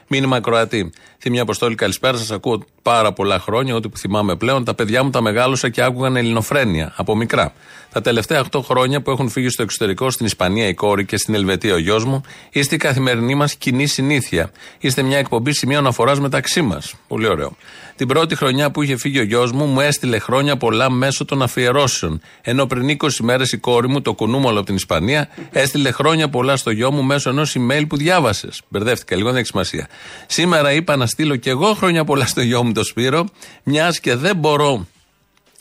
Μήνυμα 0.09 0.41
Κροατή. 0.41 0.93
Θύμια 1.19 1.43
Αποστόλη, 1.43 1.75
καλησπέρα 1.75 2.17
σας. 2.17 2.31
Ακούω 2.31 2.65
πάρα 2.83 3.13
πολλά 3.13 3.39
χρόνια, 3.39 3.75
ό,τι 3.75 3.89
που 3.89 3.97
θυμάμαι 3.97 4.37
πλέον. 4.37 4.65
Τα 4.65 4.75
παιδιά 4.75 5.03
μου 5.03 5.11
τα 5.11 5.21
μεγάλωσα 5.21 5.69
και 5.69 5.83
άκουγαν 5.83 6.17
ελληνοφρένεια 6.17 6.93
από 6.97 7.17
μικρά. 7.17 7.53
Τα 7.95 8.01
τελευταία 8.01 8.45
8 8.51 8.61
χρόνια 8.63 9.03
που 9.03 9.11
έχουν 9.11 9.29
φύγει 9.29 9.49
στο 9.49 9.63
εξωτερικό, 9.63 10.11
στην 10.11 10.27
Ισπανία 10.27 10.69
η 10.69 10.75
κόρη 10.75 11.05
και 11.05 11.17
στην 11.17 11.35
Ελβετία 11.35 11.75
ο 11.75 11.79
γιος 11.79 12.05
μου, 12.05 12.21
είστε 12.51 12.75
η 12.75 12.79
καθημερινή 12.79 13.35
μας 13.35 13.55
κοινή 13.55 13.87
συνήθεια. 13.87 14.51
Είστε 14.79 15.03
μια 15.03 15.19
εκπομπή 15.19 15.53
σημείο 15.53 15.79
αναφορά 15.79 16.21
μεταξύ 16.21 16.63
μας. 16.63 16.95
Πολύ 17.09 17.27
ωραίο. 17.27 17.57
Την 17.97 18.09
πρώτη 18.09 18.35
χρονιά 18.35 18.71
που 18.71 18.83
είχε 18.83 18.97
φύγει 18.97 19.19
ο 19.19 19.23
γιος 19.23 19.53
μου, 19.53 19.65
μου 19.65 19.81
έστειλε 19.81 20.19
χρόνια 20.19 20.57
πολλά 20.57 20.91
μέσω 20.91 21.25
των 21.25 21.43
αφιερώσεων. 21.43 22.21
Ενώ 22.43 22.67
πριν 22.67 22.89
20 22.89 23.09
μέρες 23.23 23.53
η 23.53 23.57
κόρη 23.57 23.89
μου, 23.89 24.03
το 24.03 24.13
κουνούμαλο 24.15 24.57
από 24.57 24.67
την 24.67 24.75
Ισπανία, 24.75 25.29
έστειλε 25.51 25.91
χρόνια 25.91 26.29
πολλά 26.29 26.57
στο 26.57 26.71
γιο 26.71 26.93
μου 26.93 27.03
μέσω 27.03 27.31
ενός 27.31 27.57
email 27.59 27.85
που 27.89 27.97
διάβασες. 27.97 28.63
Μπερδεύτηκα 28.69 29.17
λίγο, 29.17 29.29
δεν 29.29 29.37
έχει 29.37 29.47
σημασία. 29.47 29.89
Σήμερα 30.27 30.73
είπα 30.73 30.97
να 30.97 31.07
στείλω 31.07 31.37
κι 31.37 31.49
εγώ 31.49 31.75
χρόνια 31.75 32.05
πολλά 32.05 32.27
στο 32.27 32.41
γιο 32.41 32.65
μου 32.65 32.73
το 32.73 32.85
Σπύρο, 32.85 33.27
μιας 33.63 34.01
και 34.01 34.15
δεν 34.15 34.37
μπορώ 34.37 34.87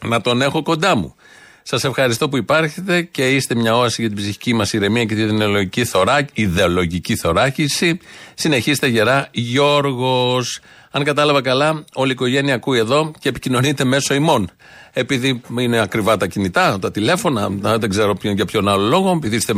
να 0.06 0.22
τον 0.22 0.41
έχω 0.41 0.63
κοντά 0.63 0.96
μου. 0.96 1.15
Σας 1.63 1.84
ευχαριστώ 1.84 2.30
που 2.30 2.38
υπάρχετε 2.38 3.02
και 3.02 3.36
είστε 3.36 3.56
μια 3.56 3.76
όαση 3.78 4.02
για 4.02 4.10
την 4.10 4.19
ψυχική 4.19 4.54
μας 4.54 4.73
ηρεμία 4.73 5.06
και 5.06 5.15
την 5.15 5.36
ιδεολογική, 5.36 5.86
θωρά, 5.86 6.26
ιδεολογική 6.34 7.15
θωράκιση. 7.15 7.99
Συνεχίστε 8.34 8.88
γερά, 8.88 9.28
Γιώργος. 9.32 10.60
Αν 10.91 11.04
κατάλαβα 11.04 11.41
καλά, 11.41 11.84
όλη 11.93 12.10
η 12.10 12.12
οικογένεια 12.12 12.56
ακούει 12.56 12.78
εδώ 12.78 13.12
και 13.19 13.30
επικοινωνείται 13.30 13.84
μέσω 13.84 14.13
ημών. 14.13 14.49
Επειδή 14.93 15.41
είναι 15.60 15.80
ακριβά 15.80 16.17
τα 16.17 16.28
κινητά, 16.28 16.80
τα 16.80 16.91
τηλέφωνα, 16.91 17.49
δεν 17.49 17.89
ξέρω 17.89 18.15
ποιον, 18.15 18.36
για 18.36 18.45
ποιον 18.45 18.67
άλλο 18.67 18.88
λόγο, 18.88 19.12
επειδή 19.12 19.36
είστε 19.36 19.54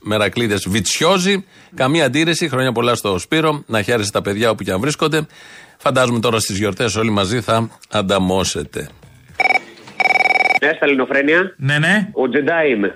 μερακλείδε 0.00 0.58
βιτσιόζοι, 0.66 1.44
καμία 1.74 2.04
αντίρρηση. 2.04 2.48
Χρόνια 2.48 2.72
πολλά 2.72 2.94
στο 2.94 3.18
Σπύρο, 3.18 3.62
να 3.66 3.82
χαίρεστε 3.82 4.10
τα 4.18 4.22
παιδιά 4.22 4.50
όπου 4.50 4.62
και 4.62 4.72
αν 4.72 4.80
βρίσκονται. 4.80 5.26
Φαντάζομαι 5.78 6.20
τώρα 6.20 6.40
στις 6.40 6.58
γιορτές 6.58 6.96
όλοι 6.96 7.10
μαζί 7.10 7.40
θα 7.40 7.70
ανταμώσετε. 7.90 8.88
Ναι, 10.62 10.72
στα 10.76 10.84
Ελληνοφρένια. 10.84 11.54
Ναι, 11.56 11.78
ναι. 11.78 12.08
Ο 12.12 12.28
Τζεντάι 12.28 12.70
είμαι. 12.70 12.94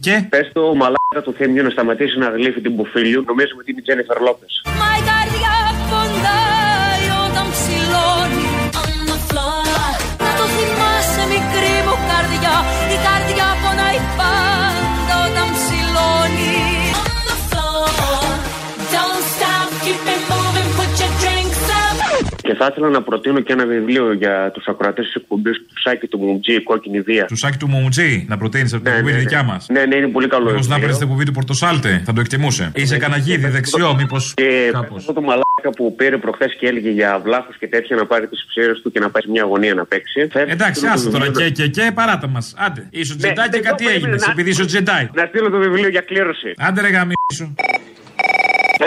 Και; 0.00 0.26
Πες 0.28 0.50
το 0.52 0.74
μαλάκα 0.74 1.22
του 1.22 1.32
Θέμιου 1.32 1.62
να 1.62 1.70
σταματήσει 1.70 2.18
να 2.18 2.28
γλύφει 2.28 2.60
την 2.60 2.72
Μπουφίλιου. 2.72 3.24
Νομίζουμε 3.26 3.60
ότι 3.60 3.70
είναι 3.70 3.80
η 3.80 3.82
Τζένιφερ 3.82 4.20
Λόπες. 4.20 4.62
Και 22.46 22.54
θα 22.54 22.68
ήθελα 22.70 22.88
να 22.88 23.02
προτείνω 23.02 23.40
και 23.40 23.52
ένα 23.52 23.66
βιβλίο 23.66 24.12
για 24.12 24.50
τους 24.54 24.66
ακροατές 24.66 25.04
της 25.04 25.14
εκπομπής 25.14 25.56
του 25.58 25.80
Σάκη 25.80 26.06
του 26.06 26.18
Μουμτζή, 26.18 26.52
η 26.54 26.62
κόκκινη 26.62 27.00
βία. 27.00 27.24
Του 27.24 27.36
σάκι 27.36 27.56
του 27.58 27.68
Μουμουτζή, 27.68 28.24
να 28.28 28.36
προτείνεις 28.36 28.72
από 28.74 28.82
την 28.84 28.92
εκπομπή 28.92 29.12
τη 29.12 29.18
δικιά 29.18 29.42
μας. 29.42 29.66
Ναι, 29.70 29.84
ναι, 29.84 29.94
είναι 29.96 30.06
πολύ 30.08 30.28
καλό. 30.28 30.44
Μήπως 30.50 30.66
να 30.66 30.74
βιβλίο. 30.74 30.80
παίρνει 30.80 30.94
την 30.98 31.06
εκπομπή 31.06 31.24
του 31.24 31.32
Πορτοσάλτε, 31.32 32.02
θα 32.04 32.12
το 32.12 32.20
εκτιμούσε. 32.20 32.70
Είσαι 32.74 32.96
καναγίδι 32.98 33.48
δεξιό, 33.48 33.94
μήπω. 33.94 34.16
Και 34.34 34.72
αυτό 34.96 35.12
το 35.12 35.20
μαλάκα 35.20 35.70
που 35.76 35.94
πήρε 35.96 36.16
προχθές 36.16 36.56
και 36.58 36.66
έλεγε 36.66 36.90
για 36.90 37.20
βλάχους 37.24 37.56
και 37.58 37.68
τέτοια 37.68 37.96
να 37.96 38.06
πάρει 38.06 38.26
τις 38.28 38.44
ψήρες 38.48 38.80
του 38.82 38.90
και 38.92 39.00
να 39.00 39.10
πάει 39.10 39.22
σε 39.22 39.30
μια 39.30 39.42
αγωνία 39.42 39.74
να 39.74 39.84
παίξει. 39.84 40.28
Θα 40.32 40.40
Εντάξει, 40.40 40.74
στείλω 40.74 40.86
το 40.92 40.98
άσε 40.98 41.10
τώρα 41.10 41.24
βιβλίο 41.24 41.48
και, 41.50 41.62
και, 41.62 41.68
και, 41.82 41.90
παράτα 41.94 42.26
μας. 42.28 42.54
Άντε, 42.58 42.86
είσαι 42.90 43.12
ο 43.12 43.16
Ναι, 43.18 43.22
Τζεντάι 43.22 43.44
και 43.48 43.50
δεν 43.50 43.62
κάτι 43.62 43.84
το 43.84 43.90
έγινε. 43.90 44.08
περίμενα. 44.10 44.32
Επειδή 44.32 44.50
είσαι 44.50 44.62
ο 44.62 44.66
Τζεντάι. 44.66 45.08
Να 45.14 45.24
στείλω 45.28 45.50
το 45.50 45.58
βιβλίο 45.58 45.88
για 45.88 46.00
κλήρωση. 46.00 46.54
Άντε 46.56 46.80
ρε 46.80 46.88
γαμίσου. 46.88 47.54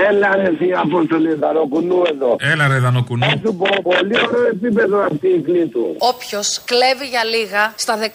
Έλα 0.08 0.30
ρε 0.36 0.50
θεία 0.60 0.80
Απόστολη 0.86 1.34
Δανοκουνού 1.44 2.00
εδώ. 2.14 2.36
Έλα 2.52 2.68
ρε 2.68 2.78
Δανοκουνού. 2.86 3.26
Σου 3.46 3.56
πω 3.62 3.68
πολύ 3.90 4.16
ωραίο 4.28 4.46
επίπεδο 4.56 4.98
αυτή 5.12 5.28
η 5.28 5.42
κλήτου. 5.48 5.96
Όποιος 6.14 6.48
κλέβει 6.70 7.06
για 7.14 7.24
λίγα 7.34 7.64
στα 7.76 7.96
16, 7.98 8.06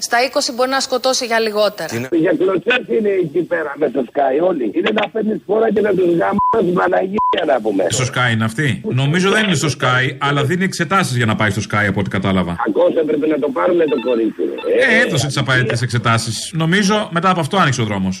στα 0.00 0.16
20 0.50 0.54
μπορεί 0.54 0.70
να 0.70 0.80
σκοτώσει 0.80 1.24
για 1.26 1.38
λιγότερα. 1.40 1.92
Για 2.24 2.32
κλωτσές 2.38 2.82
είναι 2.96 3.08
εκεί 3.24 3.42
πέρα 3.52 3.72
με 3.76 3.90
το 3.90 4.00
Sky 4.10 4.34
όλοι. 4.48 4.70
Είναι 4.74 4.90
να 5.00 5.08
παίρνεις 5.08 5.40
φόρα 5.46 5.72
και 5.72 5.80
να 5.80 5.90
τους 5.90 6.10
γαμμάς 6.20 6.60
την 6.66 6.74
Παναγία 6.74 7.42
να 7.46 7.60
πούμε. 7.60 7.84
Στο 7.88 8.04
Sky 8.12 8.32
είναι 8.32 8.44
αυτή. 8.44 8.80
Νομίζω 9.02 9.30
δεν 9.30 9.42
είναι 9.44 9.54
στο 9.54 9.68
Sky, 9.78 10.04
αλλά 10.18 10.44
δίνει 10.44 10.64
εξετάσεις 10.64 11.16
για 11.16 11.26
να 11.26 11.34
πάει 11.36 11.50
στο 11.50 11.62
Sky 11.68 11.84
από 11.88 12.00
ό,τι 12.00 12.10
κατάλαβα. 12.10 12.56
Ακόμα 12.68 13.00
έπρεπε 13.00 13.26
να 13.26 13.38
το 13.38 13.48
πάρουμε 13.48 13.84
το 13.84 13.96
κορίτσι. 14.08 14.42
ρε. 14.42 14.94
Ε, 14.96 15.00
έδωσε 15.06 15.26
τις 15.26 15.36
απαραίτητες 15.36 15.82
εξετάσεις. 15.82 16.50
Νομίζω 16.52 17.08
μετά 17.12 17.30
από 17.30 17.40
αυτό 17.40 17.56
άνοιξε 17.56 17.80
ο 17.80 17.84
δρόμος. 17.84 18.18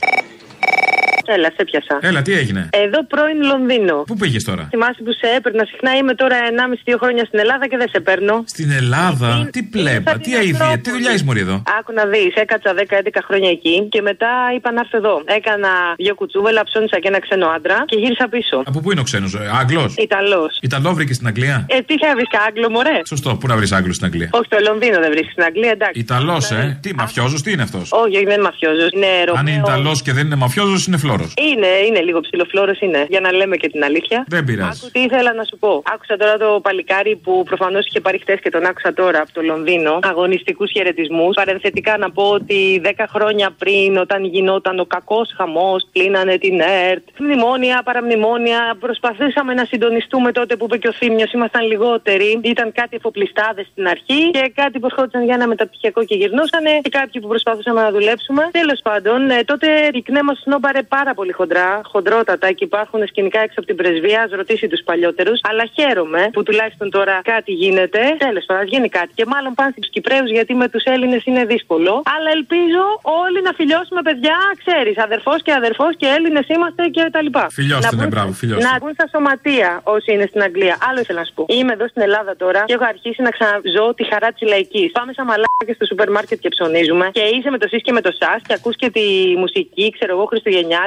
Έλα, 1.26 1.48
σε 1.56 1.64
πιασα. 1.64 1.98
Έλα, 2.00 2.22
τι 2.22 2.32
έγινε; 2.32 2.68
Εδώ 2.72 3.06
πρώην 3.06 3.42
Λονδίνο. 3.50 3.96
Πού 4.06 4.16
πήγε 4.16 4.42
τώρα; 4.42 4.66
Θυμάσαι 4.70 5.02
που 5.04 5.12
σε 5.12 5.26
έπαιρνα 5.36 5.64
συχνά. 5.70 5.90
Είμαι 5.96 6.14
τώρα 6.14 6.36
1,5-2 6.36 6.96
χρόνια 7.02 7.24
στην 7.24 7.38
Ελλάδα 7.38 7.66
και 7.70 7.76
δεν 7.76 7.88
σε 7.88 8.00
παίρνω. 8.00 8.44
Στην 8.46 8.70
Ελλάδα; 8.70 9.48
Τι 9.52 9.62
πλέμπα, 9.62 10.12
τι 10.24 10.34
αηδία, 10.34 10.78
τι 10.82 10.90
δουλειά 10.90 11.12
είσαι 11.14 11.24
μωρή 11.24 11.40
εδώ; 11.40 11.62
Άκου 11.78 11.92
να 11.92 12.04
δεις, 12.06 12.34
έκατσα 12.34 12.74
10-11 12.74 13.20
χρόνια 13.28 13.50
εκεί 13.50 13.86
και 13.90 14.00
μετά 14.02 14.30
είπα 14.56 14.72
να 14.72 14.80
έρθω 14.80 14.96
εδώ. 14.96 15.22
Έκανα 15.24 15.68
δύο 15.96 16.14
κουτσούβελα, 16.14 16.64
ψώνισα 16.64 16.96
και 17.02 17.08
ένα 17.08 17.20
ξένο 17.20 17.46
άντρα 17.56 17.78
και 17.86 17.96
γύρισα 17.96 18.26
πίσω. 18.28 18.56
Από 18.64 18.80
πού 18.80 18.90
είναι 18.90 19.00
ο 19.00 19.02
ξένος, 19.02 19.32
Άγγλος; 19.60 19.94
Ιταλός. 19.96 20.58
Ιταλό 20.62 20.94
βρήκες 20.94 21.16
στην 21.16 21.26
Αγγλία; 21.26 21.66
Ε, 21.68 21.78
τι 21.80 21.94
θα 21.98 22.08
βρεις 22.14 22.28
Άγγλο, 22.46 22.70
μωρέ; 22.70 22.98
Σωστό, 23.06 23.30
πού 23.40 23.46
να 23.46 23.56
βρεις 23.56 23.72
Άγγλο 23.72 23.92
στην 23.92 24.06
Αγγλία; 24.06 24.28
Όχι, 24.32 24.44
στο 24.50 24.58
Λονδίνο 24.68 24.98
δεν 25.00 25.10
βρίσκεις 25.10 25.32
στην 25.32 25.44
Αγγλία, 25.44 25.70
εντάξει. 25.70 26.00
Ιταλός, 26.00 26.50
ε; 26.50 26.78
Τι, 26.82 26.94
μαφιόζος, 26.94 27.42
τι 27.42 27.52
είναι 27.52 27.62
αυτός; 27.62 27.92
Όχι, 27.92 28.16
όχι, 28.16 28.24
δεν 28.24 28.34
είναι 28.34 28.42
μαφιόζος. 28.42 28.90
Είναι 28.94 29.06
Αν 29.06 29.24
Ρωμαίος. 29.26 29.54
είναι 29.54 29.62
Ιταλός 29.66 30.02
και 30.02 30.12
δεν 30.12 30.26
είναι 30.26 30.34
μαφιόζος, 30.34 30.86
είναι 30.86 30.96
φλόρο. 31.12 31.32
Είναι, 31.50 31.66
είναι 31.86 32.00
λίγο 32.00 32.20
ψιλοφλώρος, 32.20 32.72
είναι. 32.80 33.06
Για 33.08 33.20
να 33.20 33.32
λέμε 33.32 33.56
και 33.56 33.68
την 33.68 33.84
αλήθεια. 33.84 34.24
Δεν 34.28 34.44
πειράζει. 34.44 34.80
Άκου 34.82 34.90
τι 34.92 35.00
ήθελα 35.00 35.32
να 35.32 35.44
σου 35.44 35.56
πω. 35.58 35.82
Άκουσα 35.94 36.16
τώρα 36.16 36.36
το 36.36 36.60
παλικάρι 36.62 37.16
που 37.16 37.42
προφανώς 37.46 37.86
είχε 37.86 38.00
πάρει 38.00 38.18
χτες 38.18 38.40
και 38.40 38.50
τον 38.50 38.64
άκουσα 38.66 38.92
τώρα 38.94 39.20
από 39.20 39.32
το 39.32 39.42
Λονδίνο. 39.42 39.98
Αγωνιστικούς 40.02 40.70
χαιρετισμούς. 40.70 41.34
Παρενθετικά 41.34 41.96
να 41.96 42.10
πω 42.10 42.22
ότι 42.22 42.80
10 42.84 42.90
χρόνια 43.08 43.54
πριν, 43.58 43.96
όταν 43.96 44.24
γινόταν 44.24 44.78
ο 44.78 44.84
κακός 44.84 45.32
χαμός, 45.36 45.88
κλείνανε 45.92 46.38
την 46.38 46.60
ΕΡΤ. 46.60 47.02
Μνημόνια, 47.18 47.82
παραμνημόνια. 47.84 48.76
Προσπαθήσαμε 48.80 49.54
να 49.54 49.64
συντονιστούμε 49.64 50.32
τότε 50.32 50.56
που 50.56 50.64
είπε 50.64 50.76
και 50.76 50.88
ο 50.88 50.92
Θήμιος. 50.92 51.32
Ήμασταν 51.32 51.66
λιγότεροι. 51.66 52.40
Ήταν 52.42 52.72
κάτι 52.72 52.96
εφοπλιστάδες 52.96 53.66
στην 53.70 53.88
αρχή 53.88 54.30
και 54.30 54.52
κάτι 54.54 54.78
που 54.78 54.86
ερχόντουσαν 54.86 55.24
για 55.24 55.34
ένα 55.34 55.46
μεταπτυχιακό 55.46 56.04
και 56.04 56.14
γυρνούσανε. 56.14 56.70
Και 56.82 56.90
κάποιοι 56.90 57.20
που 57.20 57.28
προσπαθούσαμε 57.28 57.80
να 57.80 57.90
δουλέψουμε. 57.90 58.48
Τέλος 58.52 58.80
πάντων, 58.82 59.30
ε, 59.30 59.44
τότε 59.44 59.66
η 59.92 60.02
ΚΝΕ 60.02 60.22
μα 60.22 60.34
σνόμπαρε 60.34 60.82
πάρα 60.82 61.01
πολύ 61.20 61.32
χοντρά, 61.32 61.80
χοντρότατα 61.92 62.52
και 62.52 62.64
υπάρχουν 62.64 63.00
σκηνικά 63.06 63.40
έξω 63.40 63.54
από 63.60 63.66
την 63.66 63.76
πρεσβεία. 63.76 64.20
Α 64.22 64.26
ρωτήσει 64.40 64.66
τους 64.68 64.82
παλιότερους. 64.88 65.38
Αλλά 65.50 65.64
χαίρομαι 65.76 66.22
που 66.32 66.42
τουλάχιστον 66.42 66.90
τώρα 66.90 67.20
κάτι 67.24 67.52
γίνεται. 67.52 68.00
Τέλος 68.18 68.44
πάντων, 68.46 68.66
γίνει 68.66 68.88
κάτι. 68.88 69.10
Και 69.14 69.24
μάλλον 69.26 69.54
πάνε 69.54 69.70
στους 69.76 69.88
Κυπρέους 69.94 70.30
γιατί 70.30 70.54
με 70.54 70.68
τους 70.68 70.84
Έλληνες 70.84 71.22
είναι 71.24 71.44
δύσκολο. 71.44 71.92
Αλλά 72.16 72.28
ελπίζω 72.38 72.82
όλοι 73.22 73.42
να 73.42 73.52
φιλιώσουμε 73.52 74.00
παιδιά, 74.02 74.36
ξέρεις. 74.64 74.98
Αδερφός 74.98 75.42
και 75.42 75.52
αδερφός 75.52 75.92
και 75.96 76.06
Έλληνες 76.16 76.46
είμαστε 76.48 76.82
και 76.96 77.08
τα 77.12 77.22
λοιπά. 77.22 77.46
Φιλιώστε, 77.50 77.86
Να 77.86 77.92
ναι, 77.96 77.98
μπουν- 78.02 78.10
μπράβο, 78.14 78.32
φιλιώστε. 78.32 78.64
Να 78.68 78.78
μπουν 78.78 78.92
στα 78.92 79.06
σωματεία 79.12 79.80
όσοι 79.94 80.12
είναι 80.12 80.26
στην 80.26 80.42
Αγγλία. 80.42 80.76
Άλλο 80.88 80.98
ήθελα 81.00 81.18
να 81.18 81.24
σου 81.24 81.34
πω. 81.34 81.44
Είμαι 81.48 81.72
εδώ 81.72 81.86
στην 81.88 82.02
Ελλάδα 82.02 82.36
τώρα 82.36 82.60
και 82.66 82.72
έχω 82.72 82.84
αρχίσει 82.94 83.22
να 83.22 83.30
ξαναζώ 83.30 83.94
τη 83.96 84.04
χαρά 84.10 84.28
της 84.32 84.48
λαϊκής. 84.48 84.90
Πάμε 84.92 85.12
σαν 85.12 85.24
μαλάκια 85.26 85.74
στο 85.74 85.84
σούπερ 85.86 86.10
μάρκετ 86.10 86.38
και 86.44 86.48
ψωνίζουμε. 86.48 87.06
Και 87.12 87.20
είσαι 87.34 87.50
με 87.50 87.58
το 87.58 87.66
σεις 87.68 87.82
και 87.82 87.92
με 87.92 88.00
το 88.00 88.10
σας 88.20 88.38
και 88.46 88.54
ακούς 88.58 88.76
και 88.76 88.90
τη 88.90 89.04
μουσική, 89.42 89.90
ξέρω 89.96 90.12
εγώ, 90.16 90.24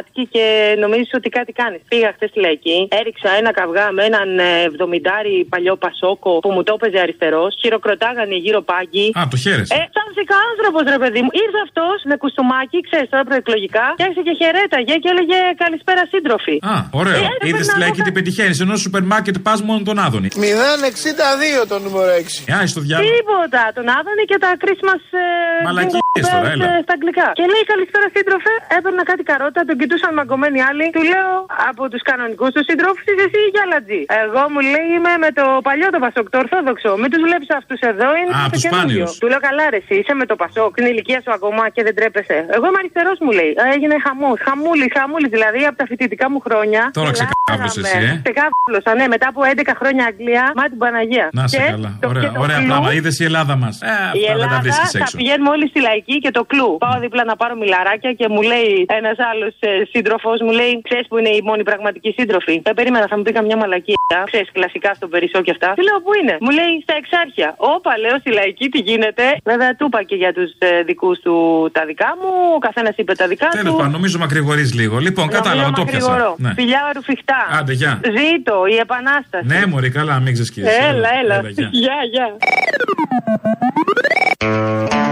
Χριστουγεννιάτικη 0.06 0.24
και 0.36 0.45
νομίζεις 0.84 1.12
ότι 1.20 1.30
κάτι 1.38 1.51
κάνεις. 1.62 1.82
Πήγα 1.91 2.10
χθες 2.16 2.30
στη 2.34 2.39
λαϊκή, 2.45 2.78
έριξα 2.99 3.30
ένα 3.39 3.51
καυγά 3.60 3.88
με 3.97 4.03
έναν 4.10 4.30
ε, 4.39 4.47
εβδομηντάρι 4.70 5.36
παλιό 5.53 5.76
πασόκο 5.86 6.32
που 6.43 6.49
μου 6.56 6.62
το 6.68 6.72
έπαιζε 6.78 6.99
αριστερός. 7.06 7.51
Χειροκροτάγανε 7.62 8.36
γύρω 8.45 8.62
πάγκι. 8.70 9.06
Α, 9.20 9.22
το 9.32 9.38
χαίρεσαι. 9.43 9.74
Ε, 9.78 9.80
τσάμψικα 9.93 10.36
άνθρωπος, 10.51 10.84
ρε 10.95 10.99
παιδί 11.03 11.22
μου. 11.26 11.32
Ήρθε 11.43 11.60
αυτός 11.68 11.97
με 12.10 12.16
κουστούμάκι, 12.22 12.78
ξέρεις 12.88 13.08
τώρα 13.14 13.24
προεκλογικά, 13.30 13.86
και 13.97 14.03
άρχισε 14.08 14.24
και 14.28 14.34
χαιρέταγε 14.41 14.95
και 15.03 15.10
έλεγε 15.14 15.38
Καλησπέρα 15.64 16.03
σύντροφοι. 16.14 16.56
Α, 16.74 16.76
ωραίο. 17.01 17.20
Ε, 17.22 17.30
έπρεπε 17.34 17.47
Είδες 17.49 17.68
να 17.68 17.74
τη 17.74 17.80
λαϊκή 17.84 17.99
έχω 18.01 18.08
τι 18.08 18.14
πετυχαίνεις. 18.18 18.58
Ενώ 18.64 18.74
στο 18.76 18.84
σούπερ 18.86 19.03
μάρκετ 19.12 19.36
πας 19.47 19.60
μόνο 19.68 19.80
τον 19.89 19.97
Άδωνη. 20.06 20.30
062 20.36 21.68
το 21.72 21.76
νούμερο 21.86 22.12
6. 22.12 22.43
Ε, 22.49 22.53
άι 22.58 22.68
στο 22.74 22.82
διάλογο. 22.86 23.10
Τίποτα. 23.16 23.62
Τον 23.78 23.86
Άδωνη 23.97 24.24
και 24.32 24.38
τα 24.45 24.51
Christmas 24.64 25.03
ε, 25.22 25.26
Μαλακίες 25.68 26.03
jingle 26.16 26.32
τώρα, 26.34 26.45
bells, 26.45 26.53
έλα. 26.53 26.66
ε, 26.78 26.82
στα 26.86 26.93
αγγλικά. 26.97 27.28
Και 27.39 27.45
λέει 27.53 27.64
καλησπέρα 27.74 28.08
σύντροφε. 28.16 28.53
Έπαιρνα 28.78 29.03
κάτι 29.12 29.24
καρότα, 29.30 29.60
τον 29.70 29.76
κοιτούσαν 29.96 30.14
μαγκωμένοι 30.20 30.60
άλλοι. 30.70 30.86
Του 30.98 31.04
λέω 31.14 31.32
από 31.70 31.84
τους 31.91 32.02
κανονικούς 32.10 32.50
τους 32.56 32.66
συντρόφους 32.70 33.04
είσαι 33.10 33.24
εσύ 33.28 33.39
ή 33.48 33.50
γιαλατζή. 33.56 34.02
Εγώ 34.24 34.41
μου 34.54 34.62
λέει 34.74 34.88
είμαι 34.96 35.14
με 35.26 35.30
το 35.39 35.46
παλιό 35.68 35.88
το 35.96 36.00
Πασόκ, 36.06 36.26
το 36.34 36.38
Ορθόδοξο. 36.43 36.89
Μην 37.02 37.10
τους 37.12 37.22
βλέπεις 37.28 37.50
αυτούς 37.60 37.80
εδώ, 37.91 38.08
είναι 38.20 38.32
Α, 38.38 38.39
το 38.43 38.50
τους 38.54 38.62
καινούριο. 38.64 38.82
σπάνιους. 38.86 39.12
Του 39.22 39.28
λέω 39.32 39.41
καλά 39.48 39.64
ρε, 39.74 39.80
εσύ 39.84 39.93
είσαι 40.02 40.14
με 40.22 40.26
το 40.32 40.36
Πασόκ, 40.41 40.72
την 40.78 40.86
ηλικία 40.91 41.20
σου 41.26 41.32
ακόμα 41.38 41.64
και 41.76 41.82
δεν 41.88 41.93
τρέπεσαι. 41.98 42.38
Εγώ 42.56 42.66
είμαι 42.70 42.80
αριστερός 42.84 43.18
μου 43.26 43.32
λέει. 43.39 43.52
Ε, 43.62 43.64
Έγινε 43.76 43.96
χαμός. 44.06 44.38
Χαμούλης, 44.48 44.89
χαμούλης 44.98 45.32
δηλαδή 45.36 45.62
από 45.70 45.78
τα 45.82 45.86
φοιτητικά 45.89 46.26
μου 46.34 46.39
χρόνια. 46.48 46.82
Τώρα 47.00 47.12
Γελάγαμε. 47.12 47.34
ξεκάβλωσε 47.34 47.80
εσύ, 47.86 47.98
ε. 48.10 48.14
Ξεκάβλωσα, 48.28 48.91
ναι, 49.00 49.06
μετά 49.16 49.28
από 49.34 49.41
11 49.52 49.74
χρόνια 49.80 50.04
Αγγλία, 50.12 50.43
μα 50.60 50.64
την 50.72 50.80
Παναγία. 50.84 51.26
Να 51.39 51.43
σε 51.48 51.58
Και 51.58 51.64
καλά. 51.76 51.89
το- 52.02 52.08
Ωραία, 52.12 52.24
και 52.24 52.30
το 52.38 52.39
ωραία 52.46 52.58
κλου- 52.60 52.70
πράγμα. 52.72 52.89
Είδες 52.98 53.16
η 53.24 53.26
Ελλάδα 53.30 53.56
μας. 53.64 53.76
Ε, 53.82 53.88
η 53.88 53.91
αυτά 53.91 54.12
δεν 54.20 54.26
τα 54.28 54.32
Ελλάδα 54.38 54.60
βρίσκεις 54.66 54.91
θα 54.91 55.00
έξω. 55.02 55.18
πηγαίνουμε 55.20 55.50
όλοι 55.56 55.66
στη 55.72 55.80
λαϊκή 55.88 56.16
και 56.24 56.32
το 56.38 56.43
κλου. 56.52 56.70
Πάω 56.86 56.96
δίπλα 57.04 57.24
να 57.32 57.36
πάρω 57.41 57.56
μιλαράκια 57.64 58.12
και 58.20 58.26
μου 58.34 58.41
λέει 58.52 58.72
ένας 59.00 59.18
άλλος 59.32 59.54
σύντροφος, 59.94 60.38
μου 60.46 60.52
λέει: 60.60 60.72
Ξέρεις 60.88 61.06
που 61.10 61.16
είναι 61.20 61.30
οι 61.38 61.42
μόνοι 61.50 61.64
πραγματικοί 61.70 62.12
σύντροφοι. 62.18 62.56
Δεν 62.68 62.74
περίμενα, 62.80 63.06
θα 63.12 63.16
μου 63.18 63.24
πει 63.26 63.32
καμιά 63.32 63.58
μαλακία. 63.62 63.96
Ξέρεις 64.32 64.50
κλασικά 64.58 64.90
στον 64.94 65.10
Περισσό 65.14 65.40
και 65.46 65.52
αυτά. 65.56 65.70
Τι 65.78 65.84
λέω, 65.88 65.98
Πού 66.06 66.12
είναι; 66.22 66.36
Μου 66.46 66.52
λέει 66.60 66.72
στα 66.86 66.96
εξάρχεια. 67.02 67.50
Όπα, 67.76 67.92
λέω 68.04 68.16
στη 68.24 68.30
λαϊκή 68.40 68.66
τι 68.74 68.80
γίνεται; 68.90 69.24
Βέβαια, 69.52 69.70
του 69.76 69.86
είπα 69.90 70.04
και 70.10 70.16
για 70.24 70.32
τους 70.38 70.50
δικούς 70.86 71.18
του 71.20 71.36
τα 71.76 71.86
δικά 71.86 72.10
μου. 72.20 72.30
Ο 72.58 72.60
καθένας 72.68 72.94
είπε 73.02 73.14
τα 73.22 73.28
δικά 73.28 73.48
Τέλος 73.48 73.72
του. 73.72 73.78
πάντων, 73.78 73.92
νομίζω 73.92 74.18
μακρηγορείς 74.26 74.70
λίγο. 74.80 74.96
Λοιπόν, 75.08 75.26
κατάλαβα, 75.38 75.72
το 75.72 75.84
πιασα. 75.84 76.10
Μακρηγορώ. 76.10 76.36
Ναι. 76.38 76.52
Φιλιά 76.60 76.82
ρουφιχτά. 76.96 77.40
Άντε, 77.60 77.74
γεια. 77.74 77.94
Ζήτω 78.18 78.56
η 78.74 78.76
επανάσταση. 78.86 79.46
Ναι, 79.46 79.66
Μωρή, 79.72 79.90
καλά, 79.90 80.20
μην 80.20 80.34
ξεσκίσει. 80.34 80.68
Έλα, 80.90 81.10
έλα. 81.24 81.36
γεια. 81.50 81.70
Γεια, 81.72 81.98
γεια. 82.12 82.28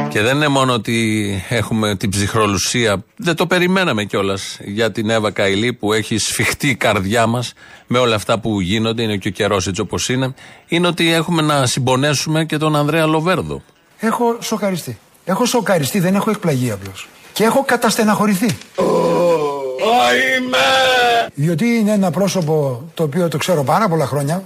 Και 0.10 0.22
δεν 0.22 0.36
είναι 0.36 0.48
μόνο 0.48 0.74
ότι 0.74 0.98
έχουμε 1.50 1.96
την 1.96 2.10
ψυχρολουσία, 2.10 3.04
δεν 3.16 3.36
το 3.36 3.46
περιμέναμε 3.48 4.04
κιόλας 4.04 4.60
για 4.66 4.92
την 4.92 5.10
Εύα 5.10 5.32
Καηλή 5.32 5.74
που 5.74 5.94
έχει 5.94 6.18
σφιχτεί 6.18 6.70
η 6.70 6.76
καρδιά 6.76 7.28
μας 7.28 7.54
με 7.88 8.00
όλα 8.00 8.16
αυτά 8.16 8.40
που 8.40 8.62
γίνονται, 8.62 9.04
είναι 9.04 9.18
και 9.18 9.28
ο 9.28 9.32
καιρός 9.32 9.68
έτσι 9.68 9.82
όπως 9.82 10.10
είναι. 10.10 10.34
Είναι 10.68 10.88
ότι 10.88 11.14
έχουμε 11.14 11.42
να 11.42 11.66
συμπονέσουμε 11.66 12.46
και 12.46 12.58
τον 12.58 12.76
Ανδρέα 12.76 13.06
Λοβέρδο. 13.06 13.62
Έχω 14.00 14.38
σοκαριστεί. 14.42 14.98
Έχω 15.26 15.46
σοκαριστεί, 15.46 16.00
δεν 16.00 16.16
έχω 16.16 16.30
εκπλαγεί 16.30 16.72
απλώς. 16.72 17.08
Και 17.34 17.44
έχω 17.44 17.64
καταστεναχωρηθεί. 17.64 18.58
Διότι 21.34 21.66
είναι 21.66 21.92
ένα 21.92 22.12
πρόσωπο 22.12 22.84
το 22.94 23.04
οποίο 23.04 23.28
το 23.28 23.38
ξέρω 23.38 23.64
πάρα 23.64 23.88
πολλά 23.90 24.06
χρόνια. 24.06 24.44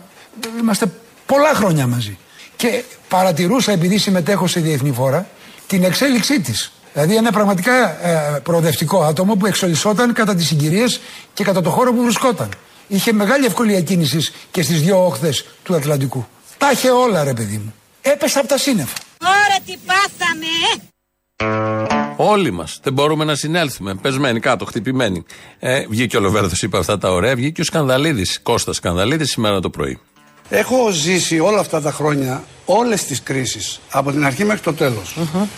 Είμαστε 0.59 0.91
πολλά 1.25 1.53
χρόνια 1.53 1.87
μαζί. 1.87 2.17
Και 2.55 2.83
παρατηρούσα, 3.07 3.71
επειδή 3.71 3.97
συμμετέχω 3.97 4.47
σε 4.47 4.59
διεθνή 4.59 4.91
φόρα, 4.91 5.27
την 5.67 5.83
εξέλιξή 5.83 6.41
της. 6.41 6.71
Δηλαδή, 6.97 7.15
ένα 7.15 7.31
πραγματικά 7.31 8.05
ε, 8.07 8.39
προοδευτικό 8.43 9.03
άτομο 9.03 9.35
που 9.35 9.45
εξολισσόταν 9.45 10.13
κατά 10.13 10.35
τις 10.35 10.47
συγκυρίες 10.47 10.99
και 11.33 11.43
κατά 11.43 11.61
το 11.61 11.69
χώρο 11.69 11.93
που 11.93 12.01
βρισκόταν. 12.01 12.49
Είχε 12.87 13.13
μεγάλη 13.13 13.45
ευκολία 13.45 13.81
κίνησης 13.81 14.31
και 14.51 14.61
στις 14.61 14.81
δύο 14.81 15.05
όχθες 15.05 15.45
του 15.63 15.75
Ατλαντικού. 15.75 16.27
Τα 16.57 16.71
είχε 16.71 16.89
όλα, 16.89 17.23
ρε 17.23 17.33
παιδί 17.33 17.57
μου. 17.57 17.73
Έπεσα 18.01 18.39
από 18.39 18.47
τα 18.47 18.57
σύννεφα. 18.57 18.97
Ωραία 19.21 19.59
τι 19.65 19.75
πάθαμε, 19.85 20.45
ε! 20.73 22.23
Όλοι 22.23 22.51
μας. 22.51 22.79
Δεν 22.83 22.93
μπορούμε 22.93 23.25
να 23.25 23.35
συνέλθουμε. 23.35 23.95
Πεσμένοι 23.95 24.39
κάτω, 24.39 24.65
χτυπημένοι. 24.65 25.25
Ε, 25.59 25.85
βγήκε 25.89 26.17
ο 26.17 26.19
Λοβέρδος, 26.19 26.61
είπε 26.61 26.77
αυτά 26.77 26.97
τα 26.97 27.11
ωραία. 27.11 27.35
Βγήκε 27.35 27.61
ο 27.61 27.63
Σκανδαλίδης, 27.63 28.39
Κώστας 28.43 28.75
Σκανδαλίδης, 28.75 29.29
σήμερα 29.29 29.59
το 29.59 29.69
πρωί. 29.69 29.99
Έχω 30.49 30.89
ζήσει 30.91 31.39
όλα 31.39 31.59
αυτά 31.59 31.81
τα 31.81 31.91
χρόνια 31.91 32.43
όλες 32.69 33.03
τις 33.05 33.21
κρίσεις 33.23 33.79
από 33.91 34.11
την 34.11 34.25
αρχή 34.25 34.43
μέχρι 34.45 34.61
το 34.61 34.73
τέλος. 34.73 35.15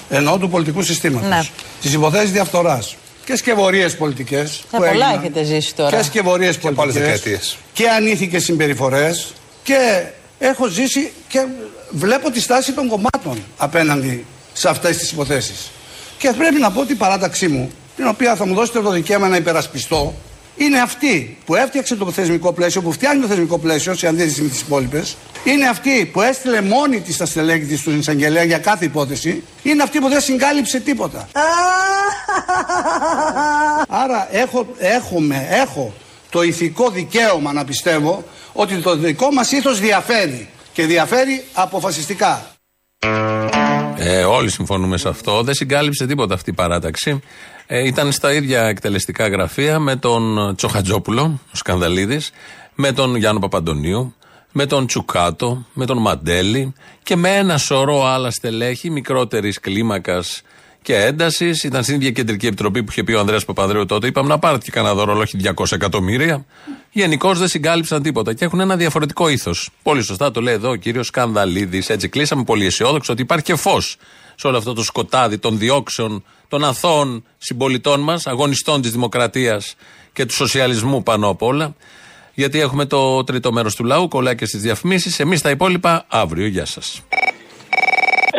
Εννοώ 0.10 0.38
του 0.38 0.50
πολιτικού 0.50 0.82
συστήματος. 0.82 1.30
Ναι. 1.30 1.42
Τις 1.82 1.94
υποθέσεις 1.94 2.32
διαφθοράς 2.32 2.96
και 3.26 3.36
σκευωρίες 3.36 3.96
πολιτικές 3.96 4.58
Ε, 4.58 4.62
που 4.72 4.78
πολλά 4.78 4.90
έγιναν. 4.90 5.14
έχετε 5.20 5.44
ζήσει 5.44 5.76
τώρα. 5.76 5.98
Και 5.98 6.04
σκευωρίες 6.04 6.58
Και 6.58 6.68
από 6.68 6.82
άλλες 6.82 6.94
πολιτικές 6.94 7.20
δεκαετίες. 7.22 7.58
και 7.74 7.90
ανήθικες 7.90 8.44
συμπεριφορές 8.44 9.34
και 9.64 10.04
έχω 10.40 10.68
ζήσει 10.68 11.12
και 11.28 11.46
βλέπω 11.90 12.32
τη 12.32 12.40
στάση 12.42 12.72
των 12.74 12.88
κομμάτων 12.88 13.44
απέναντι 13.58 14.26
σε 14.54 14.70
αυτές 14.70 14.98
τις 14.98 15.12
υποθέσεις. 15.12 15.72
Και 16.18 16.32
πρέπει 16.38 16.60
να 16.60 16.72
πω 16.72 16.82
ότι 16.82 16.92
η 16.92 16.96
παράταξή 16.96 17.48
μου, 17.48 17.72
την 17.96 18.08
οποία 18.08 18.36
θα 18.36 18.46
μου 18.48 18.54
δώσετε 18.54 18.82
το 18.82 18.90
δικαίωμα 18.92 19.28
να 19.28 19.36
υπερασπιστώ, 19.36 20.14
είναι 20.60 20.80
αυτή 20.80 21.38
που 21.46 21.56
έφτιαξε 21.56 21.96
το 21.96 22.12
θεσμικό 22.12 22.54
πλαίσιο, 22.54 22.82
που 22.82 22.92
φτιάχνει 22.92 23.22
το 23.22 23.28
θεσμικό 23.28 23.58
πλαίσιο 23.58 23.96
σε 23.96 24.08
αντίθεση 24.08 24.42
με 24.42 24.50
τις 24.50 24.62
υπόλοιπες. 24.62 25.18
Είναι 25.44 25.68
αυτή 25.68 26.10
που 26.14 26.22
έστειλε 26.22 26.62
μόνη 26.62 27.02
της 27.02 27.18
τα 27.18 27.26
στελέχη 27.26 27.66
της 27.66 27.80
στον 27.80 28.00
εισαγγελέα 28.00 28.44
για 28.44 28.58
κάθε 28.58 28.86
υπόθεση. 28.86 29.44
Είναι 29.64 29.84
αυτή 29.84 30.00
που 30.00 30.10
δεν 30.10 30.22
συγκάλυψε 30.22 30.80
τίποτα. 30.80 31.28
Άρα 34.04 34.28
έχω, 34.32 34.68
έχουμε, 34.78 35.48
έχω 35.50 35.94
το 36.30 36.42
ηθικό 36.42 36.90
δικαίωμα 36.90 37.54
να 37.54 37.66
πιστεύω 37.66 38.24
ότι 38.54 38.76
το 38.76 38.96
δικό 38.96 39.32
μας 39.32 39.52
ήθος 39.52 39.80
διαφέρει 39.80 40.50
και 40.74 40.86
διαφέρει 40.86 41.44
αποφασιστικά. 41.54 42.46
Ε, 43.98 44.24
όλοι 44.24 44.50
συμφωνούμε 44.50 44.98
σε 44.98 45.10
αυτό. 45.10 45.44
Δεν 45.44 45.54
συγκάλυψε 45.54 46.06
τίποτα 46.06 46.34
αυτή 46.34 46.50
η 46.50 46.54
παράταξη. 46.54 47.22
Ε, 47.72 47.88
ήταν 47.88 48.12
στα 48.12 48.34
ίδια 48.34 48.64
εκτελεστικά 48.64 49.28
γραφεία 49.28 49.80
με 49.80 49.96
τον 49.96 50.56
Τσοχατζόπουλο, 50.56 51.40
ο 51.54 51.56
Σκανδαλίδης, 51.56 52.32
με 52.76 52.92
τον 52.92 53.16
Γιάννο 53.16 53.40
Παπαντονίου, 53.40 54.16
με 54.52 54.66
τον 54.66 54.88
Τσουκάτο, 54.88 55.66
με 55.74 55.86
τον 55.86 55.98
Μαντέλη 55.98 56.74
και 57.04 57.16
με 57.16 57.36
ένα 57.36 57.58
σωρό 57.58 58.06
άλλα 58.06 58.32
στελέχη 58.32 58.90
μικρότερης 58.90 59.60
κλίμακας 59.60 60.42
και 60.82 60.96
έντασης. 60.96 61.64
Ήταν 61.64 61.84
στην 61.84 61.96
ίδια 61.96 62.12
κεντρική 62.12 62.48
επιτροπή 62.48 62.84
που 62.84 62.92
είχε 62.92 63.04
πει 63.04 63.14
ο 63.14 63.20
Ανδρέας 63.20 63.46
Παπαδρέου 63.46 63.86
τότε. 63.86 64.08
Είπαμε 64.08 64.28
να 64.28 64.40
πάρετε 64.40 64.66
και 64.66 64.72
κανένα 64.72 64.94
δώρο, 64.94 65.18
όχι 65.18 65.38
200 65.56 65.72
εκατομμύρια. 65.72 66.46
Γενικώς 66.92 67.40
δεν 67.40 67.48
συγκάλυψαν 67.48 68.02
τίποτα 68.02 68.34
και 68.34 68.46
έχουν 68.46 68.60
ένα 68.60 68.76
διαφορετικό 68.76 69.30
ήθος. 69.30 69.70
Πολύ 69.84 70.02
σωστά 70.02 70.32
το 70.32 70.42
λέει 70.42 70.54
εδώ 70.54 70.70
ο 70.70 70.76
κύριος 70.76 71.08
Σκανδαλίδης. 71.08 71.90
Έτσι 71.90 72.10
κλείσαμε 72.10 72.44
πολύ 72.44 72.66
αισιόδοξο 72.66 73.14
ότι 73.14 73.22
υπάρχει 73.22 73.46
και 73.46 73.56
φως 73.56 73.98
σε 74.40 74.48
όλο 74.48 74.58
αυτό 74.58 74.74
το 74.74 74.84
σκοτάδι 74.84 75.38
των 75.38 75.58
διώξεων 75.58 76.24
των 76.48 76.64
αθώων 76.64 77.24
συμπολιτών 77.38 78.00
μας, 78.00 78.28
αγωνιστών 78.28 78.82
της 78.82 78.92
δημοκρατίας 78.92 79.76
και 80.14 80.26
του 80.26 80.34
σοσιαλισμού 80.34 81.04
πάνω 81.04 81.30
απ' 81.30 81.42
όλα. 81.42 81.76
Γιατί 82.34 82.60
έχουμε 82.60 82.86
το 82.86 83.24
τρίτο 83.24 83.52
μέρος 83.52 83.76
του 83.76 83.84
λαού, 83.84 84.08
κολλάει 84.08 84.36
και 84.36 84.46
στις 84.46 84.62
διαφημίσεις. 84.62 85.20
Εμείς 85.20 85.42
τα 85.42 85.50
υπόλοιπα 85.50 86.06
αύριο. 86.08 86.48
Γεια 86.48 86.66
σας. 86.66 87.02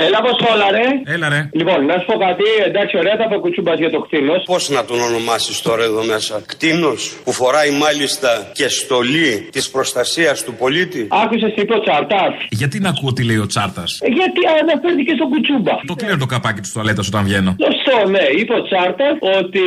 Έλα 0.07 0.21
πω 0.25 0.31
όλα, 0.53 0.67
ρε. 0.77 0.87
Έλα, 1.15 1.29
ρε. 1.29 1.49
Λοιπόν, 1.53 1.85
να 1.91 1.95
σου 1.99 2.07
πω 2.07 2.17
κάτι, 2.27 2.45
εντάξει, 2.67 2.97
ωραία 2.99 3.17
τα 3.17 3.37
κουτσούμπας 3.43 3.79
για 3.79 3.91
το 3.91 4.01
κτίνος. 4.01 4.43
Πώς 4.47 4.69
να 4.69 4.85
τον 4.85 5.01
ονομάσεις 5.01 5.61
τώρα 5.63 5.83
εδώ 5.85 6.03
μέσα, 6.05 6.43
Κτίνος 6.47 7.01
που 7.25 7.33
φοράει 7.33 7.71
μάλιστα 7.71 8.51
και 8.53 8.69
στολή 8.69 9.49
της 9.53 9.71
προστασίας 9.71 10.45
του 10.45 10.55
πολίτη; 10.55 11.07
Άκουσες 11.11 11.53
τι 11.55 11.61
είπε 11.61 11.75
ο 11.75 11.81
Τσάρτας; 11.81 12.33
Γιατί 12.51 12.79
να 12.79 12.89
ακούω 12.89 13.13
τι 13.13 13.23
λέει 13.25 13.37
ο 13.37 13.47
Τσάρτας; 13.47 13.99
Γιατί 14.19 14.41
αναφέρθηκε 14.63 15.13
στον 15.19 15.29
κουτσούμπα. 15.33 15.75
Το 15.87 15.95
κλείνω 15.95 16.17
το 16.17 16.27
καπάκι 16.27 16.61
της 16.61 16.73
τουαλέτας 16.73 17.07
όταν 17.07 17.23
βγαίνω. 17.25 17.57
Σωστό, 17.67 18.09
ναι. 18.11 18.25
Είπε 18.41 18.53
ο 18.55 18.63
Τσάρτας 18.63 19.15
ότι 19.39 19.65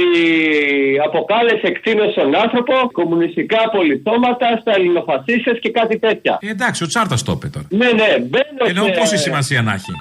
αποκάλεσε 1.08 1.68
κτίνος 1.78 2.12
στον 2.12 2.36
άνθρωπο 2.44 2.74
κομμουνιστικά 2.92 3.62
πολιτώματα 3.76 4.48
στα 4.62 4.72
ελληνοφασίστε 4.78 5.52
και 5.64 5.72
κάτι 5.80 6.00
τέτοια. 6.00 6.34
Ε, 6.42 6.50
εντάξει, 6.50 6.84
ο 6.84 6.88
Τσάρτας 6.88 7.24
το 7.24 7.32
είπε 7.36 7.48
τώρα. 7.56 7.66
Ναι, 7.70 7.90
ναι, 8.00 8.10
μπαίνω 8.30 8.64
Ενώ 8.72 8.84
σε- 8.84 8.92
πόση 9.00 9.18
σημασία 9.18 9.62
να 9.62 9.74
έχει. 9.74 9.92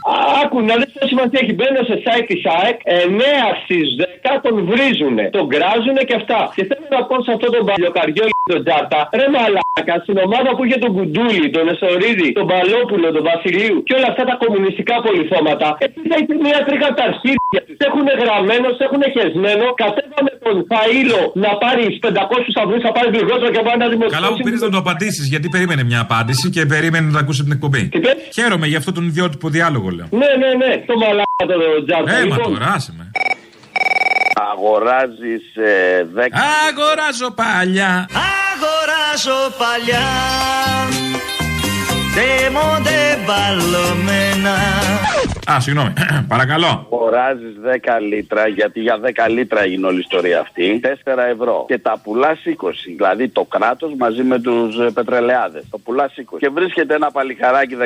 Άκου 0.42 0.58
να 0.68 0.74
δεις 0.78 0.90
τι 0.94 1.02
σημασία 1.12 1.38
έχει. 1.42 1.52
Μπαίνω 1.58 1.82
σε 1.90 1.96
site 2.04 2.26
της 2.30 2.42
ΑΕΚ, 2.56 2.78
9 2.84 3.46
στις 3.62 3.86
10 4.00 4.40
τον 4.44 4.54
βρίζουνε, 4.70 5.24
τον 5.36 5.44
γκράζουνε 5.50 6.02
και 6.08 6.16
αυτά. 6.20 6.40
Και 6.56 6.64
θέλω 6.68 6.86
να 6.96 7.00
πω 7.08 7.14
σε 7.26 7.30
αυτό 7.34 7.46
τον 7.54 7.64
παλιοκαριό 7.68 8.24
τον 8.52 8.60
Τζάρτα, 8.64 9.00
ρε 9.20 9.26
μαλάκα, 9.34 9.94
στην 10.04 10.16
ομάδα 10.26 10.50
που 10.54 10.62
είχε 10.64 10.78
τον 10.84 10.92
Κουντούλη, 10.96 11.46
τον 11.56 11.64
Εσωρίδη, 11.72 12.28
τον 12.38 12.46
Παλόπουλο, 12.50 13.08
τον 13.16 13.24
Βασιλείου 13.30 13.76
και 13.86 13.94
όλα 13.98 14.08
αυτά 14.12 14.22
τα 14.30 14.34
κομμουνιστικά 14.42 14.94
πολυθώματα, 15.06 15.68
εκεί 15.86 16.00
θα 16.10 16.16
είχε 16.20 16.34
μια 16.46 16.60
τρίκα 16.68 16.88
τα 16.98 17.02
αρχίδια 17.10 17.60
τους. 17.66 17.78
Έχουν 17.88 18.06
γραμμένο, 18.22 18.68
έχουν 18.86 19.02
χεσμένο, 19.14 19.64
κατέβαμε 19.82 20.30
τον 20.44 20.56
Φαΐλο 20.70 21.22
να 21.44 21.50
πάρει 21.62 21.84
500 22.06 22.60
αυγού, 22.62 22.76
θα 22.86 22.90
πάρει 22.96 23.08
λιγότερο 23.18 23.50
και 23.56 23.62
πάει 23.66 23.78
να 23.82 23.88
δημοσιεύσει. 23.92 24.18
Καλά 24.18 24.28
που 24.34 24.40
πήρες 24.46 24.60
να 24.66 24.70
το 24.74 24.78
απαντήσεις, 24.84 25.24
γιατί 25.32 25.46
περίμενε 25.54 25.82
μια 25.90 26.00
απάντηση 26.06 26.46
και 26.54 26.62
περίμενε 26.74 27.06
να 27.16 27.20
ακούσει 27.24 27.40
την 27.46 27.52
εκπομπή. 27.56 27.82
Χαίρομαι 28.36 28.66
για 28.70 28.78
αυτό 28.82 28.90
τον 28.96 29.04
ιδιότυπο 29.10 29.46
διάλογο, 29.56 29.88
λέω. 29.96 30.06
Ναι, 30.18 30.26
ναι, 30.26 30.66
ναι, 30.66 30.84
το 30.86 30.96
μαλάκα 30.96 31.44
τον 31.46 31.86
Τζάρτα. 31.86 32.16
Έμα 32.16 32.36
Λοιπόν, 32.36 32.52
τώρα, 32.52 32.72
άσε 32.72 32.94
με. 32.98 33.10
Αγοράζεις 34.52 35.56
ε, 35.56 36.06
10. 36.16 36.20
Αγοράζω 36.68 37.30
παλιά. 37.30 38.08
Αγοράζω 38.52 39.56
παλιά 39.58 40.08
Ντέμοντε 42.14 42.98
μπαλωμένα 43.26 44.56
Α, 45.50 45.60
συγγνώμη. 45.60 45.92
Παρακαλώ. 46.34 46.88
Αγοράζει 46.92 47.44
10 47.84 48.00
λίτρα, 48.08 48.46
γιατί 48.46 48.80
για 48.80 48.98
10 49.26 49.30
λίτρα 49.30 49.62
έγινε 49.62 49.86
όλη 49.86 49.96
η 49.96 50.00
ιστορία 50.00 50.40
αυτή. 50.40 50.80
4 50.82 50.86
ευρώ. 51.32 51.64
Και 51.68 51.78
τα 51.78 52.00
πουλάς 52.02 52.38
20. 52.46 52.50
Δηλαδή 52.96 53.28
το 53.28 53.44
κράτος 53.44 53.92
μαζί 53.98 54.22
με 54.22 54.40
τους 54.40 54.76
πετρελαιάδες. 54.94 55.64
Το 55.70 55.78
πουλάς 55.78 56.12
20. 56.16 56.38
Και 56.38 56.48
βρίσκεται 56.48 56.94
ένα 56.94 57.10
παλικαράκι 57.10 57.74
16 57.74 57.84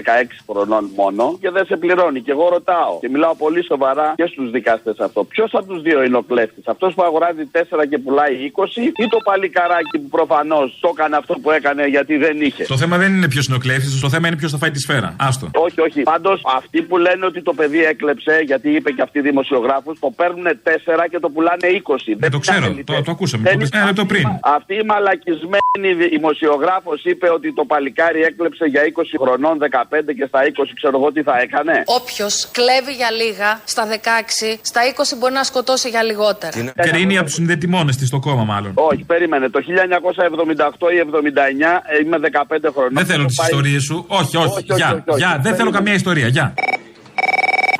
χρονών 0.50 0.90
μόνο 0.96 1.38
και 1.40 1.50
δεν 1.50 1.64
σε 1.66 1.76
πληρώνει. 1.76 2.20
Και 2.20 2.30
εγώ 2.30 2.48
ρωτάω 2.48 2.98
και 3.00 3.08
μιλάω 3.08 3.34
πολύ 3.34 3.64
σοβαρά 3.64 4.12
και 4.16 4.26
στους 4.26 4.50
δικαστές 4.50 4.98
αυτό. 4.98 5.24
Ποιος 5.24 5.50
από 5.52 5.66
τους 5.66 5.82
δύο 5.82 6.02
είναι 6.02 6.16
ο 6.16 6.22
κλέφτης; 6.22 6.66
Αυτός 6.66 6.94
που 6.94 7.02
αγοράζει 7.02 7.44
4 7.52 7.86
και 7.90 7.98
πουλάει 7.98 8.32
20 8.34 9.02
ή 9.04 9.08
το 9.08 9.18
παλικαράκι 9.24 9.98
που 9.98 10.08
προφανώς 10.08 10.78
το 10.80 10.90
έκανε 10.96 11.16
αυτό 11.16 11.34
που 11.42 11.50
έκανε 11.50 11.86
γιατί 11.86 12.16
δεν 12.16 12.40
είχε; 12.40 12.64
Το 12.64 12.76
θέμα 12.76 12.96
δεν 12.96 13.14
είναι 13.14 13.28
ποιος 13.28 13.46
είναι 13.46 13.56
ο 13.56 13.60
κλέφτης, 13.60 14.00
το 14.00 14.08
θέμα 14.08 14.15
είναι 14.24 14.36
ποιος 14.36 14.50
θα 14.52 14.58
φάει 14.58 14.70
τη 14.70 14.80
σφαίρα. 14.80 15.16
Άστο. 15.18 15.50
Όχι, 15.54 15.80
όχι. 15.80 16.02
Πάντως 16.02 16.40
αυτοί 16.56 16.82
που 16.82 16.96
λένε 16.96 17.26
ότι 17.26 17.42
το 17.42 17.52
παιδί 17.52 17.84
έκλεψε, 17.84 18.40
γιατί 18.44 18.70
είπε 18.70 18.90
και 18.90 19.02
αυτοί 19.02 19.18
οι 19.18 19.22
δημοσιογράφους, 19.22 19.98
το 19.98 20.12
παίρνουν 20.16 20.46
4 20.62 21.06
και 21.10 21.18
το 21.18 21.28
πουλάνε 21.30 21.66
20. 21.84 22.16
Δεν 22.18 22.30
το 22.30 22.38
ξέρω, 22.38 22.74
το, 22.84 23.02
το 23.02 23.10
ακούσαμε. 23.10 23.50
Το 23.50 23.56
πες 23.58 23.68
ένα 23.72 23.84
λεπτό 23.84 24.06
πριν. 24.06 24.24
Αυτή 24.42 24.74
η 24.74 24.82
μαλακισμένη 24.84 25.88
δημοσιογράφος 26.08 27.04
είπε 27.04 27.30
ότι 27.30 27.52
το 27.54 27.64
παλικάρι 27.64 28.20
έκλεψε 28.22 28.64
για 28.64 28.82
20 28.82 29.02
χρονών, 29.22 29.58
15 29.58 30.14
και 30.18 30.24
στα 30.28 30.40
20 30.42 30.64
ξέρω 30.74 30.96
εγώ 30.98 31.12
τι 31.12 31.22
θα 31.22 31.34
έκανε. 31.40 31.82
Όποιος 32.00 32.48
κλέβει 32.52 32.92
για 32.92 33.10
λίγα, 33.10 33.60
στα 33.64 33.84
16, 33.86 34.58
στα 34.62 34.80
20 35.14 35.16
μπορεί 35.18 35.32
να 35.32 35.42
σκοτώσει 35.44 35.88
για 35.88 36.02
λιγότερα. 36.02 36.72
Κρίνει 36.88 37.16
από 37.18 37.26
του 37.26 37.32
συνδετημόνε 37.32 37.90
της 37.92 38.06
στο 38.06 38.18
κόμμα, 38.18 38.44
μάλλον. 38.44 38.72
Όχι, 38.74 39.04
περίμενε. 39.04 39.48
Το 39.50 39.60
1978 39.60 40.90
ή 40.94 40.96
79 40.98 41.82
ε, 41.86 42.04
είμαι 42.04 42.18
15 42.32 42.56
χρονών. 42.72 42.90
Δεν 42.92 43.06
θέλω 43.06 43.20
Το 43.22 43.26
τις 43.26 43.36
πάει- 43.36 43.48
ιστορίες 43.48 43.82
σου. 43.82 44.04
Όχι, 44.06 44.36
όχι. 44.36 44.46
όχι, 44.46 44.52
όχι, 44.56 44.64
Γεια, 44.74 44.92
όχι, 44.92 45.02
όχι. 45.06 45.18
γεια. 45.18 45.38
Δεν 45.42 45.54
θέλω 45.54 45.70
καμία 45.70 45.94
ιστορία. 45.94 46.26
Γεια. 46.28 46.54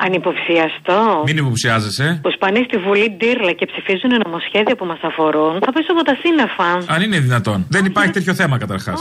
Ανυποψιαστό. 0.07 0.99
Μην 1.27 1.37
υποψιάζεσαι. 1.37 2.07
Που 2.23 2.31
σπανεί 2.37 2.61
στη 2.67 2.77
Βουλή 2.85 3.07
Ντύρλα 3.17 3.51
και 3.59 3.65
ψηφίζουν 3.71 4.11
νομοσχέδια 4.25 4.75
που 4.79 4.85
μας 4.91 5.01
αφορούν. 5.09 5.53
Θα 5.65 5.71
πέσω 5.75 5.91
από 5.95 6.03
τα 6.09 6.15
σύννεφα. 6.23 6.69
Αν 6.93 6.99
είναι 7.05 7.19
δυνατόν. 7.27 7.59
Δεν 7.75 7.83
υπάρχει 7.91 8.11
τέτοιο 8.17 8.33
θέμα 8.33 8.55
καταρχάς. 8.63 8.97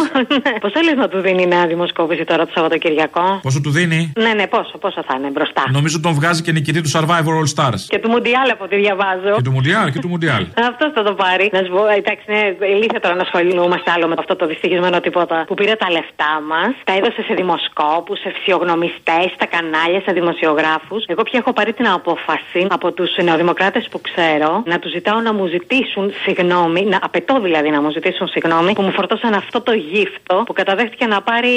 Πώς 0.62 0.72
θέλει 0.76 0.92
να 1.02 1.09
του 1.09 1.18
δίνει 1.26 1.42
η 1.42 1.46
νέα 1.46 1.66
δημοσκόπηση 1.66 2.24
τώρα 2.24 2.42
το 2.46 2.52
Σαββατοκυριακό; 2.54 3.26
Πόσο 3.42 3.61
του 3.61 3.70
δίνει; 3.70 4.12
Ναι, 4.24 4.32
ναι, 4.38 4.46
πόσο, 4.46 4.74
πόσο 4.84 5.00
θα 5.09 5.14
είναι 5.18 5.30
μπροστά. 5.34 5.62
Νομίζω 5.78 6.00
τον 6.00 6.12
βγάζει 6.18 6.42
και 6.42 6.52
νικητή 6.52 6.80
του 6.84 6.90
Survivor 6.96 7.34
All 7.40 7.48
Stars. 7.54 7.80
Και 7.92 7.98
του 7.98 8.11
Μουντιάλ 8.14 8.48
από 8.54 8.64
ό,τι 8.64 8.76
διαβάζω. 8.84 9.32
Και 9.38 9.42
του 9.48 9.54
Μουντιάλ, 9.57 9.86
και 9.92 9.98
του 10.04 10.09
Μουντιάλ. 10.09 10.42
Αυτός 10.70 10.90
θα 10.96 11.02
το 11.09 11.12
πάρει. 11.22 11.44
Να 11.52 11.61
σου 11.64 11.70
πω, 11.76 11.82
εντάξει, 12.00 12.24
είναι 12.28 12.42
ηλίθεια 12.74 13.00
τώρα 13.04 13.14
να 13.20 13.24
ασχολούμαστε 13.28 13.88
άλλο 13.94 14.07
με 14.11 14.14
αυτό 14.18 14.36
το 14.36 14.46
δυστυχισμένο 14.46 15.00
τίποτα 15.07 15.36
που 15.48 15.54
πήρε 15.54 15.74
τα 15.82 15.88
λεφτά 15.96 16.32
μας, 16.50 16.72
τα 16.88 16.92
έδωσε 16.98 17.20
σε 17.28 17.34
δημοσκόπους, 17.40 18.18
σε 18.24 18.28
φυσιογνωμιστές, 18.34 19.26
στα 19.36 19.46
κανάλια, 19.54 20.00
σε 20.07 20.12
δημοσιογράφους. 20.18 20.95
Εγώ 21.07 21.22
πια 21.22 21.38
έχω 21.42 21.53
πάρει 21.53 21.72
την 21.72 21.86
απόφαση 21.88 22.61
από 22.68 22.92
τους 22.92 23.11
νεοδημοκράτες 23.22 23.88
που 23.90 24.01
ξέρω 24.01 24.62
να 24.66 24.78
τους 24.78 24.90
ζητάω 24.90 25.20
να 25.20 25.32
μου 25.34 25.47
ζητήσουν 25.47 26.12
συγγνώμη, 26.24 26.82
να 26.84 26.99
απαιτώ 27.03 27.40
δηλαδή 27.47 27.68
να 27.70 27.80
μου 27.82 27.90
ζητήσουν 27.90 28.26
συγγνώμη 28.28 28.72
που 28.72 28.82
μου 28.82 28.92
φορτώσαν 28.92 29.32
αυτό 29.34 29.61
το 29.61 29.72
γύφτο 29.72 30.42
που 30.47 30.53
καταδέχτηκε 30.53 31.07
να 31.07 31.22
πάρει. 31.22 31.55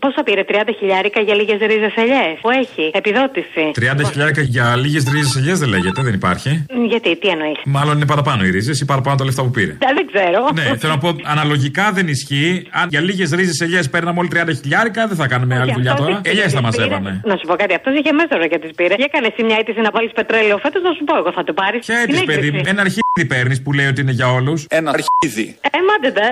Πόσο 0.00 0.22
πήρε, 0.22 0.42
30 0.48 0.52
χιλιάρικα 0.78 1.20
για 1.20 1.34
λίγες 1.34 1.58
ρίζες 1.60 1.94
ελιές. 2.02 2.34
Που 2.40 2.50
έχει, 2.50 2.90
επιδότηση. 2.94 3.64
30 3.74 4.04
χιλιάρικα 4.10 4.42
για 4.42 4.76
λίγες 4.76 5.04
ρίζες 5.12 5.36
ελιές 5.36 5.58
δεν 5.58 5.68
λέγεται, 5.68 6.02
δεν 6.02 6.14
υπάρχει. 6.14 6.66
Γιατί, 6.88 7.16
τι 7.16 7.28
εννοείς; 7.28 7.58
Μάλλον 7.64 7.96
είναι 7.96 8.06
παραπάνω 8.06 8.44
οι 8.44 8.50
ρίζες 8.50 8.80
ή 8.80 8.84
παραπάνω 8.84 9.16
τα 9.16 9.24
λεφτά 9.24 9.42
που 9.42 9.50
πήρε. 9.50 9.76
Δεν 9.98 10.06
ξέρω. 10.12 10.40
Ναι, 10.54 10.76
θέλω 10.76 10.92
να 10.92 10.98
πω, 10.98 11.08
αναλογικά 11.22 11.92
δεν 11.92 12.06
ισχύει. 12.08 12.66
Αν 12.70 12.86
για 12.90 13.00
λίγες 13.00 13.30
ρίζες 13.30 13.60
ελιές 13.60 13.90
παίρναμε 13.90 14.18
όλοι 14.18 14.28
30 14.32 14.54
χιλιάρικα, 14.62 15.06
δεν 15.06 15.16
θα 15.16 15.26
κάνουμε 15.26 15.58
άλλη 15.58 15.72
δουλειά 15.72 15.92
αυτός 15.92 16.06
τώρα. 16.06 16.20
τις 16.20 16.30
Ελιές 16.32 16.52
θα 16.52 16.60
πήρε. 16.60 16.62
μαζεύανε. 16.62 17.20
Να 17.24 17.36
σου 17.36 17.46
πω 17.46 17.54
κάτι, 17.54 17.74
αυτός 17.74 17.92
είχε 17.98 18.12
μέσα 18.12 18.46
και 18.46 18.58
τι 18.58 18.67
πήρε. 18.76 18.94
Για 18.94 19.06
έκανε 19.08 19.26
εσύ 19.32 19.42
μια 19.48 19.56
αίτηση 19.60 19.80
να 19.80 19.90
βάλεις 19.90 20.12
πετρέλαιο 20.12 20.58
φέτος, 20.58 20.82
να 20.82 20.92
σου 20.96 21.04
πω 21.04 21.16
εγώ 21.16 21.32
θα 21.32 21.44
το 21.44 21.52
πάρεις. 21.52 21.86
Ποια 21.86 21.98
έτσι, 21.98 22.24
παιδί 22.24 22.50
μου, 22.50 22.60
ένα 22.72 22.80
αρχίδι 22.80 23.24
παίρνεις 23.28 23.62
που 23.62 23.72
λέει 23.72 23.86
ότι 23.86 24.00
είναι 24.00 24.12
για 24.20 24.28
όλους. 24.32 24.66
Ένα 24.68 24.88
αρχίδι. 24.96 25.46
Ε, 25.60 25.78
μάτε 25.88 26.10
τα. 26.18 26.26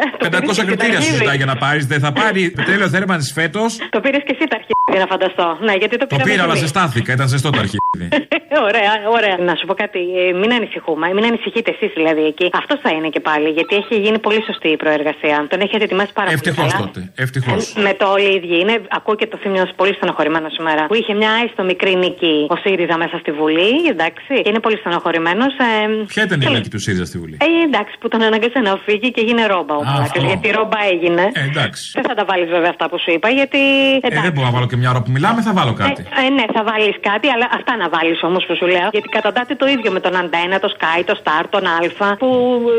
500 0.63 0.65
κριτήρια 0.67 1.01
σου 1.01 1.15
ζητάει 1.15 1.37
για 1.37 1.47
να 1.53 1.57
πάρεις. 1.57 1.87
Δεν 1.87 2.01
θα 2.01 2.13
πάρει 2.13 2.51
πετρέλαιο 2.51 2.89
θέρμανσης 2.89 3.33
φέτος. 3.33 3.79
Το 3.91 4.01
πήρες 4.01 4.23
και 4.27 4.33
εσύ 4.39 4.45
τα 4.51 4.57
αρχίδια 4.61 4.99
να 5.05 5.07
φανταστώ. 5.13 5.59
Ναι, 5.67 5.75
γιατί 5.83 5.97
το 5.97 6.07
Το 6.07 6.17
πήρα. 6.17 6.25
πήρα, 6.29 6.43
αλλά 6.43 6.53
πολύ. 6.53 6.65
ζεστάθηκα. 6.65 7.13
Ήταν 7.13 7.29
ζεστό 7.29 7.51
το 7.51 7.59
αρχίδι. 7.59 8.09
ωραία, 8.69 8.93
ωραία. 9.17 9.37
Να 9.49 9.55
σου 9.59 9.67
πω 9.69 9.75
κάτι, 9.75 10.01
ε, 10.23 10.33
μην 10.41 10.51
ανησυχούμε, 10.59 11.07
μην 11.17 11.25
ανησυχείτε 11.31 11.71
εσείς 11.75 11.91
δηλαδή 11.99 12.25
εκεί. 12.33 12.47
Αυτό 12.61 12.75
θα 12.83 12.91
είναι 12.97 13.09
και 13.09 13.21
πάλι, 13.29 13.49
γιατί 13.59 13.73
έχει 13.77 13.95
γίνει 14.05 14.19
πολύ 14.19 14.41
σωστή 14.49 14.69
η 14.69 14.77
προεργασία. 14.77 15.47
Τον 15.53 15.61
έχετε 15.61 15.85
ετοιμάσει 15.85 16.13
πάρα 16.19 16.29
πολύ. 16.29 16.41
Ευτυχώς 16.41 16.73
καλά. 16.73 16.85
τότε. 16.85 17.01
Ευτυχώς. 17.25 17.73
Με 17.87 17.93
το 18.01 18.07
όλοι 18.17 18.29
οι 18.31 18.35
ίδιοι 18.39 18.57
είναι. 18.63 18.75
Ακούω 18.99 19.15
και 19.21 19.27
το 19.27 19.37
θύμιο 19.43 19.65
πολύ 19.77 19.95
στενοχωρημένο 19.95 20.49
σήμερα. 20.57 20.87
Που 20.91 20.95
είχε 21.01 21.13
μια 21.15 21.31
έστω 21.45 21.63
μικρή 21.65 21.93
νίκη 21.97 22.26
Λαϊκή 22.27 22.47
ο 22.55 22.57
ΣΥΡΙΖΑ 22.63 22.97
μέσα 23.05 23.17
στη 23.23 23.31
Βουλή, 23.39 23.71
εντάξει. 23.95 24.33
Και 24.43 24.49
είναι 24.53 24.61
πολύ 24.67 24.77
στενοχωρημένος. 24.83 25.53
Ε, 25.69 26.05
Ποια 26.13 26.23
ήταν 26.29 26.41
η 26.41 26.47
λαϊκή 26.55 26.71
του 26.75 26.81
ΣΥΡΙΖΑ 26.85 27.05
στη 27.11 27.17
Βουλή; 27.23 27.37
ε, 27.41 27.47
εντάξει, 27.69 27.95
που 28.01 28.09
τον 28.13 28.21
αναγκάσε 28.29 28.61
να 28.69 28.73
φύγει 28.87 29.09
και 29.15 29.21
έγινε 29.25 29.43
ρόμπα 29.55 29.75
ο 29.75 29.83
Α, 29.83 29.85
Μαλάκας, 29.85 30.11
αυτό. 30.11 30.21
Γιατί 30.31 30.47
ρόμπα 30.59 30.81
έγινε. 30.93 31.25
Ε, 31.41 31.43
εντάξει. 31.51 31.85
Δεν 31.99 32.05
θα 32.11 32.15
τα 32.19 32.25
βάλεις 32.31 32.49
βέβαια 32.57 32.71
αυτά 32.75 32.85
που 32.91 32.97
σου 33.03 33.11
είπα, 33.15 33.29
γιατί. 33.39 33.61
Ε, 33.95 33.97
Εντάξει. 34.09 34.25
δεν 34.29 34.33
μπορώ 34.35 34.47
να 34.51 34.53
βάλω 34.57 34.67
και 34.71 34.77
μια 34.83 34.91
ώρα 34.95 35.01
που 35.05 35.11
μιλάμε, 35.17 35.41
θα 35.49 35.53
βάλω 35.59 35.73
κάτι. 35.83 36.01
Ε, 36.21 36.27
ε, 36.27 36.29
ναι, 36.37 36.45
θα 36.57 36.63
βάλεις 36.71 36.97
κάτι, 37.11 37.27
αλλά 37.35 37.47
αυτά 37.59 37.73
να 37.83 37.87
βάλεις 37.95 38.19
όμως 38.29 38.43
που 38.47 38.55
σου 38.61 38.67
λέω. 38.75 38.89
Γιατί 38.95 39.09
καταντάτε 39.19 39.55
το 39.55 39.67
ίδιο 39.75 39.91
με 39.97 40.01
τον 40.01 40.15
Αντένα, 40.21 40.57
το 40.65 40.69
Sky, 40.77 41.01
το 41.11 41.15
Star, 41.23 41.45
τον 41.55 41.65
Α, 41.67 41.77
που 42.23 42.29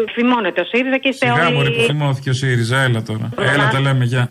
ε, 0.08 0.12
θυμώνεται 0.16 0.60
ο 0.62 0.66
ΣΥΡΙΖΑ 0.72 0.98
και 0.98 1.08
είστε 1.12 1.26
Σιγά 1.26 1.46
όλοι. 1.48 1.56
μωρέ 1.56 1.70
που 1.70 1.82
θυμώθηκε 1.82 2.30
ο 2.30 2.34
ΣΥΡΙΖΑ, 2.34 2.78
έλα 2.88 3.02
τώρα. 3.10 3.30
Έλα, 3.54 3.70
τα 3.74 3.80
λέμε, 3.80 4.06
γεια. 4.06 4.28